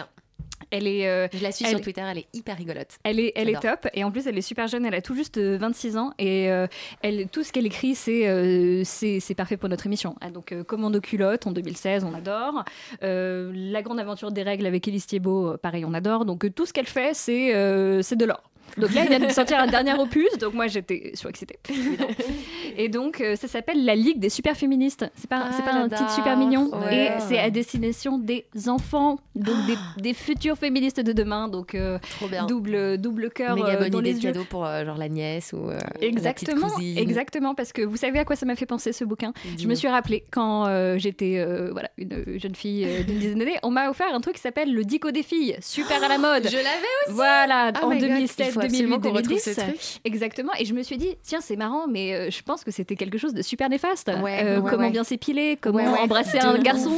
Elle 0.73 0.89
est. 0.89 1.07
euh, 1.09 1.29
Je 1.33 1.43
la 1.43 1.53
suis 1.53 1.65
elle- 1.65 1.71
sur 1.73 1.81
Twitter, 1.81 2.03
elle 2.11 2.19
est 2.19 2.27
hyper 2.35 2.57
rigolote. 2.57 2.99
elle 3.05 3.21
est, 3.21 3.33
elle 3.37 3.49
est 3.51 3.61
top 3.61 3.87
et 3.95 4.03
en 4.03 4.11
plus 4.11 4.27
elle 4.27 4.37
est 4.37 4.43
super 4.43 4.67
jeune, 4.67 4.85
elle 4.85 4.95
a 4.95 5.01
tout 5.03 5.15
juste 5.15 5.37
euh, 5.39 5.57
26 5.59 5.97
ans 5.97 6.13
et 6.19 6.51
euh, 6.51 6.67
elle, 7.03 7.29
tout 7.29 7.45
ce 7.45 7.53
qu'elle 7.53 7.67
écrit 7.67 7.95
c'est 7.95 8.27
euh, 8.29 8.83
parfait 9.37 9.57
pour 9.57 9.69
notre 9.69 9.87
émission. 9.87 10.17
Ah, 10.21 10.31
donc 10.31 10.51
euh, 10.53 10.65
Commando 10.65 11.01
culotte 11.01 11.47
en 11.47 11.53
2016 11.53 12.05
on 12.05 12.15
adore, 12.15 12.65
Euh, 13.05 13.53
La 13.55 13.83
grande 13.83 14.01
aventure 14.01 14.33
des 14.33 14.43
règles 14.43 14.67
avec 14.67 14.89
Élise 14.89 15.07
Thiebaud 15.07 15.53
euh, 15.53 15.57
pareil 15.59 15.85
on 15.85 15.95
adore, 15.95 16.25
donc 16.25 16.45
euh, 16.45 16.51
tout 16.51 16.67
ce 16.67 16.73
qu'elle 16.73 16.87
fait 16.87 17.15
c'est 17.15 17.55
euh, 17.55 18.03
c'est 18.03 18.17
de 18.17 18.25
l'or. 18.25 18.43
Donc 18.79 18.95
là, 18.95 19.03
il 19.05 19.09
vient 19.09 19.19
de 19.19 19.33
sortir 19.33 19.59
un 19.59 19.67
dernier 19.67 19.95
opus, 19.95 20.39
donc 20.39 20.55
moi 20.55 20.67
j'étais 20.67 21.13
surexcitée. 21.15 21.59
Et 22.77 22.89
donc 22.89 23.21
euh, 23.21 23.37
ça 23.37 23.49
s'appelle 23.49 23.85
La 23.85 23.95
Ligue 23.95 24.19
des 24.19 24.31
super 24.31 24.57
féministes. 24.57 25.05
C'est 25.15 25.29
pas, 25.29 25.37
un 25.37 25.89
ah, 25.93 25.97
titre 25.97 26.11
super 26.11 26.37
mignon. 26.37 26.71
Et 26.91 27.09
c'est 27.21 27.39
à 27.39 27.51
destination 27.51 28.19
des 28.19 28.47
enfants, 28.67 29.19
donc 29.35 29.67
des, 29.67 29.75
ah. 29.77 30.01
des 30.01 30.15
futurs 30.15 30.57
féministes 30.57 31.01
de 31.01 31.13
demain. 31.13 31.49
Donc 31.49 31.75
euh, 31.75 31.99
double 32.49 32.99
double 32.99 33.31
cœur 33.31 33.57
Méga 33.57 33.69
euh, 33.69 33.79
bonne 33.79 33.91
dans 33.91 34.01
idée 34.01 34.13
les 34.13 34.19
de 34.19 34.23
cadeau 34.23 34.45
pour 34.45 34.65
genre 34.65 34.97
la 34.97 35.09
nièce 35.09 35.53
ou 35.53 35.71
exactement, 36.01 36.69
la 36.79 37.01
exactement 37.01 37.55
parce 37.55 37.73
que 37.73 37.83
vous 37.83 37.97
savez 37.97 38.19
à 38.19 38.25
quoi 38.25 38.37
ça 38.37 38.47
m'a 38.47 38.57
fait 38.57 38.67
penser 38.67 38.93
ce 38.93 39.05
bouquin. 39.05 39.33
Je 39.59 39.67
me 39.67 39.75
suis 39.75 39.89
rappelé 39.89 40.25
quand 40.31 40.97
j'étais 40.97 41.45
voilà 41.71 41.91
une 41.99 42.39
jeune 42.39 42.55
fille 42.55 42.87
d'une 43.07 43.19
dizaine 43.19 43.39
d'années, 43.39 43.59
on 43.63 43.71
m'a 43.71 43.91
offert 43.91 44.07
un 44.13 44.21
truc 44.21 44.37
qui 44.37 44.41
s'appelle 44.41 44.73
le 44.73 44.85
dico 44.85 45.11
des 45.11 45.23
filles, 45.23 45.57
super 45.61 46.03
à 46.03 46.09
la 46.09 46.19
mode. 46.19 46.49
Je 46.49 46.57
l'avais 46.57 46.93
aussi. 47.07 47.15
Voilà 47.15 47.73
oh 47.83 47.87
en 47.87 47.97
2016 47.97 48.62
absolument 48.65 48.99
2008, 48.99 49.03
qu'on 49.11 49.17
retrouve 49.17 49.45
2010. 49.45 49.55
ce 49.55 49.61
truc. 49.61 50.01
Exactement, 50.05 50.53
et 50.59 50.65
je 50.65 50.75
me 50.75 50.83
suis 50.83 50.97
dit 50.97 51.17
tiens 51.23 51.41
c'est 51.41 51.57
marrant, 51.57 51.87
mais 51.89 52.15
euh, 52.15 52.31
je 52.31 52.43
pense 52.43 52.65
que 52.65 52.71
c'était 52.71 52.97
quelque 52.97 53.19
chose 53.19 53.35
de 53.35 53.43
super 53.43 53.69
néfaste. 53.69 54.11
Ouais, 54.23 54.41
Euh, 54.45 54.61
ouais, 54.61 54.71
comment 54.71 54.85
ouais. 54.85 54.91
bien 54.91 55.05
s'épiler, 55.05 55.59
comment 55.61 55.83
embrasser 55.95 56.39
De 56.39 56.45
un 56.45 56.55
ouf. 56.57 56.63
garçon, 56.63 56.97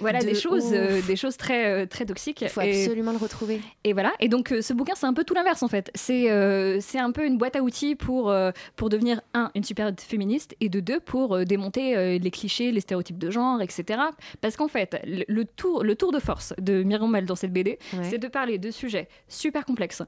voilà 0.00 0.20
De 0.20 0.26
des 0.26 0.34
choses, 0.34 0.70
euh, 0.72 1.00
des 1.06 1.16
choses 1.16 1.36
très 1.36 1.86
très 1.86 2.04
toxiques. 2.06 2.40
Il 2.42 2.48
faut 2.48 2.60
Et- 2.60 2.82
absolument 2.84 3.12
le 3.12 3.18
retrouver. 3.18 3.60
et 3.84 3.92
voilà. 3.92 4.12
Et 4.20 4.28
donc, 4.28 4.54
ce 4.60 4.72
bouquin, 4.72 4.94
c'est 4.96 5.06
un 5.06 5.14
peu 5.14 5.24
tout 5.24 5.34
l'inverse, 5.34 5.62
en 5.62 5.68
fait. 5.68 5.90
C'est 5.94 6.30
euh, 6.30 6.78
c'est 6.80 6.98
un 6.98 7.10
peu 7.12 7.24
une 7.26 7.38
boîte 7.38 7.56
à 7.56 7.62
outils 7.62 7.94
pour, 7.94 8.34
pour 8.76 8.88
devenir, 8.88 9.20
un, 9.34 9.50
une 9.54 9.64
super 9.64 9.92
féministe, 9.98 10.54
et 10.60 10.68
de 10.68 10.80
deux, 10.80 11.00
pour 11.00 11.44
démonter 11.44 12.18
les 12.18 12.30
clichés, 12.30 12.72
les 12.72 12.80
stéréotypes 12.80 13.18
de 13.18 13.30
genre, 13.30 13.60
etc. 13.62 14.00
Parce 14.40 14.56
qu'en 14.56 14.68
fait, 14.68 15.00
le, 15.06 15.24
le 15.28 15.44
tour, 15.44 15.84
le 15.84 15.94
tour 15.94 16.12
de 16.12 16.18
force 16.18 16.54
de 16.60 16.82
Myriam 16.82 17.10
Mal 17.10 17.26
dans 17.26 17.36
cette 17.36 17.52
BD, 17.52 17.78
c'est 18.02 18.18
de 18.18 18.28
parler 18.28 18.58
de 18.58 18.70
sujets 18.70 19.08
super 19.28 19.64
complexes, 19.64 20.02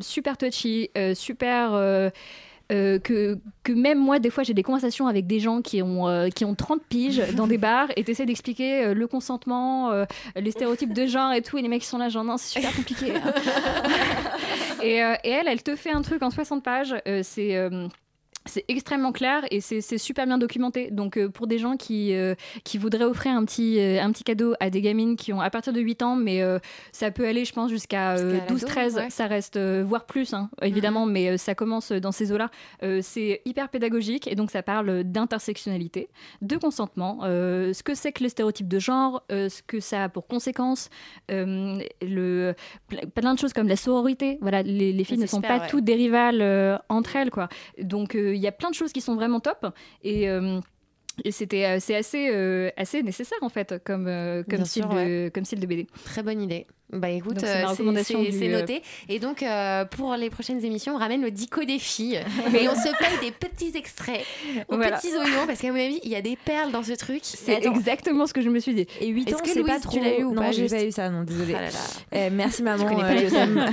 super 0.00 0.36
touchy, 0.36 0.90
euh, 0.96 1.14
super... 1.14 1.72
euh, 1.74 2.10
euh, 2.72 3.00
que, 3.00 3.36
que 3.64 3.72
même 3.72 3.98
moi, 3.98 4.20
des 4.20 4.30
fois, 4.30 4.44
j'ai 4.44 4.54
des 4.54 4.62
conversations 4.62 5.08
avec 5.08 5.26
des 5.26 5.40
gens 5.40 5.60
qui 5.60 5.82
ont, 5.82 6.06
euh, 6.06 6.28
qui 6.28 6.44
ont 6.44 6.54
30 6.54 6.80
piges 6.88 7.20
dans 7.34 7.48
des 7.48 7.58
bars 7.58 7.88
et 7.96 8.04
t'essaies 8.04 8.26
d'expliquer 8.26 8.84
euh, 8.84 8.94
le 8.94 9.08
consentement, 9.08 9.90
euh, 9.90 10.04
les 10.36 10.52
stéréotypes 10.52 10.92
de 10.92 11.04
genre 11.06 11.32
et 11.32 11.42
tout, 11.42 11.58
et 11.58 11.62
les 11.62 11.68
mecs 11.68 11.80
qui 11.80 11.88
sont 11.88 11.98
là, 11.98 12.08
genre 12.08 12.22
non, 12.22 12.36
c'est 12.36 12.60
super 12.60 12.72
compliqué. 12.72 13.12
hein. 13.16 13.32
et, 14.84 15.02
euh, 15.02 15.14
et 15.24 15.30
elle, 15.30 15.48
elle 15.48 15.64
te 15.64 15.74
fait 15.74 15.90
un 15.90 16.02
truc 16.02 16.22
en 16.22 16.30
60 16.30 16.62
pages, 16.62 16.94
euh, 17.08 17.22
c'est. 17.24 17.56
C'est 18.46 18.64
extrêmement 18.68 19.12
clair 19.12 19.42
et 19.50 19.60
c'est 19.60 19.98
super 19.98 20.26
bien 20.26 20.38
documenté. 20.38 20.90
Donc 20.90 21.16
euh, 21.18 21.28
pour 21.28 21.46
des 21.46 21.58
gens 21.58 21.76
qui, 21.76 22.14
euh, 22.14 22.34
qui 22.64 22.78
voudraient 22.78 23.04
offrir 23.04 23.32
un 23.32 23.44
petit, 23.44 23.78
euh, 23.78 24.02
un 24.02 24.10
petit 24.12 24.24
cadeau 24.24 24.54
à 24.60 24.70
des 24.70 24.80
gamines 24.80 25.16
qui 25.16 25.32
ont 25.32 25.40
à 25.40 25.50
partir 25.50 25.72
de 25.72 25.80
8 25.80 26.02
ans, 26.02 26.16
mais 26.16 26.42
ça 26.92 27.10
peut 27.10 27.26
aller 27.26 27.44
je 27.44 27.52
pense 27.52 27.70
jusqu'à 27.70 28.12
euh, 28.12 28.40
Jusqu'à 28.54 28.82
l'ado, 28.82 28.90
12-13, 28.90 28.94
ouais. 28.96 29.10
ça 29.10 29.26
reste, 29.26 29.58
voire 29.58 30.06
plus 30.06 30.32
hein, 30.32 30.48
évidemment, 30.62 31.04
mais 31.06 31.28
euh, 31.30 31.36
ça 31.36 31.54
commence 31.54 31.92
dans 31.92 32.12
ces 32.12 32.32
eaux-là. 32.32 32.50
C'est 33.02 33.42
hyper 33.44 33.68
pédagogique 33.68 34.26
et 34.26 34.34
donc 34.34 34.50
ça 34.50 34.62
parle 34.62 35.04
d'intersectionnalité, 35.04 36.08
de 36.42 36.56
consentement, 36.56 37.18
ce 37.22 37.82
que 37.82 37.94
c'est 37.94 38.12
que 38.12 38.22
le 38.22 38.28
stéréotype 38.30 38.68
de 38.68 38.78
genre, 38.78 39.22
ce 39.30 39.62
que 39.66 39.80
ça 39.80 40.04
a 40.04 40.08
pour 40.08 40.26
conséquence, 40.26 40.88
le, 41.28 42.54
ple- 42.90 43.06
plein 43.10 43.34
de 43.34 43.38
choses 43.38 43.52
comme 43.52 43.68
la 43.68 43.76
sororité. 43.76 44.38
Voilà, 44.40 44.62
les, 44.62 44.92
les 44.92 45.04
filles 45.04 45.18
ne 45.18 45.26
sont 45.26 45.36
super, 45.36 45.56
pas 45.58 45.62
ouais. 45.64 45.68
toutes 45.70 45.84
des 45.84 45.94
rivales 45.94 46.80
entre 46.88 47.16
elles, 47.16 47.30
quoi. 47.30 47.48
Donc 47.80 48.16
euh, 48.30 48.34
il 48.34 48.40
y 48.40 48.46
a 48.46 48.52
plein 48.52 48.70
de 48.70 48.74
choses 48.74 48.92
qui 48.92 49.00
sont 49.00 49.14
vraiment 49.14 49.40
top 49.40 49.66
et 50.02 50.28
euh, 50.28 50.60
et 51.24 51.32
c'était 51.32 51.64
euh, 51.66 51.78
c'est 51.80 51.96
assez 51.96 52.30
euh, 52.30 52.70
assez 52.76 53.02
nécessaire 53.02 53.38
en 53.42 53.48
fait 53.48 53.82
comme 53.84 54.06
euh, 54.06 54.42
comme 54.48 54.64
style 54.64 54.84
sûr, 54.84 54.90
de 54.90 54.96
ouais. 54.96 55.30
comme 55.34 55.44
style 55.44 55.60
de 55.60 55.66
BD. 55.66 55.86
Très 56.04 56.22
bonne 56.22 56.40
idée. 56.40 56.66
Bah 56.92 57.08
écoute, 57.10 57.36
c'est 57.38 57.46
euh, 57.64 57.68
euh, 57.68 58.60
noté. 58.60 58.82
Et 59.08 59.18
donc 59.20 59.42
euh, 59.42 59.84
pour 59.84 60.14
les 60.16 60.28
prochaines 60.30 60.64
émissions, 60.64 60.94
on 60.94 60.98
ramène 60.98 61.22
le 61.22 61.30
dico 61.30 61.62
des 61.64 61.78
filles. 61.78 62.20
Et 62.58 62.68
on 62.68 62.74
se 62.74 62.82
paye 62.98 63.18
des 63.20 63.30
petits 63.30 63.76
extraits 63.76 64.24
aux 64.68 64.76
Voilà. 64.76 64.96
petits 64.98 65.16
oignons 65.16 65.46
parce 65.46 65.60
qu'à 65.60 65.70
mon 65.70 65.78
avis, 65.78 66.00
il 66.02 66.10
y 66.10 66.16
a 66.16 66.20
des 66.22 66.36
perles 66.36 66.72
dans 66.72 66.82
ce 66.82 66.92
truc. 66.92 67.20
C'est 67.22 67.64
exactement 67.64 68.26
ce 68.26 68.32
que 68.34 68.40
je 68.42 68.48
me 68.48 68.58
suis 68.58 68.74
dit. 68.74 68.86
Et 69.00 69.06
8 69.08 69.28
Est-ce 69.28 69.36
ans, 69.36 69.38
que 69.40 69.48
c'est 69.48 69.62
pas 69.62 69.68
Louise, 69.74 69.82
trop. 69.82 69.92
tu 69.92 70.00
l'as 70.00 70.18
eu 70.18 70.24
ou 70.24 70.34
non, 70.34 70.42
pas, 70.42 70.52
j'ai 70.52 70.66
pas 70.66 70.84
eu 70.84 70.90
ça, 70.90 71.10
non, 71.10 71.22
désolée. 71.22 71.54
Ah 71.56 71.62
là 71.62 71.68
là. 71.68 71.78
Euh, 72.12 72.28
merci 72.32 72.62
maman, 72.64 72.84
connais 72.86 73.02
pas 73.02 73.10
euh, 73.10 73.14
les 73.14 73.28
je 73.28 73.34
t'aime. 73.34 73.64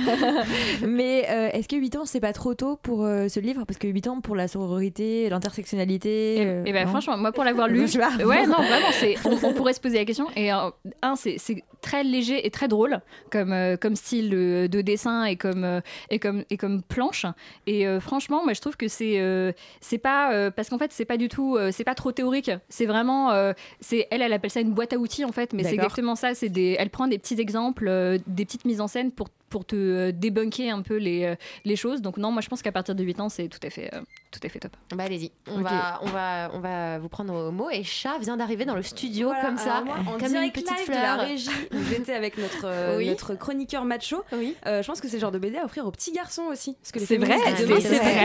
Mais 0.86 1.26
euh, 1.28 1.48
est-ce 1.52 1.66
que 1.68 1.74
8 1.76 1.96
ans, 1.96 2.04
c'est 2.04 2.20
pas 2.20 2.32
trop 2.32 2.54
tôt 2.54 2.76
pour 2.80 3.04
euh, 3.04 3.28
ce 3.28 3.40
livre? 3.40 3.64
Parce 3.66 3.78
que 3.78 3.88
8 3.88 4.06
ans 4.08 4.20
pour 4.20 4.36
la 4.36 4.46
sororité, 4.48 5.28
l'intersectionnalité. 5.28 6.36
euh, 6.46 6.64
Et 6.64 6.72
ben 6.72 6.84
non? 6.84 6.90
franchement, 6.90 7.16
moi 7.16 7.32
pour 7.32 7.42
l'avoir 7.44 7.66
lu, 7.68 7.80
ouais 8.24 8.46
non 8.46 8.56
vraiment 8.56 8.92
c'est 8.92 9.16
on, 9.24 9.38
on 9.42 9.52
pourrait 9.54 9.72
se 9.72 9.80
poser 9.80 9.98
la 9.98 10.04
question 10.04 10.26
et 10.36 10.52
euh, 10.52 10.70
un 11.02 11.16
c'est 11.16 11.36
c'est 11.38 11.62
très 11.80 12.04
léger 12.04 12.46
et 12.46 12.50
très 12.50 12.68
drôle 12.68 13.00
comme 13.30 13.52
euh, 13.52 13.76
comme 13.76 13.96
style 13.96 14.30
de, 14.30 14.68
de 14.70 14.80
dessin 14.80 15.24
et 15.24 15.36
comme 15.36 15.64
euh, 15.64 15.80
et 16.10 16.18
comme 16.18 16.44
et 16.50 16.56
comme 16.56 16.82
planche. 16.82 17.26
Et 17.66 17.86
euh, 17.86 18.00
franchement 18.00 18.44
moi 18.44 18.52
je 18.52 18.60
trouve 18.60 18.76
que 18.76 18.88
c'est 18.88 19.18
c'est 19.80 19.98
pas 19.98 20.50
parce 20.50 20.68
qu'en 20.68 20.78
fait 20.78 20.92
c'est 20.92 21.04
pas 21.04 21.16
du 21.16 21.28
tout 21.28 21.58
c'est 21.72 21.84
pas 21.84 21.94
trop 21.94 22.12
théorique. 22.12 22.50
C'est 22.68 22.86
vraiment 22.86 23.52
c'est 23.80 24.06
elle 24.10 24.22
elle 24.22 24.32
appelle 24.32 24.50
ça 24.50 24.60
une 24.60 24.72
boîte 24.72 24.92
à 24.92 24.98
outils 24.98 25.24
en 25.24 25.32
fait 25.32 25.52
mais 25.52 25.64
c'est 25.64 25.74
exactement 25.74 26.14
ça. 26.14 26.34
C'est 26.34 26.48
des 26.48 26.76
elle 26.78 26.90
prend 26.90 27.06
des 27.06 27.18
petits 27.18 27.40
exemples 27.40 28.18
des 28.26 28.44
petites 28.44 28.64
mises 28.64 28.80
en 28.80 28.88
scène 28.88 29.12
pour 29.12 29.28
pour 29.48 29.64
te 29.64 30.10
débunker 30.10 30.70
un 30.70 30.82
peu 30.82 30.96
les, 30.96 31.34
les 31.64 31.76
choses. 31.76 32.02
Donc 32.02 32.18
non 32.18 32.30
moi 32.30 32.42
je 32.42 32.48
pense 32.48 32.62
qu'à 32.62 32.72
partir 32.72 32.94
de 32.94 33.02
8 33.02 33.20
ans 33.20 33.28
c'est 33.28 33.48
tout 33.48 33.60
à 33.62 33.70
fait 33.70 33.90
tout 34.30 34.40
à 34.42 34.48
fait 34.48 34.58
top 34.58 34.72
Bah 34.94 35.04
allez-y, 35.04 35.32
on, 35.50 35.60
va, 35.62 35.98
on, 36.02 36.06
va, 36.06 36.50
on 36.52 36.60
va 36.60 36.98
vous 36.98 37.08
prendre 37.08 37.34
au 37.34 37.50
mot. 37.50 37.70
Et 37.70 37.82
Chat 37.82 38.18
vient 38.18 38.36
d'arriver 38.36 38.64
dans 38.66 38.74
le 38.74 38.82
studio 38.82 39.28
Voilà, 39.28 39.42
comme 39.44 39.56
ça, 39.58 39.80
moi, 39.84 39.96
en 40.06 40.18
comme 40.18 40.34
une 40.34 40.50
petite 40.52 40.68
live 40.68 40.78
de 40.86 40.92
fleur. 40.92 41.16
la 41.16 41.22
régie 41.24 41.48
où 41.72 41.76
j'étais 41.88 42.12
avec 42.12 42.36
notre, 42.38 42.64
euh, 42.66 42.98
Oui. 42.98 43.08
notre 43.08 43.34
chroniqueur 43.34 43.84
macho. 43.84 44.22
Euh, 44.66 44.82
je 44.82 44.86
pense 44.86 45.00
que 45.00 45.08
c'est 45.08 45.16
le 45.16 45.20
genre 45.22 45.32
de 45.32 45.38
BD 45.38 45.56
à 45.56 45.64
offrir 45.64 45.86
aux 45.86 45.90
petits 45.90 46.12
garçons 46.12 46.42
aussi. 46.42 46.74
Parce 46.82 46.92
que 46.92 46.98
les 46.98 47.06
C'est 47.06 47.16
vrai, 47.16 47.36
c'est- 47.56 47.64
vrai, 47.64 47.78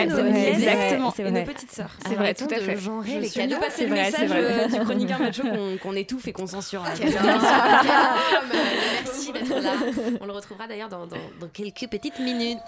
vrai, 0.06 0.32
nièces 0.32 0.58
exactement. 0.58 1.10
et 1.10 1.14
C'est 1.16 1.24
nos 1.24 1.30
vrai. 1.32 1.44
petites 1.46 1.72
sœurs. 1.72 1.92
C'est 2.08 2.16
vrai, 2.16 2.34
tout 2.34 2.48
à 2.52 2.58
fait. 2.60 2.78
genrer 2.78 3.12
Je 3.14 3.20
les 3.20 3.30
cadeaux. 3.30 3.60
passer 3.60 3.86
le 3.86 3.92
vrai, 3.96 4.04
message 4.04 4.30
vrai. 4.30 4.40
euh, 4.44 4.68
du 4.68 4.80
chroniqueur 4.82 5.20
macho 5.20 5.44
qu'on 5.82 5.94
étouffe 5.96 6.28
et 6.28 6.34
qu'on 6.34 6.48
censure. 6.48 6.84
Quel 6.98 7.08
homme. 7.18 7.42
Merci 9.06 9.32
d'être 9.32 9.62
là. 9.62 9.72
On 10.22 10.26
le 10.26 10.32
retrouvera 10.34 10.68
d'ailleurs 10.68 10.90
dans 10.90 11.08
quelques 11.54 11.88
petites 11.90 12.20
minutes. 12.20 12.60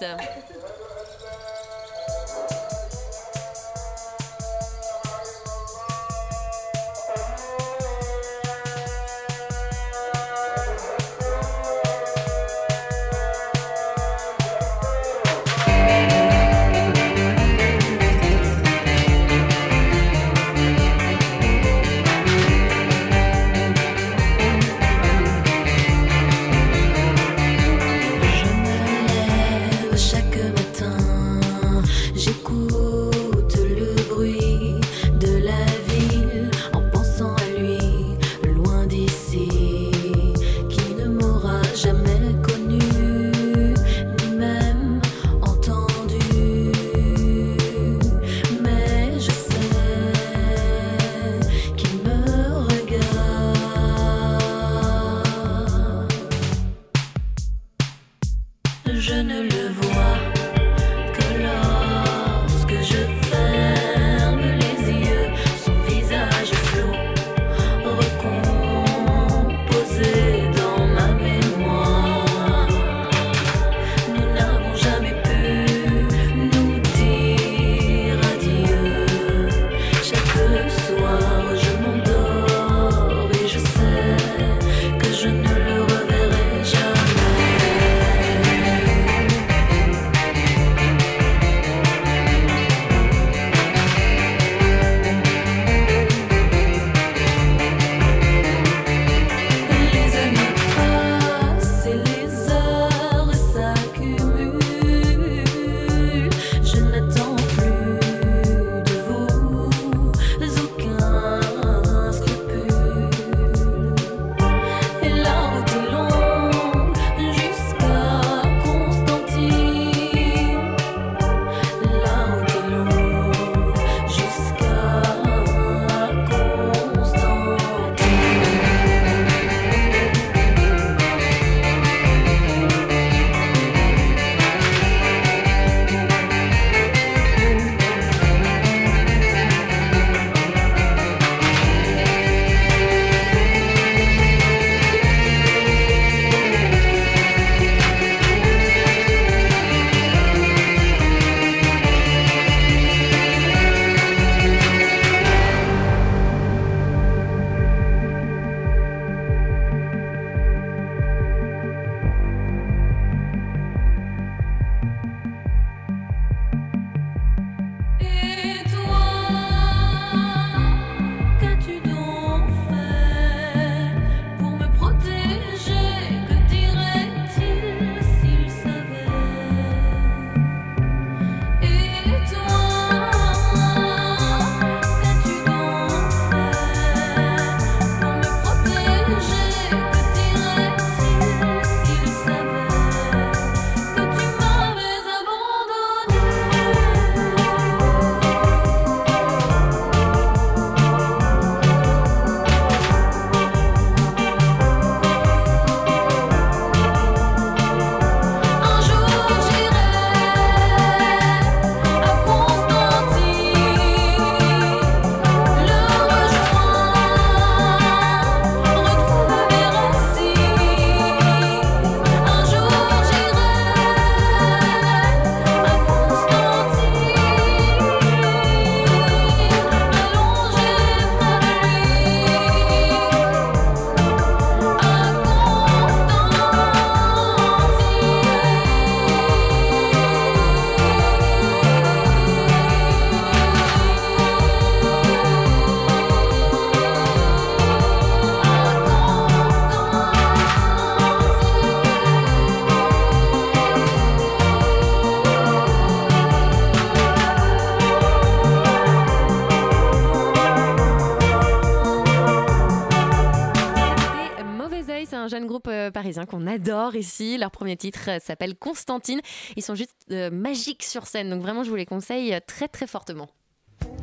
Qu'on 266.28 266.48
adore 266.48 266.96
ici. 266.96 267.38
Leur 267.38 267.52
premier 267.52 267.78
titre 267.78 268.10
euh, 268.10 268.20
s'appelle 268.24 268.56
Constantine. 268.56 269.22
Ils 269.56 269.64
sont 269.64 269.76
juste 269.76 269.96
euh, 270.12 270.30
magiques 270.30 270.84
sur 270.84 271.08
scène, 271.08 271.30
donc 271.30 271.42
vraiment 271.42 271.64
je 271.64 271.70
vous 271.70 271.76
les 271.76 271.86
conseille 271.86 272.34
euh, 272.34 272.40
très 272.46 272.68
très 272.68 272.88
fortement. 272.88 273.30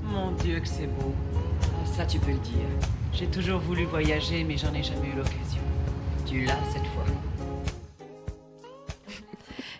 Mon 0.02 0.32
Dieu, 0.32 0.60
que 0.60 0.68
c'est 0.68 0.86
beau. 0.86 1.14
Ça, 1.96 2.04
tu 2.04 2.18
peux 2.18 2.32
le 2.32 2.38
dire. 2.38 2.68
J'ai 3.12 3.26
toujours 3.26 3.60
voulu 3.60 3.84
voyager, 3.84 4.44
mais 4.44 4.56
j'en 4.56 4.72
ai 4.74 4.82
jamais 4.82 5.08
eu 5.08 5.16
l'occasion. 5.16 5.62
Tu 6.26 6.44
l'as 6.44 6.58
cette 6.72 6.86
fois. 6.88 7.04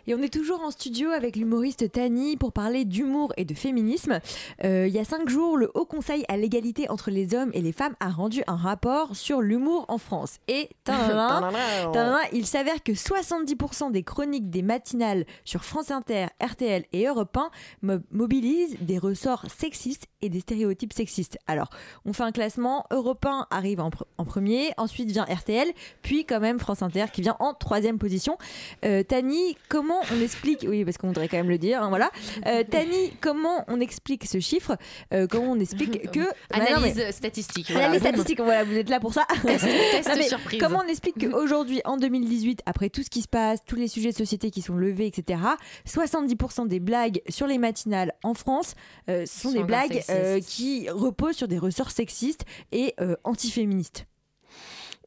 Et 0.07 0.15
on 0.15 0.19
est 0.23 0.33
toujours 0.33 0.61
en 0.63 0.71
studio 0.71 1.11
avec 1.11 1.37
l'humoriste 1.37 1.91
Tani 1.93 2.37
pour 2.37 2.53
parler 2.53 2.85
d'humour 2.85 3.33
et 3.37 3.45
de 3.45 3.55
féminisme. 3.55 4.19
Euh, 4.65 4.87
il 4.89 4.93
y 4.95 4.99
a 4.99 5.05
cinq 5.05 5.29
jours, 5.29 5.57
le 5.57 5.71
Haut 5.75 5.85
Conseil 5.85 6.25
à 6.29 6.37
l'égalité 6.37 6.89
entre 6.91 7.11
les 7.11 7.35
hommes 7.35 7.51
et 7.55 7.61
les 7.61 7.73
femmes 7.73 7.95
a 8.01 8.09
rendu 8.11 8.43
un 8.47 8.57
rapport 8.57 9.15
sur 9.17 9.41
l'humour 9.41 9.85
en 9.89 9.99
France. 9.99 10.39
Et 10.49 10.69
tadadam, 10.85 11.53
tadadam, 11.93 12.19
il 12.33 12.47
s'avère 12.47 12.83
que 12.83 12.93
70% 12.93 13.91
des 13.93 14.03
chroniques 14.03 14.51
des 14.51 14.63
matinales 14.63 15.25
sur 15.45 15.65
France 15.65 15.91
Inter, 15.91 16.27
RTL 16.43 16.85
et 16.93 17.07
Europe 17.07 17.37
1 17.37 17.51
mo- 17.83 17.99
mobilisent 18.11 18.77
des 18.81 18.99
ressorts 18.99 19.45
sexistes 19.51 20.07
et 20.23 20.29
des 20.29 20.41
stéréotypes 20.41 20.93
sexistes. 20.93 21.39
Alors, 21.47 21.69
on 22.05 22.13
fait 22.13 22.23
un 22.23 22.33
classement. 22.33 22.87
Europe 22.91 23.25
1 23.27 23.49
arrive 23.51 23.81
en, 23.81 23.91
pr- 23.91 24.03
en 24.19 24.25
premier, 24.25 24.71
ensuite 24.77 25.11
vient 25.11 25.25
RTL, 25.25 25.69
puis 26.03 26.25
quand 26.25 26.41
même 26.41 26.59
France 26.59 26.83
Inter 26.83 27.07
qui 27.13 27.21
vient 27.23 27.37
en 27.41 27.55
troisième 27.55 27.99
position. 27.99 28.39
Euh, 28.85 29.03
Tani, 29.03 29.57
comment 29.69 30.01
on 30.13 30.21
explique 30.23 30.65
Oui, 30.69 30.85
parce 30.85 30.97
qu'on 30.97 31.09
voudrait 31.09 31.29
quand 31.29 31.37
même 31.39 31.49
le 31.51 31.59
dire. 31.59 31.83
hein, 31.83 31.89
voilà. 31.89 32.11
Euh, 32.47 32.63
Tani, 32.65 33.13
comment 33.21 33.65
on 33.69 33.81
explique 33.81 34.25
ce 34.27 34.39
chiffre? 34.41 34.77
Euh, 35.13 35.27
Comment 35.31 35.53
on 35.53 35.61
explique 35.61 36.11
que 36.13 36.21
Bah 36.21 36.59
non, 36.59 36.77
Analyse 36.77 36.95
mais- 36.97 37.13
statistique. 37.13 37.71
Analyse 37.71 38.01
voilà. 38.01 38.17
statistique, 38.17 38.41
voilà, 38.41 38.65
vous 38.65 38.77
êtes 38.77 38.89
là 38.89 39.01
pour 39.01 39.13
ça. 39.15 39.27
Test- 39.45 39.65
test 39.67 40.09
Non, 40.09 40.15
mais 40.17 40.29
surprise. 40.29 40.61
Comment 40.61 40.83
on 40.85 40.89
explique 40.89 41.19
qu'aujourd'hui, 41.31 41.81
en 41.85 41.97
2018, 41.97 42.63
après 42.67 42.89
tout 42.91 43.03
ce 43.03 43.11
qui 43.11 43.23
se 43.23 43.29
passe, 43.29 43.61
tous 43.67 43.77
les 43.77 43.89
sujets 43.89 44.11
de 44.13 44.17
société 44.17 44.51
qui 44.51 44.63
sont 44.63 44.75
levés, 44.77 45.07
etc., 45.07 45.41
70% 45.87 46.69
des 46.69 46.81
blagues 46.81 47.21
sur 47.29 47.47
les 47.47 47.59
matinales 47.59 48.13
en 48.23 48.35
France 48.35 48.75
sont, 49.09 49.25
Sont 49.51 49.53
des 49.53 49.65
blagues. 49.65 50.03
Euh, 50.13 50.41
qui 50.41 50.89
reposent 50.91 51.37
sur 51.37 51.49
des 51.49 51.59
ressorts 51.59 51.91
sexistes 51.91 52.45
et 52.73 52.95
euh, 53.01 53.17
antiféministes. 53.25 54.07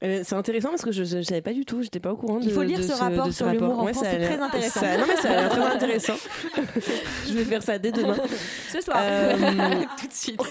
Euh, 0.03 0.23
c'est 0.25 0.35
intéressant 0.35 0.69
parce 0.71 0.83
que 0.83 0.91
je 0.91 1.03
ne 1.15 1.21
savais 1.21 1.41
pas 1.41 1.53
du 1.53 1.63
tout, 1.63 1.81
j'étais 1.81 2.01
pas 2.01 2.11
au 2.11 2.17
courant 2.17 2.39
de 2.39 2.43
Il 2.43 2.51
faut 2.51 2.63
lire 2.63 2.79
de 2.79 2.83
ce 2.83 2.91
rapport 2.91 3.27
de 3.27 3.31
sur 3.31 3.47
l'humour 3.47 3.79
en 3.79 3.85
Ouais, 3.85 3.93
France, 3.93 4.05
c'est 4.11 4.25
très 4.25 4.39
intéressant. 4.41 4.79
ça- 4.81 4.97
non 4.97 5.05
mais 5.07 5.15
ça 5.15 5.29
a 5.31 5.35
l'air 5.35 5.49
très 5.49 5.61
intéressant. 5.73 6.13
je 7.27 7.33
vais 7.33 7.45
faire 7.45 7.63
ça 7.63 7.79
dès 7.79 7.93
demain. 7.93 8.17
Ce 8.69 8.81
soir. 8.81 8.97
Euh, 8.99 9.33
Tout 9.97 10.07
de 10.07 10.13
suite. 10.13 10.41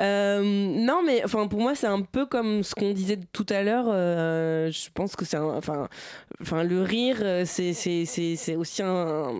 Euh, 0.00 0.42
non, 0.42 1.02
mais 1.04 1.22
enfin 1.24 1.48
pour 1.48 1.60
moi 1.60 1.74
c'est 1.74 1.88
un 1.88 2.02
peu 2.02 2.24
comme 2.24 2.62
ce 2.62 2.74
qu'on 2.76 2.92
disait 2.92 3.18
tout 3.32 3.46
à 3.50 3.62
l'heure. 3.62 3.86
je 3.86 4.88
pense 4.94 5.16
que 5.16 5.24
c'est 5.24 5.36
un- 5.36 5.56
enfin 5.56 5.88
enfin 6.42 6.64
le 6.64 6.82
rire 6.82 7.18
euh, 7.22 7.44
c'est 7.46 7.72
c'est 7.72 8.04
c'est 8.04 8.36
c'est 8.36 8.56
aussi 8.56 8.82
un 8.82 9.32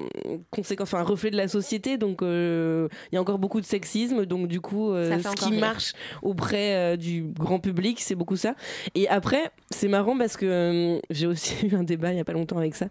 conséquence, 0.50 0.88
enfin 0.88 0.98
un 0.98 1.05
reflet 1.05 1.30
de 1.30 1.36
la 1.36 1.48
société. 1.48 1.98
Donc 1.98 2.22
euh, 2.22 2.88
il 3.11 3.16
y 3.16 3.18
a 3.18 3.20
encore 3.20 3.38
beaucoup 3.38 3.61
de 3.61 3.66
sexisme. 3.66 4.24
Donc 4.26 4.48
du 4.48 4.61
coup 4.61 4.92
euh, 4.92 5.18
ce 5.20 5.34
qui 5.34 5.50
rire. 5.50 5.61
marche 5.61 5.92
auprès 6.22 6.74
euh, 6.74 6.96
du 6.96 7.22
grand 7.22 7.59
public 7.59 8.00
c'est 8.00 8.14
beaucoup 8.14 8.36
ça. 8.36 8.55
Et 8.94 9.09
après 9.09 9.50
c'est 9.70 9.88
marrant 9.88 10.16
parce 10.16 10.36
que 10.36 11.00
j'ai 11.11 11.26
aussi 11.26 11.66
eu 11.66 11.74
un 11.74 11.82
débat 11.82 12.12
il 12.12 12.16
y 12.16 12.20
a 12.20 12.24
pas 12.24 12.32
longtemps 12.32 12.59
avec 12.59 12.74
ça. 12.74 12.86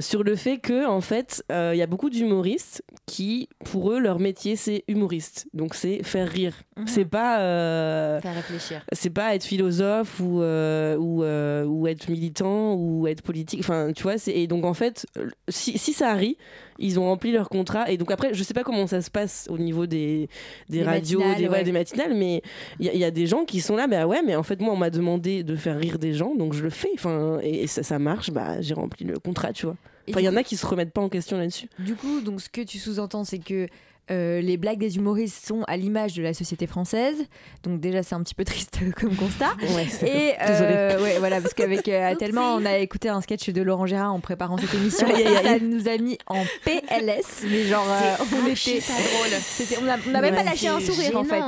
sur 0.00 0.22
le 0.22 0.36
fait 0.36 0.58
que 0.58 0.86
en 0.86 1.00
fait 1.00 1.44
il 1.50 1.76
y 1.76 1.82
a 1.82 1.86
beaucoup 1.86 2.10
d'humoristes 2.10 2.82
qui 3.06 3.48
pour 3.64 3.92
eux 3.92 3.98
leur 3.98 4.18
métier 4.18 4.56
c'est 4.56 4.84
humoriste 4.88 5.46
donc 5.54 5.74
c'est 5.74 6.02
faire 6.02 6.28
rire 6.28 6.54
Mhm. 6.74 6.86
c'est 6.86 7.04
pas 7.04 7.40
euh, 7.40 8.18
Faire 8.22 8.34
réfléchir. 8.34 8.82
c'est 8.92 9.10
pas 9.10 9.34
être 9.34 9.44
philosophe 9.44 10.20
ou 10.20 10.40
euh, 10.40 10.96
ou, 10.96 11.22
euh, 11.22 11.64
ou 11.66 11.86
être 11.86 12.08
militant 12.08 12.74
ou 12.74 13.06
être 13.06 13.20
politique 13.22 13.60
enfin 13.60 13.92
tu 13.94 14.02
vois 14.04 14.14
et 14.28 14.46
donc 14.46 14.64
en 14.64 14.72
fait 14.72 15.04
si, 15.48 15.76
si 15.76 15.92
ça 15.92 16.08
arrive 16.08 16.34
ils 16.78 16.98
ont 16.98 17.04
rempli 17.04 17.30
leur 17.30 17.50
contrat 17.50 17.90
et 17.90 17.98
donc 17.98 18.10
après 18.10 18.32
je 18.32 18.42
sais 18.42 18.54
pas 18.54 18.62
comment 18.64 18.86
ça 18.86 19.02
se 19.02 19.10
passe 19.10 19.46
au 19.50 19.58
niveau 19.58 19.84
des, 19.86 20.30
des 20.70 20.78
Des 20.78 20.82
radios 20.84 21.18
matinales, 21.18 21.38
des, 21.42 21.48
ouais, 21.48 21.54
ouais. 21.58 21.64
des 21.64 21.72
matinales 21.72 22.14
mais 22.14 22.42
il 22.80 22.86
y, 22.86 22.88
a- 22.88 22.94
il 22.94 23.00
y 23.00 23.04
a 23.04 23.10
des 23.10 23.26
gens 23.26 23.44
qui 23.44 23.60
sont 23.60 23.76
là 23.76 23.86
bah 23.86 24.06
ouais 24.06 24.22
mais 24.24 24.34
en 24.34 24.42
fait 24.42 24.58
moi 24.62 24.72
on 24.72 24.76
m'a 24.78 24.88
demandé 24.88 25.42
de 25.42 25.56
faire 25.56 25.76
rire 25.78 25.98
des 25.98 26.14
gens 26.14 26.34
donc 26.34 26.54
je 26.54 26.62
le 26.62 26.70
fais 26.70 26.88
enfin 26.94 27.38
et, 27.42 27.64
et 27.64 27.66
ça, 27.66 27.82
ça 27.82 27.98
marche 27.98 28.30
bah 28.30 28.62
j'ai 28.62 28.72
rempli 28.72 29.04
le 29.04 29.18
contrat 29.18 29.52
tu 29.52 29.66
vois 29.66 29.76
enfin 30.08 30.20
il 30.20 30.24
y 30.24 30.28
en 30.30 30.36
a 30.36 30.42
qui 30.42 30.56
se 30.56 30.64
remettent 30.66 30.92
pas 30.92 31.02
en 31.02 31.10
question 31.10 31.36
là-dessus 31.36 31.68
Du 31.78 31.94
coup, 31.96 32.22
donc 32.22 32.40
ce 32.40 32.48
que 32.48 32.60
tu 32.62 32.78
sous-entends, 32.78 33.22
c'est 33.24 33.38
que 33.38 33.68
euh, 34.10 34.40
les 34.40 34.56
blagues 34.56 34.78
des 34.78 34.96
humoristes 34.96 35.46
sont 35.46 35.62
à 35.68 35.76
l'image 35.76 36.14
de 36.14 36.22
la 36.22 36.34
société 36.34 36.66
française. 36.66 37.16
Donc 37.62 37.80
déjà, 37.80 38.02
c'est 38.02 38.14
un 38.14 38.22
petit 38.22 38.34
peu 38.34 38.44
triste 38.52 38.78
comme 39.00 39.14
constat. 39.16 39.52
Ouais, 39.74 39.86
Et 40.08 40.34
euh, 40.42 41.00
ouais, 41.02 41.18
voilà, 41.18 41.40
parce 41.40 41.54
qu'avec 41.54 41.86
euh, 41.88 42.14
tellement, 42.18 42.54
on 42.56 42.64
a 42.66 42.78
écouté 42.78 43.08
un 43.08 43.20
sketch 43.20 43.48
de 43.50 43.62
Laurent 43.62 43.86
Gérard 43.86 44.12
en 44.12 44.20
préparant 44.20 44.58
cette 44.58 44.74
émission. 44.74 45.06
Et 45.08 45.24
ça 45.42 45.58
nous 45.60 45.88
a 45.88 45.96
mis 45.98 46.18
en 46.26 46.42
PLS. 46.64 47.44
Mais 47.50 47.62
genre, 47.64 47.86
euh, 47.88 48.24
on 48.42 48.46
était 48.48 48.80
pas 48.80 48.92
drôle. 48.92 49.38
C'était, 49.40 49.78
on 49.82 49.88
a- 49.88 49.96
on 50.06 50.10
n'a 50.10 50.20
même 50.20 50.34
pas 50.34 50.42
lâché 50.42 50.68
un 50.68 50.80
sourire 50.80 51.16
en 51.16 51.24
fait. 51.24 51.40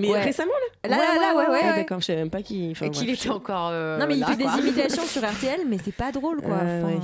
mais 0.00 0.08
ouais. 0.08 0.22
récemment 0.22 0.52
là 0.84 0.88
Là, 0.90 0.96
là, 0.98 1.04
là, 1.20 1.36
ouais, 1.36 1.46
ouais, 1.48 1.62
ouais. 1.70 1.76
d'accord 1.76 2.00
je 2.00 2.06
savais 2.06 2.18
même 2.18 2.30
pas 2.30 2.42
qui 2.42 2.68
enfin, 2.72 2.86
Et 2.86 2.90
qu'il 2.90 3.08
était 3.08 3.30
encore. 3.30 3.70
euh, 3.72 3.98
Non 3.98 4.06
mais 4.06 4.16
il 4.18 4.24
fait 4.24 4.36
quoi. 4.36 4.52
des 4.56 4.62
imitations 4.68 5.04
sur 5.04 5.22
RTL 5.22 5.60
mais 5.68 5.78
c'est 5.82 5.94
pas 5.94 6.12
drôle 6.12 6.42
quoi. 6.42 6.56
Enfin, 6.56 7.00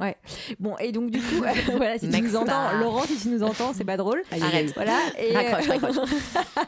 ouais. 0.00 0.16
Bon 0.58 0.76
et 0.78 0.92
donc 0.92 1.10
du 1.10 1.18
coup 1.20 1.42
voilà 1.76 1.98
si 1.98 2.08
tu 2.08 2.20
nous 2.22 2.36
entends. 2.36 2.72
Laurent 2.78 3.02
si 3.02 3.16
tu 3.18 3.28
nous 3.28 3.42
entends 3.42 3.72
c'est 3.74 3.84
pas 3.84 3.96
drôle. 3.96 4.22
Aïe. 4.30 4.40
Voilà 4.74 4.98
et 5.18 5.34
Raccroche, 5.34 5.68
raccroche. 5.68 6.10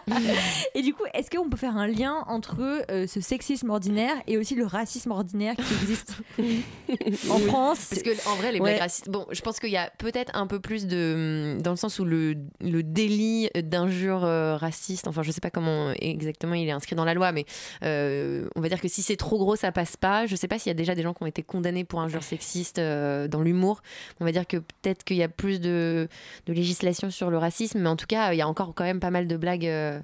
et 0.74 0.82
du 0.82 0.94
coup 0.94 1.04
est-ce 1.14 1.30
qu'on 1.30 1.48
peut 1.48 1.56
faire 1.56 1.76
un 1.76 1.86
lien 1.86 2.24
entre 2.28 2.84
euh, 2.90 3.06
ce 3.06 3.20
sexisme 3.20 3.70
ordinaire 3.70 4.14
et 4.26 4.38
aussi 4.38 4.54
le 4.54 4.64
racisme 4.66 5.10
ordinaire 5.10 5.54
qui 5.56 5.74
existe 5.82 6.16
en 7.30 7.38
France? 7.38 7.86
Parce 7.90 8.02
que 8.02 8.28
en 8.28 8.36
vrai, 8.36 8.52
les 8.52 8.60
Ouais. 8.60 8.70
blagues 8.70 8.80
racistes. 8.82 9.08
Bon, 9.08 9.26
je 9.30 9.40
pense 9.40 9.58
qu'il 9.58 9.70
y 9.70 9.76
a 9.76 9.90
peut-être 9.98 10.30
un 10.36 10.46
peu 10.46 10.60
plus 10.60 10.86
de. 10.86 11.56
Dans 11.60 11.70
le 11.72 11.76
sens 11.76 11.98
où 11.98 12.04
le, 12.04 12.34
le 12.60 12.82
délit 12.82 13.48
d'injure 13.56 14.24
euh, 14.24 14.56
raciste, 14.56 15.08
enfin, 15.08 15.22
je 15.22 15.32
sais 15.32 15.40
pas 15.40 15.50
comment 15.50 15.90
exactement 16.00 16.54
il 16.54 16.68
est 16.68 16.72
inscrit 16.72 16.94
dans 16.94 17.04
la 17.04 17.14
loi, 17.14 17.32
mais 17.32 17.44
euh, 17.84 18.48
on 18.56 18.60
va 18.60 18.68
dire 18.68 18.80
que 18.80 18.88
si 18.88 19.02
c'est 19.02 19.16
trop 19.16 19.38
gros, 19.38 19.56
ça 19.56 19.72
passe 19.72 19.96
pas. 19.96 20.26
Je 20.26 20.36
sais 20.36 20.48
pas 20.48 20.58
s'il 20.58 20.70
y 20.70 20.74
a 20.74 20.74
déjà 20.74 20.94
des 20.94 21.02
gens 21.02 21.12
qui 21.14 21.22
ont 21.22 21.26
été 21.26 21.42
condamnés 21.42 21.84
pour 21.84 22.00
injure 22.00 22.22
sexiste 22.22 22.78
euh, 22.78 23.21
dans 23.28 23.40
l'humour. 23.40 23.82
On 24.20 24.24
va 24.24 24.32
dire 24.32 24.46
que 24.46 24.58
peut-être 24.58 25.04
qu'il 25.04 25.16
y 25.16 25.22
a 25.22 25.28
plus 25.28 25.60
de, 25.60 26.08
législation 26.46 27.10
sur 27.10 27.30
le 27.30 27.38
racisme, 27.38 27.80
mais 27.80 27.88
en 27.88 27.96
tout 27.96 28.06
cas, 28.06 28.32
il 28.32 28.38
y 28.38 28.42
a 28.42 28.48
encore 28.48 28.74
quand 28.74 28.84
même 28.84 29.00
pas 29.00 29.10
mal 29.10 29.26
de 29.26 29.36
blagues. 29.36 30.02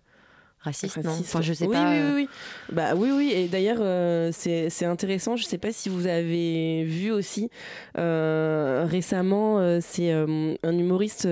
Racistes, 0.60 0.96
non? 0.98 1.10
Raciste. 1.10 1.28
Enfin, 1.28 1.42
je 1.42 1.52
sais 1.52 1.66
oui, 1.66 1.74
pas. 1.74 1.90
Oui, 1.90 1.96
euh, 1.98 2.14
oui, 2.14 2.22
oui. 2.22 2.28
Bah 2.72 2.94
oui, 2.96 3.10
oui. 3.12 3.32
Et 3.34 3.48
d'ailleurs, 3.48 3.78
euh, 3.80 4.30
c'est 4.32 4.84
intéressant. 4.84 5.36
Je 5.36 5.44
sais 5.44 5.58
pas 5.58 5.72
si 5.72 5.88
vous 5.88 6.06
avez 6.06 6.84
vu 6.84 7.10
aussi 7.10 7.50
euh, 7.96 8.86
récemment, 8.88 9.58
euh, 9.58 9.78
c'est 9.82 10.10
un 10.12 10.78
humoriste, 10.78 11.26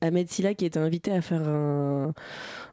Ahmed 0.00 0.30
Silla, 0.30 0.54
qui 0.54 0.64
était 0.64 0.78
invité 0.78 1.12
à 1.12 1.20
faire 1.20 1.46
un, 1.48 2.12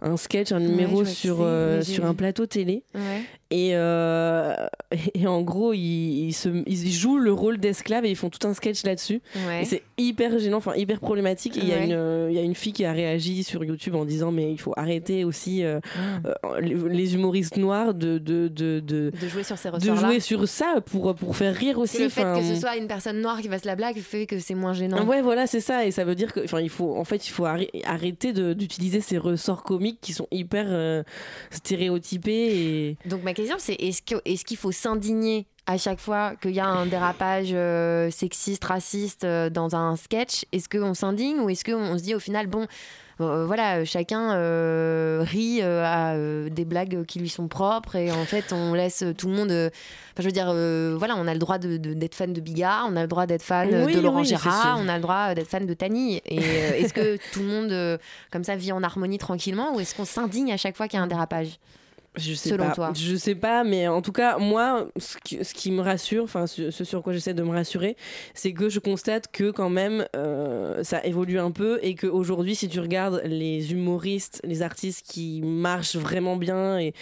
un 0.02 0.18
sketch, 0.18 0.52
un 0.52 0.60
numéro 0.60 1.06
sur, 1.06 1.46
sur 1.82 2.06
un 2.06 2.14
plateau 2.14 2.46
télé. 2.46 2.84
Ouais. 2.96 3.24
Et, 3.50 3.70
et 5.14 5.28
en 5.28 5.42
gros, 5.42 5.74
ils, 5.74 6.28
ils 6.28 6.34
se, 6.34 6.50
ils 6.66 6.92
jouent 6.92 7.18
le 7.18 7.34
rôle 7.34 7.58
d'esclave 7.58 8.06
et 8.06 8.10
ils 8.10 8.16
font 8.16 8.30
tout 8.30 8.48
un 8.48 8.54
sketch 8.54 8.84
là-dessus. 8.84 9.22
Ouais. 9.48 9.64
Et 9.64 9.66
c'est 9.66 9.84
hyper 10.02 10.38
gênant, 10.40 10.58
enfin 10.58 10.76
hyper 10.76 11.00
problématique. 11.00 11.56
Il 11.58 11.68
y, 11.68 11.74
a 11.74 11.78
Ouais. 11.78 11.86
une, 11.86 11.94
euh, 11.94 12.30
y 12.32 12.38
a 12.38 12.42
une 12.42 12.56
fille 12.56 12.74
qui 12.74 12.86
a 12.86 12.92
réagi 12.92 13.44
sur 13.44 13.64
YouTube 13.64 13.96
en 13.96 14.06
disant 14.06 14.32
mais 14.32 14.52
il 14.52 14.60
faut 14.60 14.74
arrêter 14.78 15.24
aussi 15.24 15.64
euh, 15.64 15.80
euh, 16.26 16.60
les, 16.60 16.76
les 16.76 17.14
humoristes 17.16 17.58
noirs 17.58 17.94
de, 17.94 18.18
de, 18.18 18.48
de, 18.48 18.80
de, 18.80 19.12
De 19.22 19.28
jouer 19.28 19.44
sur 19.44 19.58
ces 19.58 19.72
de 19.72 19.96
jouer 19.96 20.20
sur 20.20 20.48
ça 20.48 20.76
pour, 20.86 21.14
pour 21.16 21.36
faire 21.36 21.56
rire 21.56 21.78
aussi. 21.80 22.00
le 22.04 22.10
fait 22.10 22.24
que 22.24 22.44
ce 22.44 22.56
soit 22.60 22.78
une 22.78 22.88
personne 22.88 23.22
noire 23.22 23.40
qui 23.42 23.48
fasse 23.48 23.66
la 23.66 23.76
blague 23.76 23.98
fait 24.00 24.26
que 24.26 24.40
c'est 24.40 24.56
moins 24.56 24.74
gênant. 24.74 25.06
Ouais, 25.06 25.22
voilà, 25.22 25.48
c'est 25.48 25.60
ça. 25.62 25.86
Et 25.86 25.92
ça 25.92 26.04
veut 26.04 26.16
dire 26.16 26.34
que, 26.34 26.42
enfin, 26.44 26.60
il 26.62 26.70
faut, 26.70 26.96
en 26.96 27.04
fait, 27.04 27.28
il 27.28 27.32
faut 27.32 27.46
arrê- 27.46 27.70
arrêter 27.86 28.34
d'utiliser 28.34 29.02
ces 29.02 29.18
ressorts 29.18 29.64
comiques 29.64 30.00
qui 30.02 30.14
sont 30.14 30.28
hyper 30.32 30.66
euh, 30.70 31.04
stéréotypés 31.52 32.32
et. 32.32 32.98
Donc 33.08 33.24
ma 33.24 33.34
question 33.34 33.56
c'est 33.60 33.74
est-ce 33.80 34.46
qu'il 34.46 34.58
faut 34.58 34.72
s'indigner 34.72 35.46
à 35.72 35.78
chaque 35.78 36.00
fois 36.00 36.34
qu'il 36.42 36.52
y 36.52 36.60
a 36.60 36.68
un 36.68 36.86
dérapage 36.86 37.50
euh, 37.54 38.12
sexiste, 38.12 38.64
raciste 38.66 39.24
euh, 39.24 39.50
dans 39.50 39.76
un 39.76 39.96
sketch 39.96 40.46
Est-ce 40.52 40.68
qu'on 40.70 40.94
s'indigne 40.94 41.40
ou 41.40 41.50
est-ce 41.50 41.64
qu'on 41.64 41.98
se 41.98 42.04
dit 42.04 42.14
au 42.16 42.20
final 42.20 42.48
bon 42.48 42.68
euh, 43.20 43.46
voilà, 43.46 43.86
chacun 43.86 44.30
rit 45.22 45.62
à 45.62 46.16
des 46.50 46.66
blagues 46.66 47.06
qui 47.06 47.20
lui 47.20 47.30
sont 47.30 47.48
propres 47.48 47.96
et 47.96 48.12
en 48.12 48.26
fait 48.26 48.52
on 48.52 48.74
laisse 48.74 49.04
tout 49.16 49.28
le 49.28 49.36
monde. 49.36 49.52
Enfin, 49.52 50.18
je 50.18 50.24
veux 50.24 50.32
dire, 50.32 50.48
voilà, 50.98 51.16
on 51.18 51.28
a 51.28 51.34
le 51.34 51.40
droit 51.40 51.60
de- 51.60 51.78
de- 51.78 51.94
d'être 51.94 52.16
fan 52.16 52.34
de 52.34 52.42
Bigard, 52.42 52.88
on 52.90 52.96
a 52.96 53.02
le 53.04 53.08
droit 53.08 53.28
d'être 53.28 53.44
fan 53.44 53.70
Oui, 53.86 53.94
de 53.94 54.00
Laurent 54.02 54.22
oui, 54.22 54.26
Gérard, 54.26 54.80
on 54.82 54.88
a 54.90 54.96
le 54.96 55.02
droit 55.04 55.36
d'être 55.36 55.50
fan 55.50 55.68
de 55.68 55.74
Tani. 55.76 56.20
Et 56.26 56.38
est-ce 56.38 56.94
que 56.96 57.18
tout 57.32 57.42
le 57.42 57.46
monde, 57.46 58.00
comme 58.32 58.44
ça, 58.44 58.56
vit 58.56 58.72
en 58.72 58.82
harmonie 58.82 59.20
tranquillement 59.20 59.76
ou 59.76 59.80
est-ce 59.80 59.94
qu'on 59.94 60.06
s'indigne 60.06 60.52
à 60.52 60.58
chaque 60.58 60.76
fois 60.76 60.88
qu'il 60.88 60.98
y 60.98 61.00
a 61.00 61.04
un 61.04 61.08
dérapage? 61.08 61.60
Je 62.18 62.34
sais 62.34 62.50
Selon 62.50 62.66
pas. 62.68 62.72
toi 62.72 62.92
Je 62.94 63.16
sais 63.16 63.36
pas, 63.36 63.64
mais 63.64 63.88
en 63.88 64.02
tout 64.02 64.12
cas, 64.12 64.38
moi, 64.38 64.88
ce 64.98 65.16
qui, 65.24 65.44
ce 65.46 65.54
qui 65.54 65.72
me 65.72 65.82
rassure, 65.82 66.24
enfin, 66.26 66.46
ce, 66.46 66.70
ce 66.70 66.84
sur 66.84 67.02
quoi 67.04 67.14
j'essaie 67.14 67.34
de 67.34 67.42
me 67.42 67.52
rassurer, 67.52 67.96
c'est 68.34 68.52
que 68.52 68.68
je 68.68 68.80
constate 68.80 69.30
que 69.32 69.50
quand 69.52 69.70
même, 69.70 70.06
euh, 70.16 70.84
ça 70.84 71.04
évolue 71.06 71.40
un 71.40 71.52
peu 71.52 71.80
et 71.82 71.96
qu'aujourd'hui, 71.96 72.56
si 72.56 72.68
tu 72.68 72.82
regardes 72.82 73.22
les 73.26 73.72
humoristes, 73.72 74.42
les 74.44 74.62
artistes 74.62 75.06
qui 75.08 75.42
marchent 75.42 75.96
vraiment 75.96 76.36
bien, 76.36 76.80
et 76.80 76.94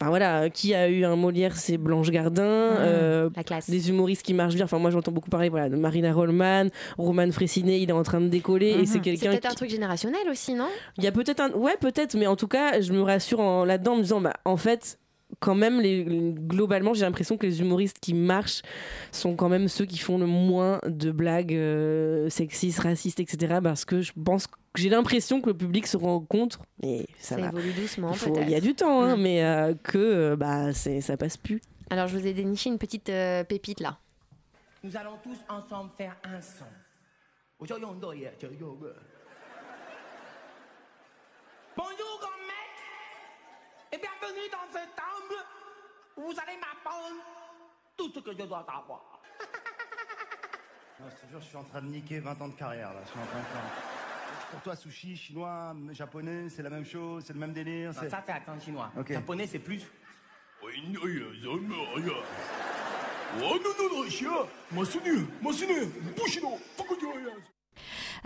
enfin 0.00 0.10
voilà, 0.10 0.48
qui 0.48 0.74
a 0.74 0.88
eu 0.88 1.04
un 1.04 1.16
Molière, 1.16 1.56
c'est 1.56 1.76
Blanche 1.76 2.10
Gardin, 2.10 2.42
euh, 2.44 3.30
la 3.34 3.42
classe. 3.42 3.66
les 3.68 3.88
humoristes 3.88 4.22
qui 4.22 4.32
marchent 4.34 4.54
bien. 4.54 4.64
Enfin, 4.66 4.78
moi, 4.78 4.90
j'entends 4.90 5.12
beaucoup 5.12 5.30
parler, 5.30 5.48
voilà, 5.48 5.68
de 5.68 5.76
Marina 5.76 6.12
Rollman, 6.12 6.68
Roman 6.98 7.30
Fressinet, 7.32 7.80
il 7.80 7.90
est 7.90 7.92
en 7.92 8.04
train 8.04 8.20
de 8.20 8.28
décoller 8.28 8.68
et 8.70 8.86
c'est 8.86 8.92
C'est 8.92 9.00
quelqu'un 9.00 9.30
peut-être 9.30 9.50
un 9.50 9.54
truc 9.54 9.70
générationnel 9.70 10.28
aussi, 10.30 10.54
non? 10.54 10.68
Il 10.98 11.04
y 11.04 11.08
a 11.08 11.12
peut-être 11.12 11.40
un. 11.40 11.50
Ouais, 11.50 11.76
peut-être, 11.80 12.14
mais 12.14 12.28
en 12.28 12.36
tout 12.36 12.46
cas, 12.48 12.80
je 12.80 12.92
me 12.92 13.02
rassure 13.02 13.40
en... 13.40 13.64
là-dedans 13.64 13.94
en 13.94 13.96
me 13.96 14.02
disant, 14.02 14.20
bah, 14.20 14.34
en 14.44 14.51
en 14.52 14.56
fait, 14.56 14.98
quand 15.40 15.54
même, 15.54 15.80
globalement, 16.34 16.94
j'ai 16.94 17.04
l'impression 17.04 17.36
que 17.36 17.46
les 17.46 17.60
humoristes 17.60 17.98
qui 18.00 18.14
marchent 18.14 18.62
sont 19.10 19.34
quand 19.34 19.48
même 19.48 19.68
ceux 19.68 19.86
qui 19.86 19.98
font 19.98 20.18
le 20.18 20.26
moins 20.26 20.78
de 20.86 21.10
blagues 21.10 21.54
euh, 21.54 22.28
sexistes, 22.28 22.80
racistes, 22.80 23.20
etc. 23.20 23.58
Parce 23.62 23.84
que 23.84 24.02
je 24.02 24.12
pense 24.12 24.46
j'ai 24.74 24.88
l'impression 24.88 25.40
que 25.40 25.48
le 25.48 25.56
public 25.56 25.86
se 25.86 25.96
rend 25.96 26.20
compte, 26.20 26.58
mais 26.82 27.06
ça, 27.18 27.36
va. 27.36 27.48
évolue 27.48 27.72
doucement. 27.72 28.10
Il, 28.12 28.18
faut, 28.18 28.34
il, 28.40 28.50
y 28.50 28.54
a 28.54 28.60
du 28.60 28.74
temps, 28.74 29.02
hein, 29.02 29.16
mm. 29.16 29.20
mais 29.20 29.44
euh, 29.44 29.74
que 29.82 29.98
euh, 29.98 30.36
bah, 30.36 30.72
ça 30.72 31.16
passe 31.16 31.36
plus. 31.36 31.60
Alors, 31.90 32.08
je 32.08 32.16
vous 32.16 32.26
ai 32.26 32.32
déniché 32.32 32.70
une 32.70 32.78
petite 32.78 33.10
euh, 33.10 33.44
pépite 33.44 33.80
là. 33.80 33.98
Nous 34.82 34.96
allons 34.96 35.18
tous 35.22 35.38
ensemble 35.48 35.90
faire 35.96 36.16
un 36.24 36.40
son. 36.40 36.64
Bonjour, 41.76 42.18
grand-mère 42.20 42.71
et 43.92 43.98
bienvenue 43.98 44.48
dans 44.50 44.66
ce 44.72 44.78
temple 44.96 45.44
où 46.16 46.22
vous 46.22 46.40
allez 46.40 46.58
m'apprendre 46.58 47.22
tout 47.96 48.10
ce 48.14 48.20
que 48.20 48.32
je 48.32 48.42
dois 48.46 48.64
savoir. 48.66 49.20
Non, 51.00 51.06
je 51.10 51.16
te 51.26 51.30
jure, 51.30 51.40
je 51.40 51.46
suis 51.46 51.56
en 51.56 51.64
train 51.64 51.80
de 51.82 51.86
niquer 51.88 52.20
20 52.20 52.40
ans 52.42 52.48
de 52.48 52.54
carrière 52.54 52.92
là. 52.92 53.00
Je 53.04 53.10
suis 53.10 53.18
en 53.18 53.26
train 53.26 53.40
de 53.40 53.44
faire- 53.44 54.50
Pour 54.52 54.60
toi, 54.60 54.76
sushi, 54.76 55.16
chinois, 55.16 55.74
japonais, 55.90 56.48
c'est 56.48 56.62
la 56.62 56.70
même 56.70 56.84
chose, 56.84 57.24
c'est 57.26 57.32
le 57.32 57.40
même 57.40 57.52
délire. 57.52 57.88
Non, 57.92 57.94
ça, 58.08 58.22
c'est 58.24 58.30
accent 58.32 58.60
chinois. 58.60 58.92
Japonais, 59.14 59.46
c'est 59.48 59.58
plus. 59.58 59.82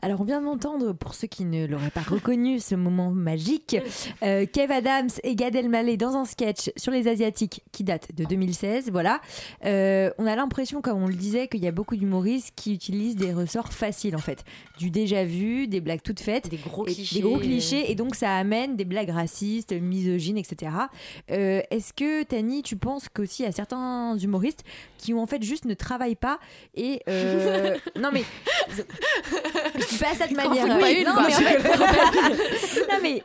Alors, 0.02 0.20
on 0.20 0.24
vient 0.24 0.42
d'entendre, 0.42 0.92
pour 0.92 1.14
ceux 1.14 1.26
qui 1.26 1.44
ne 1.44 1.66
l'auraient 1.66 1.90
pas 1.90 2.02
reconnu, 2.02 2.60
ce 2.60 2.74
moment 2.74 3.10
magique, 3.10 3.76
euh, 4.22 4.44
Kev 4.46 4.72
Adams 4.72 5.08
et 5.22 5.34
Gad 5.34 5.56
Elmaleh 5.56 5.96
dans 5.96 6.16
un 6.16 6.26
sketch 6.26 6.70
sur 6.76 6.92
les 6.92 7.08
Asiatiques 7.08 7.62
qui 7.72 7.82
date 7.82 8.14
de 8.14 8.24
2016. 8.24 8.90
Voilà. 8.90 9.20
Euh, 9.64 10.10
on 10.18 10.26
a 10.26 10.36
l'impression, 10.36 10.82
comme 10.82 11.02
on 11.02 11.06
le 11.06 11.14
disait, 11.14 11.48
qu'il 11.48 11.64
y 11.64 11.66
a 11.66 11.72
beaucoup 11.72 11.96
d'humoristes 11.96 12.52
qui 12.54 12.74
utilisent 12.74 13.16
des 13.16 13.32
ressorts 13.32 13.72
faciles, 13.72 14.14
en 14.14 14.20
fait. 14.20 14.44
Du 14.78 14.90
déjà 14.90 15.24
vu, 15.24 15.66
des 15.66 15.80
blagues 15.80 16.02
toutes 16.02 16.20
faites. 16.20 16.50
Des 16.50 16.58
gros 16.58 16.84
clichés. 16.84 16.96
clichés. 17.02 17.14
Des 17.14 17.22
gros 17.22 17.38
clichés. 17.38 17.90
Et 17.90 17.94
donc, 17.94 18.16
ça 18.16 18.36
amène 18.36 18.76
des 18.76 18.84
blagues 18.84 19.10
racistes, 19.10 19.72
misogynes, 19.72 20.38
etc. 20.38 20.72
Euh, 21.30 21.62
Est-ce 21.70 21.94
que, 21.94 22.22
Tani, 22.22 22.62
tu 22.62 22.76
penses 22.76 23.08
qu'aussi, 23.08 23.42
il 23.42 23.46
y 23.46 23.48
a 23.48 23.52
certains 23.52 24.16
humoristes 24.18 24.62
qui, 24.98 25.14
en 25.14 25.26
fait, 25.26 25.42
juste 25.42 25.64
ne 25.64 25.74
travaillent 25.74 26.16
pas 26.16 26.38
et... 26.74 27.00
non, 27.96 28.10
mais... 28.12 28.24
Pas 30.00 30.06
Ils 30.28 30.32
en 30.32 30.36
manière. 30.36 30.66
foutent 30.66 30.80
pas 30.80 30.90
une, 30.90 31.04
non, 31.04 31.14
mais 31.16 31.34
en 31.34 31.38
fait, 31.38 31.58
non 32.90 32.98
mais 33.02 33.22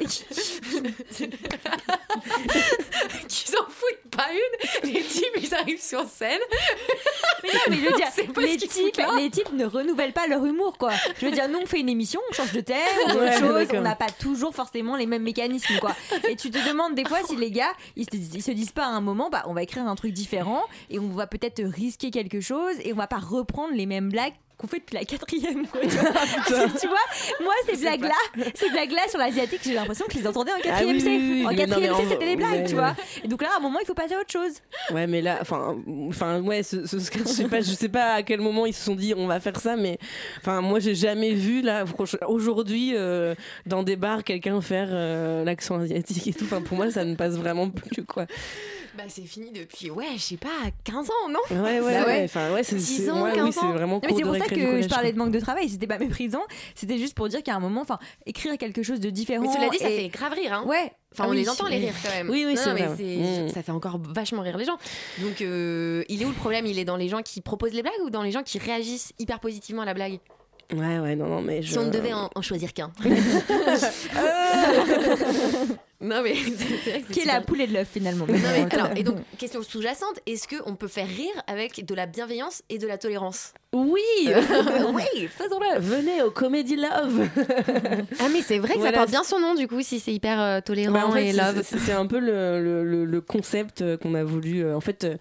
Qu'ils 3.27 3.55
en 3.57 3.65
foutent 3.69 4.11
pas 4.15 4.27
une. 4.31 4.91
Les 4.91 5.01
types, 5.01 5.25
ils 5.41 5.53
arrivent 5.53 5.81
sur 5.81 6.03
scène. 6.07 6.39
Mais 7.43 7.49
non, 7.53 7.59
mais 7.69 7.75
je 7.77 7.81
veux 7.81 7.95
dire, 7.95 8.07
les 8.37 8.57
types, 8.57 9.01
les 9.17 9.29
types 9.29 9.53
ne 9.53 9.65
renouvellent 9.65 10.13
pas 10.13 10.27
leur 10.27 10.45
humour, 10.45 10.77
quoi. 10.77 10.91
Je 11.19 11.25
veux 11.25 11.31
dire, 11.31 11.47
nous, 11.49 11.59
on 11.59 11.65
fait 11.65 11.79
une 11.79 11.89
émission, 11.89 12.19
on 12.29 12.33
change 12.33 12.51
de 12.51 12.61
thème, 12.61 12.77
on 13.07 13.15
Ouais, 13.15 13.29
autre 13.29 13.39
chose, 13.39 13.67
on 13.73 13.81
n'a 13.81 13.95
pas 13.95 14.09
toujours 14.09 14.53
forcément 14.53 14.95
les 14.95 15.05
mêmes 15.05 15.23
mécanismes, 15.23 15.79
quoi. 15.79 15.95
Et 16.29 16.35
tu 16.35 16.51
te 16.51 16.57
demandes 16.67 16.95
des 16.95 17.05
fois 17.05 17.19
si 17.25 17.35
les 17.35 17.51
gars, 17.51 17.71
ils 17.95 18.05
se, 18.05 18.15
ils 18.15 18.43
se 18.43 18.51
disent 18.51 18.71
pas 18.71 18.85
à 18.85 18.89
un 18.89 19.01
moment, 19.01 19.29
bah, 19.29 19.43
on 19.47 19.53
va 19.53 19.63
écrire 19.63 19.87
un 19.87 19.95
truc 19.95 20.13
différent 20.13 20.63
et 20.89 20.99
on 20.99 21.09
va 21.09 21.27
peut-être 21.27 21.61
risquer 21.63 22.11
quelque 22.11 22.41
chose 22.41 22.75
et 22.83 22.93
on 22.93 22.97
va 22.97 23.07
pas 23.07 23.17
reprendre 23.19 23.73
les 23.73 23.85
mêmes 23.85 24.09
blagues 24.09 24.33
qu'on 24.61 24.67
fait 24.67 24.79
depuis 24.79 24.95
la 24.95 25.05
quatrième 25.05 25.67
quoi, 25.67 25.81
tu, 26.47 26.53
vois 26.53 26.67
tu 26.79 26.87
vois 26.87 27.43
moi 27.43 27.53
ces 27.67 27.77
blagues 27.77 28.03
là 28.03 28.45
ces 28.55 28.69
blagues 28.69 28.91
là 28.91 29.01
sur 29.09 29.19
l'asiatique 29.19 29.61
j'ai 29.63 29.73
l'impression 29.73 30.05
que 30.05 30.13
je 30.13 30.19
les 30.19 30.27
entendais 30.27 30.51
en 30.53 30.61
quatrième 30.61 30.95
oui, 30.95 31.01
C 31.01 31.07
oui, 31.09 31.31
oui, 31.31 31.45
en 31.45 31.55
quatrième 31.55 31.95
C 31.95 32.01
c'était 32.09 32.25
les 32.25 32.35
blagues 32.35 32.51
ouais, 32.51 32.63
tu 32.65 32.75
ouais. 32.75 32.81
vois 32.81 32.95
et 33.23 33.27
donc 33.27 33.41
là 33.41 33.49
à 33.53 33.57
un 33.57 33.61
moment 33.61 33.79
il 33.81 33.85
faut 33.85 33.93
passer 33.93 34.13
à 34.13 34.19
autre 34.19 34.31
chose 34.31 34.53
Ouais, 34.93 35.07
mais 35.07 35.21
là, 35.21 35.37
enfin, 35.41 35.77
enfin, 36.09 36.41
ouais, 36.41 36.63
ce, 36.63 36.85
ce 36.85 36.97
je 36.97 37.23
sais 37.27 37.47
pas, 37.47 37.61
je 37.61 37.71
sais 37.71 37.89
pas 37.89 38.13
à 38.15 38.23
quel 38.23 38.41
moment 38.41 38.65
ils 38.65 38.73
se 38.73 38.83
sont 38.83 38.95
dit 38.95 39.13
on 39.15 39.27
va 39.27 39.39
faire 39.39 39.59
ça, 39.59 39.75
mais 39.75 39.97
enfin, 40.39 40.61
moi, 40.61 40.79
j'ai 40.79 40.95
jamais 40.95 41.33
vu 41.33 41.61
là, 41.61 41.85
aujourd'hui, 42.27 42.93
euh, 42.95 43.35
dans 43.65 43.83
des 43.83 43.95
bars, 43.95 44.23
quelqu'un 44.23 44.59
faire 44.61 44.89
euh, 44.91 45.43
l'accent 45.43 45.79
asiatique 45.79 46.27
et 46.27 46.33
tout. 46.33 46.45
Enfin, 46.45 46.61
pour 46.61 46.77
moi, 46.77 46.91
ça 46.91 47.05
ne 47.05 47.15
passe 47.15 47.35
vraiment 47.35 47.69
plus, 47.69 48.03
quoi. 48.05 48.25
Bah, 48.97 49.03
c'est 49.07 49.21
fini 49.21 49.51
depuis, 49.51 49.89
ouais, 49.89 50.05
je 50.17 50.21
sais 50.21 50.37
pas, 50.37 50.49
15 50.83 51.09
ans, 51.09 51.29
non? 51.29 51.39
Ouais, 51.49 51.79
ouais, 51.79 52.01
Bah 52.01 52.05
ouais. 52.07 52.21
Enfin, 52.25 52.51
ouais, 52.51 52.61
c'est, 52.63 52.75
10 52.75 53.05
c'est- 53.05 53.09
ans, 53.09 53.23
ouais, 53.23 53.31
15 53.33 53.45
oui, 53.45 53.53
c'est 53.53 53.65
vraiment 53.67 53.95
Non, 53.95 54.01
mais 54.03 54.07
cours 54.09 54.17
c'est 54.17 54.23
de 54.23 54.27
pour 54.27 54.35
ça 54.35 54.43
récré 54.43 54.50
que 54.55 54.81
je 54.81 54.87
parlais 54.87 55.09
quoi. 55.09 55.13
de 55.13 55.17
manque 55.17 55.31
de 55.31 55.39
travail, 55.39 55.69
c'était 55.69 55.87
pas 55.87 55.97
méprisant, 55.97 56.43
c'était 56.75 56.97
juste 56.97 57.15
pour 57.15 57.27
dire 57.29 57.43
qu'à 57.43 57.55
un 57.55 57.59
moment, 57.59 57.81
enfin, 57.81 57.99
écrire 58.25 58.57
quelque 58.57 58.83
chose 58.83 58.99
de 58.99 59.09
différent. 59.09 59.41
Mais 59.43 59.53
cela 59.53 59.69
dit, 59.69 59.77
ça 59.77 59.89
et- 59.89 59.97
fait 59.97 60.07
grave 60.09 60.33
rire, 60.33 60.53
hein. 60.53 60.63
Ouais. 60.65 60.91
Enfin, 61.13 61.25
Ah 61.25 61.27
on 61.27 61.31
oui, 61.31 61.37
les 61.37 61.49
entend 61.49 61.67
les 61.67 61.77
rires 61.77 61.93
quand 62.03 62.09
même. 62.11 62.29
Oui, 62.29 62.45
oui, 62.47 62.55
c'est 62.55 62.71
vrai, 62.71 62.87
ouais. 62.87 63.47
Ça 63.53 63.61
fait 63.63 63.71
encore 63.71 63.99
vachement 64.01 64.41
rire 64.41 64.57
les 64.57 64.65
gens. 64.65 64.77
Donc, 65.19 65.41
euh, 65.41 66.03
il 66.07 66.21
est 66.21 66.25
où 66.25 66.29
le 66.29 66.33
problème? 66.35 66.65
Il 66.65 66.79
est 66.79 66.85
dans 66.85 66.95
les 66.95 67.09
gens 67.09 67.21
qui 67.21 67.41
proposent 67.41 67.73
les 67.73 67.81
blagues 67.81 67.93
ou 68.05 68.09
dans 68.09 68.23
les 68.23 68.31
gens 68.31 68.43
qui 68.43 68.59
réagissent 68.59 69.11
hyper 69.19 69.39
positivement 69.41 69.81
à 69.81 69.85
la 69.85 69.93
blague? 69.93 70.19
Ouais, 70.73 70.99
ouais, 70.99 71.17
non, 71.17 71.27
non, 71.27 71.41
mais 71.41 71.61
je. 71.61 71.73
Si 71.73 71.77
on 71.77 71.83
ne 71.87 71.89
devait 71.91 72.13
en, 72.13 72.29
en 72.33 72.41
choisir 72.41 72.71
qu'un. 72.73 72.93
non, 76.01 76.21
mais 76.23 76.33
c'est 76.35 76.55
c'est 76.83 76.89
vrai 76.91 77.01
que 77.01 77.07
c'est 77.07 77.13
Qui 77.13 77.19
est 77.19 77.23
super 77.23 77.33
la 77.35 77.41
poule 77.41 77.61
et 77.61 77.67
de 77.67 77.73
l'œuf 77.73 77.89
finalement. 77.91 78.25
Non, 78.25 78.33
mais 78.33 78.65
alors, 78.73 78.89
et 78.95 79.03
donc, 79.03 79.17
question 79.37 79.61
sous-jacente, 79.63 80.19
est-ce 80.25 80.47
qu'on 80.47 80.75
peut 80.75 80.87
faire 80.87 81.07
rire 81.07 81.43
avec 81.47 81.85
de 81.85 81.93
la 81.93 82.05
bienveillance 82.05 82.63
et 82.69 82.77
de 82.77 82.87
la 82.87 82.97
tolérance? 82.97 83.53
Oui 83.73 84.01
Oui, 84.25 85.27
faisons-le 85.29 85.79
Venez 85.79 86.21
au 86.23 86.29
Comedy 86.29 86.75
Love 86.75 87.25
Ah, 88.19 88.25
mais 88.33 88.41
c'est 88.41 88.59
vrai 88.59 88.73
que 88.73 88.79
Voilà, 88.79 88.91
ça 88.91 88.97
porte 88.97 89.11
bien 89.11 89.23
son 89.23 89.39
nom, 89.39 89.55
du 89.55 89.65
coup, 89.69 89.81
si 89.81 90.01
c'est 90.01 90.11
hyper 90.13 90.41
euh, 90.41 90.59
tolérant 90.59 90.91
Bah, 90.93 91.07
en 91.07 91.11
fait, 91.13 91.27
et 91.27 91.31
love. 91.31 91.61
c'est- 91.63 91.93
un 91.93 92.05
peu 92.05 92.19
le, 92.19 92.83
le- 93.05 93.21
concept 93.21 93.81
euh, 93.81 93.95
qu'on 93.95 94.13
a 94.13 94.25
voulu. 94.25 94.61
euh, 94.65 94.75
En 94.75 94.81
fait, 94.81 95.05
euh, 95.05 95.15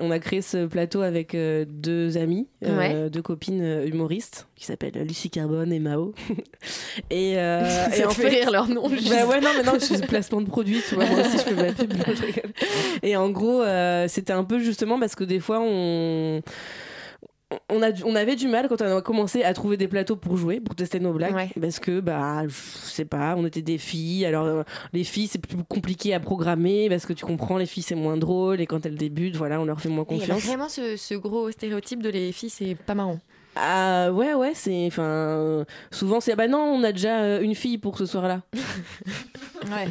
on 0.00 0.10
a 0.10 0.18
créé 0.18 0.42
ce 0.42 0.66
plateau 0.66 1.00
avec 1.02 1.36
euh, 1.36 1.64
deux 1.68 2.16
amies, 2.18 2.48
euh, 2.64 2.76
Ouais. 2.76 3.10
deux 3.10 3.22
copines 3.22 3.62
euh, 3.62 3.86
humoristes 3.86 4.48
qui 4.56 4.64
s'appellent 4.64 5.00
Lucie 5.06 5.30
Carbone 5.30 5.72
et 5.72 5.78
Mao. 5.78 6.12
et, 7.10 7.38
euh, 7.38 7.64
Ça 7.90 7.96
et 7.96 8.02
te 8.02 8.06
en 8.08 8.10
fait 8.10 8.28
rire 8.30 8.50
leur 8.50 8.66
nom, 8.68 8.88
juste. 8.88 9.10
Bah 9.10 9.26
ouais, 9.26 9.40
non, 9.40 9.50
mais 9.56 9.62
non, 9.62 9.74
je 9.74 9.84
suis 9.84 9.98
placement 9.98 10.40
de 10.40 10.48
produit, 10.48 10.80
tu 10.88 10.96
vois. 10.96 11.04
Moi 11.06 11.20
aussi, 11.20 11.38
je 11.38 11.42
fais 11.42 11.54
ma 11.54 11.72
pub. 11.72 11.92
Et 13.04 13.16
en 13.16 13.30
gros, 13.30 13.62
euh, 13.62 14.06
c'était 14.08 14.32
un 14.32 14.42
peu 14.44 14.58
justement 14.58 14.98
parce 14.98 15.14
que 15.14 15.22
des 15.22 15.38
fois, 15.38 15.60
on. 15.60 16.42
On, 17.70 17.80
a, 17.80 17.92
on 18.04 18.16
avait 18.16 18.34
du 18.34 18.48
mal 18.48 18.68
quand 18.68 18.82
on 18.82 18.96
a 18.96 19.02
commencé 19.02 19.44
à 19.44 19.54
trouver 19.54 19.76
des 19.76 19.86
plateaux 19.86 20.16
pour 20.16 20.36
jouer, 20.36 20.58
pour 20.58 20.74
tester 20.74 20.98
nos 20.98 21.12
blagues, 21.12 21.48
parce 21.60 21.78
que 21.78 22.00
bah 22.00 22.42
je 22.48 22.52
sais 22.52 23.04
pas, 23.04 23.34
on 23.36 23.46
était 23.46 23.62
des 23.62 23.78
filles. 23.78 24.26
Alors 24.26 24.46
euh, 24.46 24.62
les 24.92 25.04
filles 25.04 25.28
c'est 25.28 25.38
plus 25.38 25.56
compliqué 25.68 26.12
à 26.12 26.18
programmer 26.18 26.88
parce 26.88 27.06
que 27.06 27.12
tu 27.12 27.24
comprends, 27.24 27.56
les 27.58 27.66
filles 27.66 27.84
c'est 27.84 27.94
moins 27.94 28.16
drôle 28.16 28.60
et 28.60 28.66
quand 28.66 28.84
elles 28.84 28.96
débutent, 28.96 29.36
voilà, 29.36 29.60
on 29.60 29.64
leur 29.64 29.80
fait 29.80 29.88
moins 29.88 30.04
Il 30.10 30.16
y 30.16 30.22
a 30.22 30.26
confiance. 30.26 30.44
vraiment 30.44 30.68
ce, 30.68 30.96
ce 30.96 31.14
gros 31.14 31.48
stéréotype 31.52 32.02
de 32.02 32.08
les 32.10 32.32
filles, 32.32 32.50
c'est 32.50 32.74
pas 32.74 32.94
marrant. 32.96 33.20
Ah 33.56 34.12
ouais 34.12 34.34
ouais 34.34 34.52
c'est 34.54 34.86
enfin 34.86 35.64
souvent 35.90 36.20
c'est 36.20 36.32
ah 36.32 36.36
bah 36.36 36.46
non 36.46 36.58
on 36.58 36.84
a 36.84 36.92
déjà 36.92 37.20
euh, 37.20 37.40
une 37.40 37.54
fille 37.54 37.78
pour 37.78 37.96
ce 37.98 38.06
soir-là. 38.06 38.42
Ouais. 39.70 39.88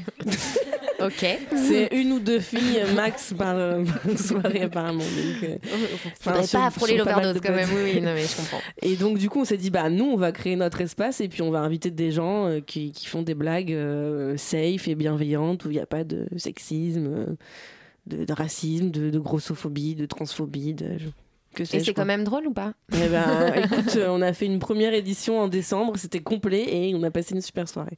ok. 1.05 1.39
C'est 1.55 1.89
une 1.91 2.13
ou 2.13 2.19
deux 2.19 2.39
filles 2.39 2.79
euh, 2.79 2.93
max 2.93 3.33
par, 3.33 3.55
euh, 3.55 3.83
par 4.05 4.17
soirée 4.17 4.61
apparemment. 4.63 4.99
Donc, 4.99 5.43
euh, 5.43 5.57
Faudrait 6.19 6.43
enfin, 6.43 6.59
pas 6.59 6.69
frôler 6.69 6.97
l'overdose 6.97 7.41
quand 7.41 7.53
même. 7.53 7.69
Oui, 7.73 7.91
oui, 7.95 8.01
non, 8.01 8.13
mais 8.13 8.25
je 8.25 8.35
comprends. 8.35 8.61
Et 8.81 8.95
donc 8.95 9.17
du 9.17 9.29
coup 9.29 9.41
on 9.41 9.45
s'est 9.45 9.57
dit 9.57 9.69
bah 9.69 9.89
nous 9.89 10.05
on 10.05 10.17
va 10.17 10.31
créer 10.31 10.55
notre 10.55 10.81
espace 10.81 11.21
et 11.21 11.27
puis 11.27 11.41
on 11.41 11.51
va 11.51 11.59
inviter 11.59 11.91
des 11.91 12.11
gens 12.11 12.47
euh, 12.47 12.59
qui, 12.61 12.91
qui 12.91 13.07
font 13.07 13.21
des 13.21 13.35
blagues 13.35 13.75
safe 14.37 14.87
et 14.87 14.95
bienveillantes 14.95 15.65
où 15.65 15.71
il 15.71 15.73
n'y 15.73 15.79
a 15.79 15.85
pas 15.85 16.03
de 16.03 16.27
sexisme, 16.37 17.35
de, 18.07 18.25
de 18.25 18.33
racisme, 18.33 18.91
de, 18.91 19.09
de 19.09 19.19
grossophobie, 19.19 19.95
de 19.95 20.05
transphobie. 20.05 20.73
De... 20.73 20.97
Que 21.55 21.63
Et 21.63 21.79
c'est 21.79 21.93
quand 21.93 22.05
même 22.05 22.23
drôle 22.25 22.47
ou 22.47 22.53
pas? 22.53 22.73
Eh 22.93 23.07
ben, 23.07 23.53
écoute, 23.63 23.95
euh, 23.95 24.07
on 24.09 24.21
a 24.21 24.33
fait 24.33 24.45
une 24.45 24.59
première 24.59 24.93
édition 24.93 25.39
en 25.39 25.47
décembre, 25.47 25.93
c'était 25.97 26.19
complet 26.19 26.65
et 26.67 26.93
on 26.93 27.01
a 27.03 27.11
passé 27.11 27.33
une 27.33 27.41
super 27.41 27.67
soirée. 27.69 27.97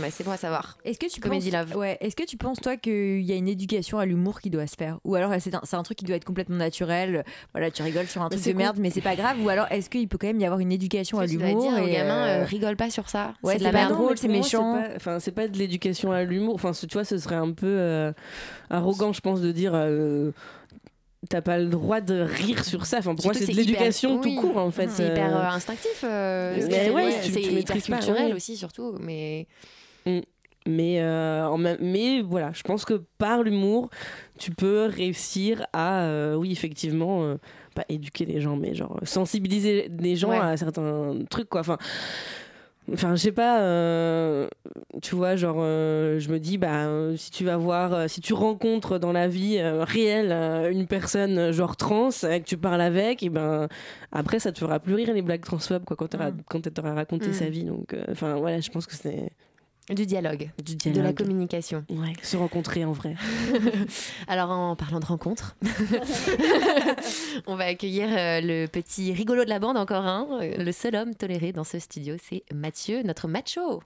Bah, 0.00 0.08
c'est 0.10 0.24
bon 0.24 0.30
à 0.32 0.36
savoir. 0.36 0.76
Est-ce 0.84 0.98
que 0.98 1.06
tu 1.10 1.20
Comédie 1.20 1.50
penses, 1.50 1.74
ouais, 1.74 1.96
est-ce 2.00 2.14
que 2.14 2.24
tu 2.24 2.36
penses 2.36 2.58
toi 2.60 2.76
qu'il 2.76 3.22
y 3.22 3.32
a 3.32 3.36
une 3.36 3.48
éducation 3.48 3.98
à 3.98 4.04
l'humour 4.06 4.40
qui 4.40 4.50
doit 4.50 4.66
se 4.66 4.76
faire, 4.76 4.98
ou 5.04 5.14
alors 5.14 5.32
c'est 5.40 5.54
un, 5.54 5.60
c'est 5.64 5.76
un 5.76 5.82
truc 5.82 5.98
qui 5.98 6.04
doit 6.04 6.16
être 6.16 6.24
complètement 6.26 6.56
naturel. 6.56 7.24
Voilà, 7.54 7.70
tu 7.70 7.82
rigoles 7.82 8.06
sur 8.06 8.22
un 8.22 8.28
truc 8.28 8.42
c'est 8.42 8.52
de 8.52 8.58
merde, 8.58 8.76
mais 8.78 8.90
c'est 8.90 9.00
pas 9.00 9.16
grave? 9.16 9.36
Ou 9.42 9.48
alors 9.48 9.66
est-ce 9.70 9.88
qu'il 9.88 10.06
peut 10.08 10.18
quand 10.18 10.26
même 10.26 10.40
y 10.40 10.44
avoir 10.44 10.60
une 10.60 10.72
éducation 10.72 11.18
à 11.18 11.26
l'humour 11.26 11.62
dire 11.72 11.82
aux 11.82 11.86
et, 11.86 11.92
gamins, 11.92 12.26
euh, 12.26 12.42
euh, 12.42 12.44
rigole 12.44 12.76
pas 12.76 12.90
sur 12.90 13.08
ça. 13.08 13.32
Ouais, 13.42 13.54
c'est 13.54 13.60
de 13.60 13.64
la 13.64 13.72
pas 13.72 13.78
merde. 13.78 13.92
drôle, 13.94 14.18
c'est 14.18 14.28
méchant. 14.28 14.78
Enfin, 14.96 15.18
c'est 15.18 15.32
pas 15.32 15.48
de 15.48 15.56
l'éducation 15.56 16.12
à 16.12 16.24
l'humour. 16.24 16.54
Enfin, 16.54 16.72
tu 16.72 16.86
vois, 16.92 17.04
ce 17.04 17.16
serait 17.16 17.36
un 17.36 17.52
peu 17.52 17.66
euh, 17.66 18.12
arrogant, 18.70 19.12
je 19.12 19.20
pense, 19.20 19.40
de 19.40 19.50
dire. 19.50 19.72
euh, 19.74 20.30
T'as 21.28 21.40
pas 21.42 21.58
le 21.58 21.66
droit 21.66 22.00
de 22.00 22.20
rire 22.20 22.64
sur 22.64 22.86
ça. 22.86 22.98
Enfin, 22.98 23.14
pour 23.16 23.24
moi, 23.24 23.34
c'est 23.34 23.40
de 23.46 23.50
hyper- 23.50 23.56
l'éducation 23.64 24.20
oui. 24.20 24.36
tout 24.36 24.40
court, 24.40 24.56
en 24.56 24.70
fait. 24.70 24.88
C'est 24.88 25.08
hyper 25.08 25.36
Euh, 25.36 25.40
euh, 25.40 25.48
instinctif. 25.50 26.04
euh, 26.04 26.56
c'est- 26.60 26.90
ouais, 26.90 27.10
hyper 27.26 27.76
pas, 27.76 27.96
culturel 27.96 28.34
aussi, 28.34 28.56
surtout. 28.56 28.94
Mais 29.00 29.46
Mm. 30.06 30.20
Mais, 30.66 31.00
euh, 31.00 31.46
en 31.46 31.56
même- 31.56 31.78
mais 31.80 32.20
voilà, 32.20 32.50
je 32.52 32.62
pense 32.62 32.84
que 32.84 33.02
par 33.16 33.42
l'humour, 33.42 33.88
tu 34.38 34.50
peux 34.50 34.84
réussir 34.84 35.66
à, 35.72 36.02
euh, 36.02 36.34
oui, 36.34 36.52
effectivement, 36.52 37.24
euh, 37.24 37.36
pas 37.74 37.84
éduquer 37.88 38.26
les 38.26 38.40
gens, 38.42 38.54
mais 38.56 38.74
genre 38.74 38.98
sensibiliser 39.02 39.88
les 39.98 40.14
gens 40.16 40.28
Ouais. 40.30 40.36
à 40.38 40.56
certains 40.58 41.14
trucs, 41.30 41.48
quoi. 41.48 41.60
Enfin, 41.62 41.78
enfin 42.92 43.14
je 43.16 43.20
sais 43.22 43.32
pas, 43.32 43.60
euh, 43.60 44.48
tu 45.02 45.14
vois, 45.14 45.36
genre, 45.36 45.56
euh, 45.60 46.18
je 46.18 46.28
me 46.30 46.38
dis, 46.38 46.58
bah, 46.58 46.86
euh, 46.86 47.16
si 47.16 47.30
tu 47.30 47.44
vas 47.44 47.56
voir, 47.56 47.92
euh, 47.94 48.08
si 48.08 48.20
tu 48.20 48.32
rencontres 48.34 48.98
dans 48.98 49.12
la 49.12 49.28
vie 49.28 49.58
euh, 49.58 49.84
réelle 49.84 50.32
euh, 50.32 50.70
une 50.70 50.86
personne 50.86 51.52
genre 51.52 51.76
trans 51.76 52.10
et 52.28 52.40
que 52.40 52.46
tu 52.46 52.56
parles 52.56 52.80
avec, 52.80 53.22
et 53.22 53.28
ben 53.28 53.68
après, 54.12 54.38
ça 54.38 54.52
te 54.52 54.58
fera 54.58 54.78
plus 54.80 54.94
rire 54.94 55.12
les 55.12 55.22
blagues 55.22 55.44
transphobes, 55.44 55.84
quoi, 55.84 55.96
quand, 55.96 56.16
quand 56.48 56.66
elle 56.66 56.72
t'aura 56.72 56.94
raconté 56.94 57.28
Mm. 57.28 57.32
sa 57.32 57.48
vie. 57.50 57.64
Donc, 57.64 57.92
euh, 57.94 58.02
enfin, 58.10 58.34
voilà, 58.36 58.60
je 58.60 58.70
pense 58.70 58.86
que 58.86 58.94
c'est. 58.94 59.30
Du 59.94 60.06
dialogue, 60.06 60.50
Du 60.62 60.90
de 60.90 61.00
la 61.00 61.12
communication. 61.12 61.84
Ouais, 61.90 62.12
se 62.22 62.36
rencontrer 62.36 62.84
en 62.84 62.92
vrai. 62.92 63.14
Alors 64.28 64.50
en 64.50 64.76
parlant 64.76 65.00
de 65.00 65.06
rencontres, 65.06 65.56
on 67.46 67.56
va 67.56 67.64
accueillir 67.64 68.08
euh, 68.10 68.40
le 68.42 68.66
petit 68.66 69.12
rigolo 69.12 69.44
de 69.44 69.48
la 69.50 69.58
bande 69.58 69.76
encore 69.76 70.04
un, 70.04 70.26
euh, 70.42 70.62
le 70.62 70.72
seul 70.72 70.94
homme 70.94 71.14
toléré 71.14 71.52
dans 71.52 71.64
ce 71.64 71.78
studio, 71.78 72.16
c'est 72.22 72.44
Mathieu, 72.52 73.02
notre 73.02 73.28
macho. 73.28 73.82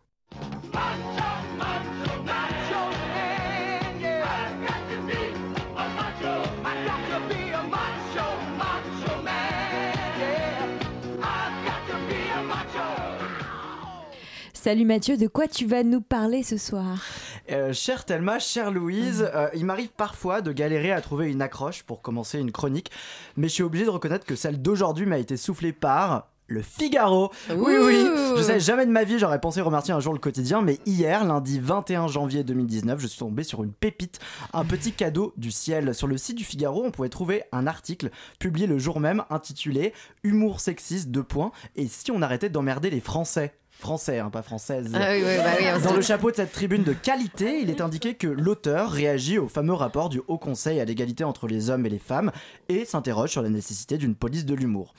Salut 14.63 14.85
Mathieu, 14.85 15.17
de 15.17 15.27
quoi 15.27 15.49
tu 15.49 15.67
vas 15.67 15.83
nous 15.83 16.01
parler 16.01 16.45
ce 16.45 16.57
soir 16.57 17.03
Euh, 17.51 17.73
chère 17.73 18.05
Thelma, 18.05 18.39
chère 18.39 18.71
Louise, 18.71 19.29
euh, 19.35 19.49
il 19.55 19.65
m'arrive 19.65 19.89
parfois 19.89 20.41
de 20.41 20.53
galérer 20.53 20.93
à 20.93 21.01
trouver 21.01 21.33
une 21.33 21.43
accroche 21.43 21.83
pour 21.83 22.01
commencer 22.01 22.39
une 22.39 22.53
chronique, 22.53 22.93
mais 23.37 23.49
je 23.49 23.55
suis 23.55 23.65
obligé 23.65 23.85
de 23.85 23.91
reconnaître 23.91 24.25
que 24.25 24.37
celle 24.37 24.63
d'aujourd'hui 24.63 25.05
m'a 25.05 25.19
été 25.19 25.37
soufflée 25.37 25.73
par 25.73 26.29
le 26.47 26.63
Figaro. 26.63 27.33
Oui, 27.51 27.75
oui, 27.77 28.07
je 28.37 28.43
sais, 28.43 28.61
jamais 28.61 28.87
de 28.87 28.93
ma 28.93 29.03
vie 29.03 29.19
j'aurais 29.19 29.41
pensé 29.41 29.61
remercier 29.61 29.95
un 29.95 29.99
jour 29.99 30.13
le 30.13 30.21
quotidien, 30.21 30.63
mais 30.63 30.79
hier, 30.87 31.25
lundi 31.25 31.59
21 31.59 32.07
janvier 32.07 32.45
2019, 32.45 33.01
je 33.01 33.09
suis 33.09 33.19
tombé 33.19 33.43
sur 33.43 33.65
une 33.65 33.73
pépite, 33.73 34.21
un 34.53 34.65
petit 34.65 34.93
cadeau 34.93 35.33
du 35.37 35.51
ciel. 35.51 35.93
Sur 35.93 36.07
le 36.07 36.17
site 36.17 36.39
du 36.39 36.45
Figaro, 36.45 36.85
on 36.85 36.93
pouvait 36.93 37.09
trouver 37.09 37.43
un 37.51 37.67
article 37.67 38.11
publié 38.39 38.69
le 38.69 38.79
jour 38.79 39.01
même 39.01 39.25
intitulé 39.29 39.93
Humour 40.23 40.61
sexiste, 40.61 41.09
deux 41.09 41.25
points, 41.25 41.51
et 41.75 41.89
si 41.89 42.13
on 42.13 42.23
arrêtait 42.23 42.49
d'emmerder 42.49 42.91
les 42.91 43.01
Français? 43.01 43.57
Français, 43.83 44.21
hein, 44.21 44.31
pas 44.31 44.43
françaises. 44.43 44.93
Ah 44.95 45.09
oui, 45.11 45.25
oui, 45.27 45.37
bah 45.39 45.51
oui, 45.59 45.83
Dans 45.83 45.95
le 45.95 46.03
chapeau 46.03 46.31
de 46.31 46.37
cette 46.37 46.53
tribune 46.53 46.85
de 46.85 46.93
qualité, 46.93 47.59
il 47.61 47.69
est 47.69 47.81
indiqué 47.81 48.15
que 48.15 48.29
l'auteur 48.29 48.93
réagit 48.93 49.39
au 49.39 49.49
fameux 49.49 49.73
rapport 49.73 50.09
du 50.09 50.21
Haut 50.29 50.39
Conseil 50.39 50.79
à 50.79 50.85
l'égalité 50.85 51.25
entre 51.25 51.49
les 51.49 51.69
hommes 51.69 51.85
et 51.85 51.89
les 51.89 51.99
femmes 51.99 52.31
et 52.69 52.85
s'interroge 52.85 53.31
sur 53.31 53.43
la 53.43 53.49
nécessité 53.49 53.99
d'une 53.99 54.15
police 54.15 54.45
de 54.45 54.55
l'humour. 54.55 54.95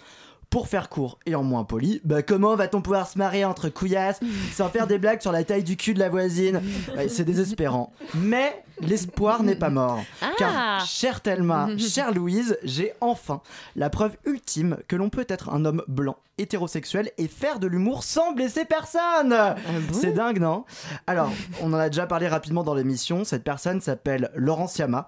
Pour 0.53 0.67
faire 0.67 0.87
court 0.87 1.17
et 1.25 1.33
en 1.33 1.41
moins 1.41 1.63
poli, 1.63 1.99
bah 2.03 2.21
comment 2.21 2.55
va-t-on 2.55 2.83
pouvoir 2.83 3.07
se 3.07 3.17
marier 3.17 3.43
entre 3.43 3.69
couillasses 3.69 4.19
sans 4.53 4.69
faire 4.69 4.85
des 4.85 4.99
blagues 4.99 5.19
sur 5.19 5.31
la 5.31 5.43
taille 5.43 5.63
du 5.63 5.77
cul 5.77 5.95
de 5.95 5.99
la 5.99 6.09
voisine 6.09 6.61
Ouais, 6.95 7.09
C'est 7.09 7.23
désespérant. 7.23 7.91
Mais 8.13 8.63
l'espoir 8.79 9.41
n'est 9.41 9.55
pas 9.55 9.71
mort. 9.71 10.03
Ah. 10.21 10.29
Car, 10.37 10.85
chère 10.85 11.21
Thelma, 11.21 11.69
chère 11.79 12.13
Louise, 12.13 12.55
j'ai 12.63 12.93
enfin 13.01 13.41
la 13.75 13.89
preuve 13.89 14.15
ultime 14.27 14.77
que 14.87 14.95
l'on 14.95 15.09
peut 15.09 15.25
être 15.27 15.49
un 15.49 15.65
homme 15.65 15.81
blanc, 15.87 16.17
hétérosexuel 16.37 17.09
et 17.17 17.27
faire 17.27 17.57
de 17.57 17.65
l'humour 17.65 18.03
sans 18.03 18.33
blesser 18.33 18.65
personne 18.65 19.35
C'est 19.91 20.13
dingue, 20.13 20.39
non? 20.39 20.65
Alors, 21.07 21.31
on 21.63 21.73
en 21.73 21.79
a 21.79 21.89
déjà 21.89 22.05
parlé 22.05 22.27
rapidement 22.27 22.61
dans 22.61 22.75
l'émission. 22.75 23.23
Cette 23.23 23.43
personne 23.43 23.81
s'appelle 23.81 24.29
Laurence 24.35 24.77
Yama. 24.77 25.07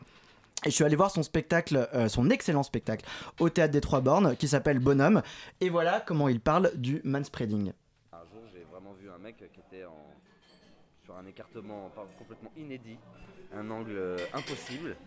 Et 0.65 0.71
je 0.71 0.75
suis 0.75 0.83
allé 0.83 0.95
voir 0.95 1.11
son 1.11 1.21
spectacle, 1.21 1.87
euh, 1.93 2.07
son 2.07 2.31
excellent 2.31 2.63
spectacle, 2.63 3.05
au 3.39 3.49
théâtre 3.49 3.71
des 3.71 3.81
Trois 3.81 4.01
Bornes, 4.01 4.35
qui 4.35 4.47
s'appelle 4.47 4.79
Bonhomme. 4.79 5.21
Et 5.61 5.69
voilà 5.69 6.01
comment 6.03 6.27
il 6.27 6.39
parle 6.39 6.71
du 6.75 7.01
manspreading. 7.03 7.71
Un 8.11 8.17
jour, 8.33 8.41
j'ai 8.51 8.65
vraiment 8.71 8.93
vu 8.93 9.07
un 9.11 9.19
mec 9.19 9.37
qui 9.37 9.59
était 9.59 9.85
sur 11.03 11.15
un 11.15 11.25
écartement 11.27 11.91
complètement 12.17 12.49
inédit, 12.57 12.97
un 13.55 13.69
angle 13.69 13.95
euh, 13.95 14.17
impossible, 14.33 14.97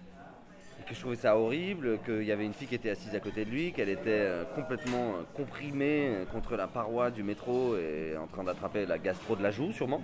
et 0.80 0.88
que 0.88 0.94
je 0.94 1.00
trouvais 1.00 1.16
ça 1.16 1.36
horrible, 1.36 1.98
qu'il 2.04 2.22
y 2.22 2.30
avait 2.30 2.46
une 2.46 2.54
fille 2.54 2.68
qui 2.68 2.76
était 2.76 2.90
assise 2.90 3.16
à 3.16 3.20
côté 3.20 3.44
de 3.44 3.50
lui, 3.50 3.72
qu'elle 3.72 3.88
était 3.88 4.11
euh, 4.11 4.44
complètement 4.54 5.14
comprimée 5.34 6.24
contre 6.30 6.54
la 6.54 6.68
paroi 6.68 7.11
du 7.11 7.24
métro 7.24 7.76
et 7.76 8.16
en 8.16 8.28
train 8.28 8.44
d'attraper 8.44 8.86
la 8.86 8.98
gastro 8.98 9.34
de 9.34 9.42
la 9.42 9.50
joue, 9.50 9.72
sûrement, 9.72 10.02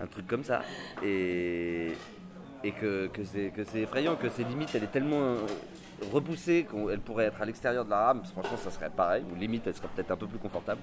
un 0.00 0.06
truc 0.06 0.26
comme 0.26 0.42
ça. 0.42 0.62
Et, 1.04 1.92
et 2.64 2.72
que, 2.72 3.08
que 3.08 3.24
c'est 3.24 3.80
effrayant, 3.80 4.16
que 4.16 4.28
ses 4.28 4.44
limites, 4.44 4.70
elle 4.74 4.84
est 4.84 4.92
tellement 4.92 5.20
euh, 5.20 5.36
repoussée 6.12 6.66
qu'elle 6.70 7.00
pourrait 7.00 7.26
être 7.26 7.40
à 7.40 7.44
l'extérieur 7.44 7.84
de 7.84 7.90
la 7.90 8.06
rame. 8.06 8.22
Franchement, 8.24 8.56
ça 8.56 8.70
serait 8.70 8.90
pareil, 8.90 9.24
ou 9.30 9.34
limite, 9.34 9.66
elle 9.66 9.74
serait 9.74 9.88
peut-être 9.94 10.10
un 10.10 10.16
peu 10.16 10.26
plus 10.26 10.38
confortable. 10.38 10.80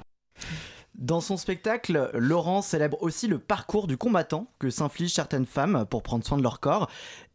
Dans 0.95 1.21
son 1.21 1.37
spectacle, 1.37 2.09
Laurent 2.15 2.63
célèbre 2.63 2.97
aussi 3.01 3.27
le 3.27 3.37
parcours 3.37 3.85
du 3.85 3.97
combattant 3.97 4.47
que 4.57 4.71
s'infligent 4.71 5.13
certaines 5.13 5.45
femmes 5.45 5.85
pour 5.87 6.01
prendre 6.01 6.25
soin 6.25 6.37
de 6.37 6.43
leur 6.43 6.59
corps. 6.59 6.89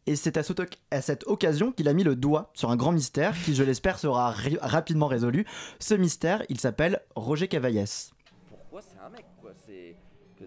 Et 0.05 0.17
c'est 0.17 0.35
à, 0.35 1.01
cette 1.01 1.23
occasion 1.27 1.71
qu'il 1.71 1.87
a 1.87 1.93
mis 1.93 2.03
le 2.03 2.17
doigt 2.17 2.51
sur 2.55 2.71
un 2.71 2.75
grand 2.75 2.91
mystère 2.91 3.33
qui, 3.43 3.55
je 3.55 3.63
l'espère, 3.63 3.99
sera 3.99 4.33
rapidement 4.61 5.07
résolu. 5.07 5.45
Ce 5.79 5.93
mystère, 5.93 6.43
il 6.49 6.59
s'appelle 6.59 6.99
Roger 7.15 7.47
Cavaillès. 7.47 8.11
pourquoi 8.49 8.81
c'est 8.81 8.99
un 8.99 9.09
mec? 9.09 9.25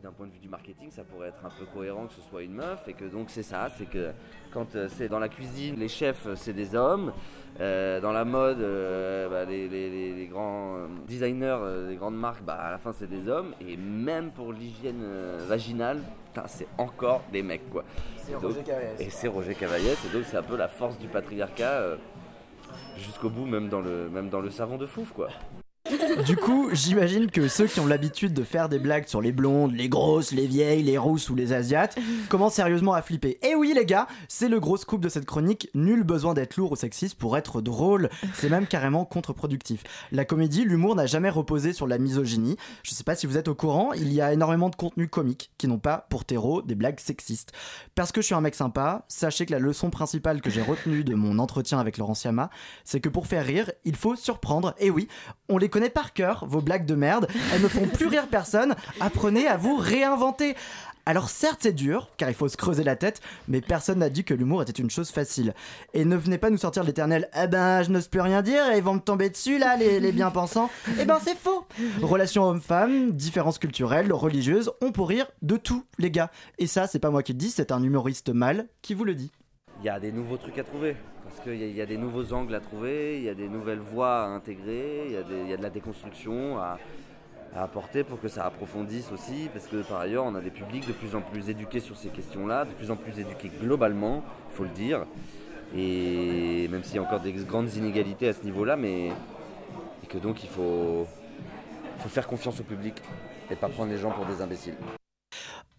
D'un 0.06 0.12
point 0.12 0.26
de 0.28 0.32
vue 0.32 0.38
du 0.38 0.48
marketing 0.48 0.88
ça 0.92 1.02
pourrait 1.02 1.28
être 1.28 1.44
un 1.44 1.50
peu 1.58 1.64
cohérent 1.74 2.06
que 2.06 2.12
ce 2.14 2.20
soit 2.22 2.42
une 2.42 2.52
meuf 2.54 2.86
et 2.86 2.92
que 2.92 3.04
donc 3.06 3.26
c'est 3.28 3.42
ça 3.42 3.68
c'est 3.76 3.86
que 3.90 4.12
quand 4.52 4.76
euh, 4.76 4.86
c'est 4.88 5.08
dans 5.08 5.18
la 5.18 5.28
cuisine 5.28 5.74
les 5.76 5.88
chefs 5.88 6.26
euh, 6.26 6.36
c'est 6.36 6.52
des 6.52 6.74
hommes. 6.76 7.12
Euh, 7.58 8.00
dans 8.00 8.12
la 8.12 8.24
mode 8.26 8.60
euh, 8.60 9.28
bah, 9.30 9.44
les, 9.50 9.66
les- 9.66 9.88
les- 9.90 10.12
les 10.14 10.26
grands 10.26 10.76
designers 11.08 11.58
des 11.88 11.96
grandes 11.96 12.16
marques 12.18 12.42
bah, 12.44 12.54
à 12.54 12.70
la 12.70 12.78
fin 12.78 12.92
c'est 12.92 13.08
des 13.08 13.28
hommes. 13.28 13.52
Et 13.66 13.76
même 13.76 14.30
pour 14.30 14.52
l'hygiène 14.52 15.02
vaginale 15.48 16.00
c'est 16.46 16.68
encore 16.78 17.22
des 17.32 17.42
mecs 17.42 17.68
quoi. 17.70 17.82
C'est 18.18 18.34
Roger 18.36 18.62
Cavaillès. 18.62 19.00
et 19.00 19.10
c'est 19.10 19.28
Roger 19.28 19.54
Cavaillès 19.54 19.98
et 20.04 20.08
donc 20.14 20.24
c'est 20.26 20.36
un 20.36 20.42
peu 20.42 20.56
la 20.56 20.68
force 20.68 20.98
du 20.98 21.08
patriarcat 21.08 21.96
jusqu'au 22.98 23.30
bout 23.30 23.46
même 23.46 23.68
dans 23.68 23.80
le 23.80 24.08
même 24.10 24.28
dans 24.28 24.40
le 24.40 24.50
savon 24.50 24.76
de 24.76 24.86
fouf 24.86 25.10
quoi 25.12 25.28
Du 26.26 26.36
coup, 26.36 26.70
j'imagine 26.72 27.30
que 27.30 27.46
ceux 27.46 27.66
qui 27.66 27.78
ont 27.78 27.86
l'habitude 27.86 28.32
de 28.32 28.42
faire 28.42 28.68
des 28.68 28.78
blagues 28.78 29.06
sur 29.06 29.20
les 29.20 29.32
blondes, 29.32 29.72
les 29.72 29.88
grosses, 29.88 30.32
les 30.32 30.46
vieilles, 30.46 30.82
les 30.82 30.98
rousses 30.98 31.30
ou 31.30 31.34
les 31.34 31.52
asiates 31.52 31.96
commencent 32.28 32.54
sérieusement 32.54 32.94
à 32.94 33.02
flipper. 33.02 33.38
Et 33.42 33.54
oui, 33.54 33.72
les 33.74 33.86
gars, 33.86 34.06
c'est 34.28 34.48
le 34.48 34.58
gros 34.58 34.76
scoop 34.76 35.00
de 35.00 35.08
cette 35.08 35.26
chronique. 35.26 35.68
Nul 35.74 36.02
besoin 36.02 36.34
d'être 36.34 36.56
lourd 36.56 36.72
ou 36.72 36.76
sexiste 36.76 37.16
pour 37.16 37.36
être 37.36 37.60
drôle. 37.60 38.08
C'est 38.34 38.48
même 38.48 38.66
carrément 38.66 39.04
contre-productif. 39.04 39.84
La 40.10 40.24
comédie, 40.24 40.64
l'humour 40.64 40.96
n'a 40.96 41.06
jamais 41.06 41.30
reposé 41.30 41.72
sur 41.72 41.86
la 41.86 41.98
misogynie. 41.98 42.56
Je 42.82 42.92
sais 42.92 43.04
pas 43.04 43.14
si 43.14 43.26
vous 43.26 43.38
êtes 43.38 43.48
au 43.48 43.54
courant, 43.54 43.92
il 43.92 44.12
y 44.12 44.20
a 44.20 44.32
énormément 44.32 44.70
de 44.70 44.76
contenus 44.76 45.08
comiques 45.10 45.50
qui 45.58 45.68
n'ont 45.68 45.78
pas 45.78 46.06
pour 46.10 46.24
terreau 46.24 46.62
des 46.62 46.74
blagues 46.74 47.00
sexistes. 47.00 47.52
Parce 47.94 48.10
que 48.10 48.20
je 48.20 48.26
suis 48.26 48.34
un 48.34 48.40
mec 48.40 48.54
sympa, 48.54 49.04
sachez 49.08 49.46
que 49.46 49.52
la 49.52 49.58
leçon 49.58 49.90
principale 49.90 50.40
que 50.40 50.50
j'ai 50.50 50.62
retenue 50.62 51.04
de 51.04 51.14
mon 51.14 51.38
entretien 51.38 51.78
avec 51.78 51.98
Laurence 51.98 52.24
Yama, 52.24 52.50
c'est 52.84 53.00
que 53.00 53.08
pour 53.08 53.26
faire 53.26 53.44
rire, 53.44 53.70
il 53.84 53.96
faut 53.96 54.16
surprendre. 54.16 54.74
Et 54.78 54.90
oui, 54.90 55.08
on 55.48 55.58
les 55.58 55.68
connaît 55.76 55.90
par 55.90 56.14
cœur, 56.14 56.46
vos 56.48 56.62
blagues 56.62 56.86
de 56.86 56.94
merde. 56.94 57.28
Elles 57.52 57.60
ne 57.60 57.68
font 57.68 57.86
plus 57.86 58.06
rire 58.06 58.28
personne. 58.28 58.74
Apprenez 58.98 59.46
à 59.46 59.58
vous 59.58 59.76
réinventer. 59.76 60.56
Alors 61.04 61.28
certes 61.28 61.58
c'est 61.60 61.74
dur, 61.74 62.08
car 62.16 62.30
il 62.30 62.34
faut 62.34 62.48
se 62.48 62.56
creuser 62.56 62.82
la 62.82 62.96
tête, 62.96 63.20
mais 63.46 63.60
personne 63.60 63.98
n'a 63.98 64.08
dit 64.08 64.24
que 64.24 64.32
l'humour 64.32 64.62
était 64.62 64.72
une 64.72 64.88
chose 64.88 65.10
facile. 65.10 65.52
Et 65.92 66.06
ne 66.06 66.16
venez 66.16 66.38
pas 66.38 66.48
nous 66.48 66.56
sortir 66.56 66.82
l'éternel 66.82 67.28
«Eh 67.38 67.46
ben, 67.46 67.82
je 67.82 67.90
n'ose 67.90 68.08
plus 68.08 68.22
rien 68.22 68.40
dire, 68.40 68.72
et 68.72 68.78
ils 68.78 68.82
vont 68.82 68.94
me 68.94 69.00
tomber 69.00 69.28
dessus 69.28 69.58
là, 69.58 69.76
les, 69.76 70.00
les 70.00 70.12
bien-pensants». 70.12 70.70
Eh 70.98 71.04
ben 71.04 71.18
c'est 71.22 71.36
faux 71.36 71.66
Relations 72.00 72.44
hommes-femmes, 72.44 73.12
différences 73.12 73.58
culturelles, 73.58 74.10
religieuses, 74.14 74.72
on 74.80 74.92
peut 74.92 75.02
rire 75.02 75.26
de 75.42 75.58
tout, 75.58 75.84
les 75.98 76.10
gars. 76.10 76.30
Et 76.58 76.66
ça, 76.66 76.86
c'est 76.86 77.00
pas 77.00 77.10
moi 77.10 77.22
qui 77.22 77.34
le 77.34 77.38
dis, 77.38 77.50
c'est 77.50 77.70
un 77.70 77.82
humoriste 77.82 78.30
mâle 78.30 78.66
qui 78.80 78.94
vous 78.94 79.04
le 79.04 79.14
dit. 79.14 79.30
Il 79.80 79.86
y 79.86 79.88
a 79.88 80.00
des 80.00 80.12
nouveaux 80.12 80.36
trucs 80.36 80.58
à 80.58 80.64
trouver. 80.64 80.96
Parce 81.24 81.40
qu'il 81.40 81.56
y, 81.76 81.80
a- 81.80 81.86
des 81.86 81.96
nouveaux 81.98 82.32
angles 82.32 82.54
à 82.54 82.60
trouver, 82.60 83.18
il 83.18 83.24
y 83.24 83.28
a 83.28 83.34
des 83.34 83.48
nouvelles 83.48 83.80
voies 83.80 84.22
à 84.22 84.26
intégrer, 84.28 85.06
il 85.06 85.12
y, 85.50 85.52
a 85.52 85.56
de 85.56 85.62
la 85.62 85.70
déconstruction 85.70 86.58
à, 86.58 86.78
à 87.54 87.64
apporter 87.64 88.04
pour 88.04 88.20
que 88.20 88.28
ça 88.28 88.46
approfondisse 88.46 89.10
aussi, 89.12 89.48
parce 89.52 89.66
que 89.66 89.82
par 89.82 90.00
ailleurs, 90.00 90.24
on 90.24 90.34
a 90.36 90.40
des 90.40 90.50
publics 90.50 90.86
de 90.86 90.92
plus 90.92 91.16
en 91.16 91.20
plus 91.20 91.50
éduqués 91.50 91.80
sur 91.80 91.96
ces 91.96 92.10
questions-là, 92.10 92.64
de 92.64 92.70
plus 92.70 92.90
en 92.92 92.96
plus 92.96 93.18
éduqués 93.18 93.50
globalement, 93.60 94.22
il 94.50 94.56
faut 94.56 94.62
le 94.62 94.70
dire. 94.70 95.04
Et 95.76 96.68
même 96.70 96.84
s'il 96.84 96.96
y 96.96 96.98
a 96.98 97.02
encore 97.02 97.20
des 97.20 97.32
grandes 97.32 97.74
inégalités 97.74 98.28
à 98.28 98.32
ce 98.32 98.44
niveau-là, 98.44 98.76
mais 98.76 99.08
et 99.08 100.06
que 100.08 100.18
donc 100.18 100.44
il 100.44 100.48
faut, 100.48 101.06
faut 101.98 102.08
faire 102.08 102.28
confiance 102.28 102.60
au 102.60 102.64
public 102.64 102.94
et 103.50 103.56
pas 103.56 103.68
prendre 103.68 103.90
les 103.90 103.98
gens 103.98 104.12
pour 104.12 104.26
des 104.26 104.40
imbéciles. 104.40 104.76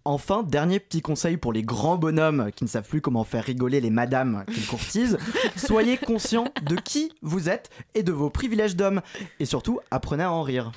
Enfin, 0.10 0.41
dernier 0.41 0.80
petit 0.80 1.01
conseil 1.01 1.36
pour 1.36 1.51
les 1.51 1.64
grands 1.64 1.97
bonhommes 1.97 2.49
qui 2.55 2.64
ne 2.64 2.70
savent 2.70 2.88
plus 2.88 3.01
comment 3.01 3.26
faire 3.26 3.43
rigoler 3.43 3.82
les 3.82 3.89
madames 3.89 4.45
qu'ils 4.53 4.66
courtisent. 4.66 5.18
Soyez 5.58 5.97
conscient 5.97 6.45
de 6.66 6.78
qui 6.78 7.12
vous 7.22 7.49
êtes 7.49 7.70
et 7.93 8.03
de 8.03 8.14
vos 8.14 8.30
privilèges 8.30 8.78
d'homme. 8.78 9.01
Et 9.41 9.45
surtout, 9.45 9.82
apprenez 9.91 10.24
à 10.24 10.32
en 10.32 10.43
rire. 10.43 10.72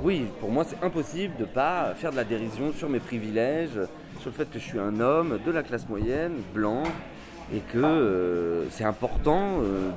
Oui, 0.00 0.26
pour 0.38 0.52
moi 0.52 0.64
c'est 0.64 0.80
impossible 0.86 1.34
de 1.38 1.42
ne 1.42 1.48
pas 1.48 1.92
faire 1.96 2.12
de 2.12 2.16
la 2.16 2.22
dérision 2.22 2.72
sur 2.72 2.88
mes 2.88 3.00
privilèges, 3.00 3.80
sur 4.20 4.30
le 4.30 4.36
fait 4.36 4.48
que 4.48 4.60
je 4.60 4.64
suis 4.64 4.78
un 4.78 5.00
homme 5.00 5.40
de 5.44 5.50
la 5.50 5.64
classe 5.64 5.88
moyenne, 5.88 6.34
blanc, 6.54 6.84
et 7.52 7.58
que 7.72 7.78
euh, 7.78 8.70
c'est 8.70 8.84
important 8.84 9.58
euh, 9.60 9.90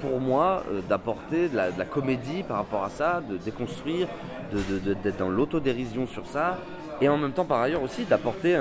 pour 0.00 0.18
moi 0.18 0.64
euh, 0.72 0.80
d'apporter 0.88 1.48
de 1.48 1.56
la, 1.56 1.84
comédie 1.84 2.42
par 2.42 2.56
rapport 2.56 2.82
à 2.82 2.90
ça, 2.90 3.22
de 3.30 3.36
déconstruire, 3.36 4.08
d'être 4.52 5.18
dans 5.18 5.30
l'autodérision 5.30 6.08
sur 6.08 6.26
ça, 6.26 6.58
et 7.00 7.08
en 7.08 7.16
même 7.18 7.32
temps 7.32 7.44
par 7.44 7.60
ailleurs 7.60 7.82
aussi 7.82 8.04
d'apporter 8.04 8.56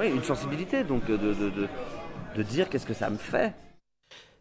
une 0.00 0.22
sensibilité, 0.22 0.84
donc 0.84 1.04
de- 1.06 1.16
de 2.36 2.42
dire 2.42 2.68
qu'est-ce 2.68 2.86
que 2.86 2.94
ça 2.94 3.10
me 3.10 3.16
fait. 3.18 3.52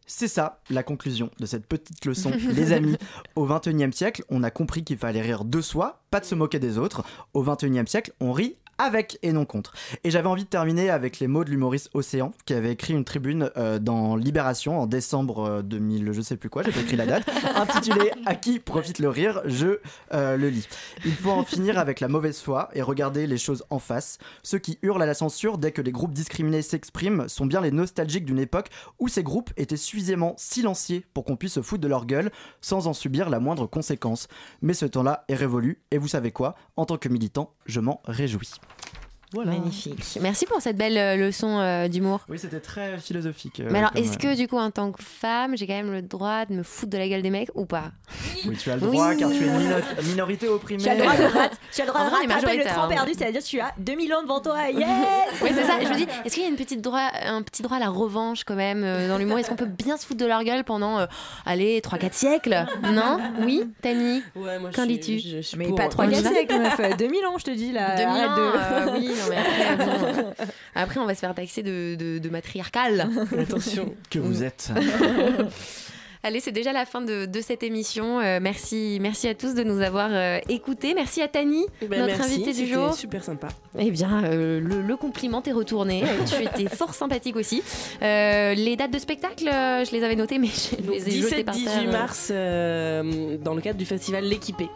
C'est 0.05 0.27
ça 0.27 0.59
la 0.69 0.83
conclusion 0.83 1.29
de 1.39 1.45
cette 1.45 1.65
petite 1.67 2.05
leçon, 2.05 2.31
les 2.53 2.73
amis. 2.73 2.97
Au 3.35 3.45
XXIe 3.45 3.93
siècle, 3.93 4.23
on 4.29 4.43
a 4.43 4.51
compris 4.51 4.83
qu'il 4.83 4.97
fallait 4.97 5.21
rire 5.21 5.45
de 5.45 5.61
soi, 5.61 6.01
pas 6.09 6.19
de 6.19 6.25
se 6.25 6.35
moquer 6.35 6.59
des 6.59 6.77
autres. 6.77 7.03
Au 7.33 7.43
XXIe 7.43 7.87
siècle, 7.87 8.11
on 8.19 8.31
rit 8.33 8.57
avec 8.81 9.19
et 9.21 9.31
non 9.31 9.45
contre. 9.45 9.73
Et 10.03 10.11
j'avais 10.11 10.27
envie 10.27 10.43
de 10.43 10.49
terminer 10.49 10.89
avec 10.89 11.19
les 11.19 11.27
mots 11.27 11.43
de 11.43 11.49
l'humoriste 11.49 11.89
Océan, 11.93 12.31
qui 12.45 12.53
avait 12.53 12.71
écrit 12.71 12.93
une 12.93 13.05
tribune 13.05 13.49
euh, 13.57 13.79
dans 13.79 14.15
Libération 14.15 14.79
en 14.79 14.87
décembre 14.87 15.45
euh, 15.45 15.61
2000, 15.61 16.11
je 16.11 16.21
sais 16.21 16.37
plus 16.37 16.49
quoi, 16.49 16.63
j'ai 16.63 16.71
pas 16.71 16.81
écrit 16.81 16.97
la 16.97 17.05
date, 17.05 17.29
intitulée 17.55 18.11
À 18.25 18.35
qui 18.35 18.59
profite 18.59 18.99
le 18.99 19.09
rire? 19.09 19.41
Je 19.45 19.79
euh, 20.13 20.37
le 20.37 20.49
lis. 20.49 20.67
Il 21.05 21.13
faut 21.13 21.31
en 21.31 21.43
finir 21.43 21.77
avec 21.77 21.99
la 21.99 22.07
mauvaise 22.07 22.39
foi 22.39 22.69
et 22.73 22.81
regarder 22.81 23.27
les 23.27 23.37
choses 23.37 23.63
en 23.69 23.79
face. 23.79 24.17
Ceux 24.43 24.57
qui 24.57 24.79
hurlent 24.81 25.01
à 25.01 25.05
la 25.05 25.13
censure 25.13 25.57
dès 25.57 25.71
que 25.71 25.81
les 25.81 25.91
groupes 25.91 26.13
discriminés 26.13 26.61
s'expriment 26.61 27.27
sont 27.27 27.45
bien 27.45 27.61
les 27.61 27.71
nostalgiques 27.71 28.25
d'une 28.25 28.39
époque 28.39 28.69
où 28.99 29.07
ces 29.07 29.23
groupes 29.23 29.51
étaient 29.57 29.77
suffisamment 29.77 30.33
silenciés 30.37 31.05
pour 31.13 31.25
qu'on 31.25 31.35
puisse 31.35 31.53
se 31.53 31.61
foutre 31.61 31.81
de 31.81 31.87
leur 31.87 32.05
gueule 32.05 32.31
sans 32.61 32.87
en 32.87 32.93
subir 32.93 33.29
la 33.29 33.39
moindre 33.39 33.67
conséquence. 33.67 34.27
Mais 34.61 34.73
ce 34.73 34.85
temps-là 34.85 35.25
est 35.27 35.35
révolu 35.35 35.81
et 35.91 35.97
vous 35.97 36.07
savez 36.07 36.31
quoi? 36.31 36.55
En 36.75 36.85
tant 36.85 36.97
que 36.97 37.09
militant, 37.09 37.53
je 37.65 37.79
m'en 37.79 38.01
réjouis. 38.05 38.51
Voilà. 39.33 39.51
Magnifique. 39.51 40.03
Merci 40.21 40.45
pour 40.45 40.61
cette 40.61 40.75
belle 40.77 40.97
euh, 40.97 41.15
leçon 41.15 41.59
euh, 41.59 41.87
d'humour. 41.87 42.19
Oui, 42.29 42.37
c'était 42.37 42.59
très 42.59 42.97
philosophique. 42.97 43.59
euh, 43.61 43.67
Mais 43.71 43.79
alors, 43.79 43.91
comme, 43.91 44.03
est-ce 44.03 44.13
euh, 44.13 44.15
que 44.17 44.35
du 44.35 44.47
coup, 44.47 44.57
en 44.57 44.71
tant 44.71 44.91
que 44.91 45.01
femme, 45.01 45.55
j'ai 45.55 45.67
quand 45.67 45.73
même 45.73 45.91
le 45.91 46.01
droit 46.01 46.45
de 46.45 46.53
me 46.53 46.63
foutre 46.63 46.91
de 46.91 46.97
la 46.97 47.07
gueule 47.07 47.21
des 47.21 47.29
mecs 47.29 47.49
ou 47.55 47.65
pas? 47.65 47.91
Oui, 48.45 48.57
tu 48.57 48.69
as 48.71 48.75
le 48.75 48.81
droit 48.81 49.09
Oui. 49.11 49.17
car 49.17 49.29
tu 49.29 49.35
es 49.43 49.47
une 49.47 49.57
mino- 49.57 49.75
minorité 50.03 50.47
opprimée. 50.49 50.83
Tu 50.83 50.89
as 50.89 50.95
le 50.95 51.01
droit 51.01 51.15
de, 51.15 51.23
rat- 51.23 51.49
tu 51.73 51.81
as 51.81 51.85
le 51.85 51.91
droit 51.91 52.03
de 52.05 52.09
rattraper 52.09 52.57
le 52.57 52.63
train 52.65 52.83
hein. 52.85 52.87
perdu, 52.89 53.11
c'est-à-dire 53.17 53.41
que 53.41 53.45
tu 53.47 53.59
as 53.61 53.71
2 53.77 53.93
millions 53.95 54.21
devant 54.21 54.41
toi. 54.41 54.69
Yes 54.69 54.87
Oui, 55.41 55.49
c'est 55.55 55.63
ça. 55.63 55.73
Je 55.81 55.87
me 55.87 55.95
dis, 55.95 56.05
est-ce 56.25 56.33
qu'il 56.33 56.43
y 56.43 56.45
a 56.45 56.49
une 56.49 56.55
petite 56.57 56.81
droit, 56.81 57.07
un 57.25 57.41
petit 57.41 57.61
droit 57.63 57.77
à 57.77 57.79
la 57.79 57.89
revanche 57.89 58.43
quand 58.43 58.55
même 58.55 58.83
euh, 58.83 59.07
dans 59.07 59.17
l'humour? 59.17 59.39
Est-ce 59.39 59.49
qu'on 59.49 59.55
peut 59.55 59.65
bien 59.65 59.95
se 59.97 60.05
foutre 60.05 60.19
de 60.19 60.25
leur 60.25 60.43
gueule 60.43 60.63
pendant, 60.65 60.99
euh, 60.99 61.05
allez, 61.45 61.79
3-4 61.79 62.13
siècles? 62.13 62.65
Non? 62.83 63.17
Oui 63.41 63.63
Tani? 63.81 64.21
Ouais, 64.35 64.59
moi, 64.59 64.71
Qu'en 64.75 64.83
je 64.83 64.87
suis- 64.89 64.97
dis-tu? 64.99 65.19
je- 65.19 65.37
je 65.37 65.41
suis 65.41 65.57
Mais 65.57 65.67
pour. 65.67 65.75
pas 65.77 65.87
3 65.87 66.05
On 66.05 66.09
y 66.09 66.11
4 66.11 66.23
va 66.23 66.29
siècles, 66.31 66.59
meuf. 66.59 66.97
2000 66.97 67.25
ans, 67.27 67.37
je 67.37 67.45
te 67.45 67.51
dis 67.51 67.71
là. 67.71 67.95
2000 67.95 68.07
Arrête 68.07 68.29
ans, 68.31 68.35
de- 68.35 68.89
euh, 68.89 68.97
oui, 68.99 69.11
non, 69.21 69.29
mais 69.29 69.37
après, 69.37 70.13
bon, 70.23 70.33
après, 70.75 70.99
on 70.99 71.05
va 71.05 71.15
se 71.15 71.19
faire 71.19 71.33
taxer 71.35 71.63
de, 71.63 71.95
de, 71.95 72.19
de 72.19 72.29
matriarcal. 72.29 73.07
Attention. 73.39 73.93
Que 74.09 74.19
vous 74.19 74.43
êtes. 74.43 74.69
Allez, 76.23 76.39
c'est 76.39 76.51
déjà 76.51 76.71
la 76.71 76.85
fin 76.85 77.01
de, 77.01 77.25
de 77.25 77.41
cette 77.41 77.63
émission. 77.63 78.19
Euh, 78.19 78.37
merci, 78.39 78.99
merci 79.01 79.27
à 79.27 79.33
tous 79.33 79.55
de 79.55 79.63
nous 79.63 79.81
avoir 79.81 80.09
euh, 80.11 80.37
écoutés. 80.49 80.93
Merci 80.93 81.19
à 81.23 81.27
Tani, 81.27 81.65
Ben, 81.81 81.99
notre 82.01 82.15
merci, 82.19 82.33
invitée 82.35 82.51
du 82.53 82.59
c'était 82.59 82.73
jour. 82.75 82.93
super 82.93 83.23
sympa. 83.23 83.47
Eh 83.79 83.89
bien, 83.89 84.23
euh, 84.25 84.59
le, 84.59 84.83
le 84.83 84.97
compliment 84.97 85.41
t'est 85.41 85.51
retourné. 85.51 86.03
Tu 86.27 86.43
étais 86.43 86.69
fort 86.75 86.93
sympathique 86.93 87.37
aussi. 87.37 87.63
Euh, 88.03 88.53
les 88.53 88.75
dates 88.75 88.91
de 88.91 88.99
spectacle, 88.99 89.45
je 89.45 89.91
les 89.91 90.03
avais 90.03 90.15
notées, 90.15 90.37
mais 90.37 90.49
je 90.49 90.91
les 90.91 91.07
ai 91.09 91.21
jetées 91.23 91.43
par 91.43 91.55
17-18 91.55 91.63
terre. 91.63 91.91
mars, 91.91 92.27
euh, 92.31 93.37
dans 93.43 93.55
le 93.55 93.61
cadre 93.61 93.79
du 93.79 93.85
festival 93.87 94.23
L'équipé. 94.23 94.69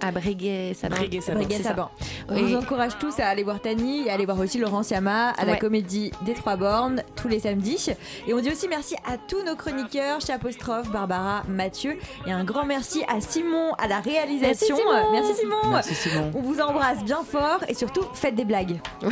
À 0.00 0.10
Breguet, 0.10 0.74
ça 0.74 0.88
Breguet, 0.88 1.20
Saban. 1.20 1.38
Breguet 1.38 1.56
C'est 1.56 1.62
ça. 1.62 1.68
Saban. 1.70 1.90
On 2.28 2.34
vous 2.42 2.56
encourage 2.56 2.98
tous 2.98 3.18
à 3.20 3.28
aller 3.28 3.42
voir 3.42 3.60
Tani 3.60 4.06
et 4.06 4.10
à 4.10 4.14
aller 4.14 4.26
voir 4.26 4.38
aussi 4.38 4.58
Laurent 4.58 4.82
Siama 4.82 5.30
à 5.30 5.44
la 5.46 5.52
Ouais. 5.52 5.58
comédie 5.58 6.10
des 6.26 6.34
Trois 6.34 6.56
Bornes 6.56 7.02
tous 7.16 7.28
les 7.28 7.40
samedis. 7.40 7.90
Et 8.26 8.34
on 8.34 8.40
dit 8.40 8.50
aussi 8.50 8.68
merci 8.68 8.96
à 9.08 9.16
tous 9.16 9.42
nos 9.44 9.56
chroniqueurs, 9.56 10.20
Chapostrophe, 10.20 10.90
Barbara, 10.90 11.42
Mathieu. 11.48 11.96
Et 12.26 12.32
un 12.32 12.44
grand 12.44 12.66
merci 12.66 13.02
à 13.08 13.20
Simon 13.20 13.72
à 13.78 13.86
la 13.86 14.00
réalisation. 14.00 14.76
Merci, 14.76 14.82
Simon. 14.92 15.12
Merci, 15.12 15.34
Simon. 15.34 15.70
Merci 15.70 15.94
Simon. 15.94 16.30
On 16.34 16.40
vous 16.42 16.60
embrasse 16.60 17.02
bien 17.04 17.22
fort 17.22 17.60
et 17.68 17.74
surtout 17.74 18.04
faites 18.14 18.34
des 18.34 18.44
blagues. 18.44 18.80
I'm 19.02 19.10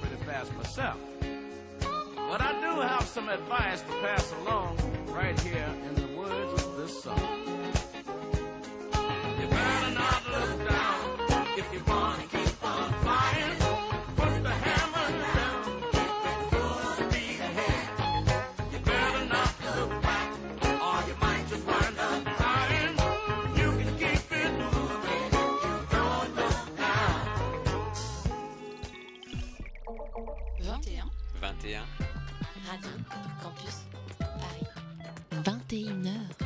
pretty 0.00 0.16
fast 0.26 0.50
myself. 0.58 0.96
But 2.30 2.40
I 2.40 2.54
do 2.62 2.80
have 2.80 3.06
some 3.06 3.28
advice 3.28 3.82
to 3.82 3.92
pass 4.06 4.32
along 4.46 4.76
right 5.14 5.38
here 5.40 5.68
in 5.90 5.94
the 5.96 6.16
words 6.18 6.62
of 6.62 6.76
this 6.80 7.02
song. 7.02 7.18
21. 31.62 31.86
Radio 32.66 32.90
Campus 33.40 33.86
Paris. 34.18 34.66
21h. 35.44 36.41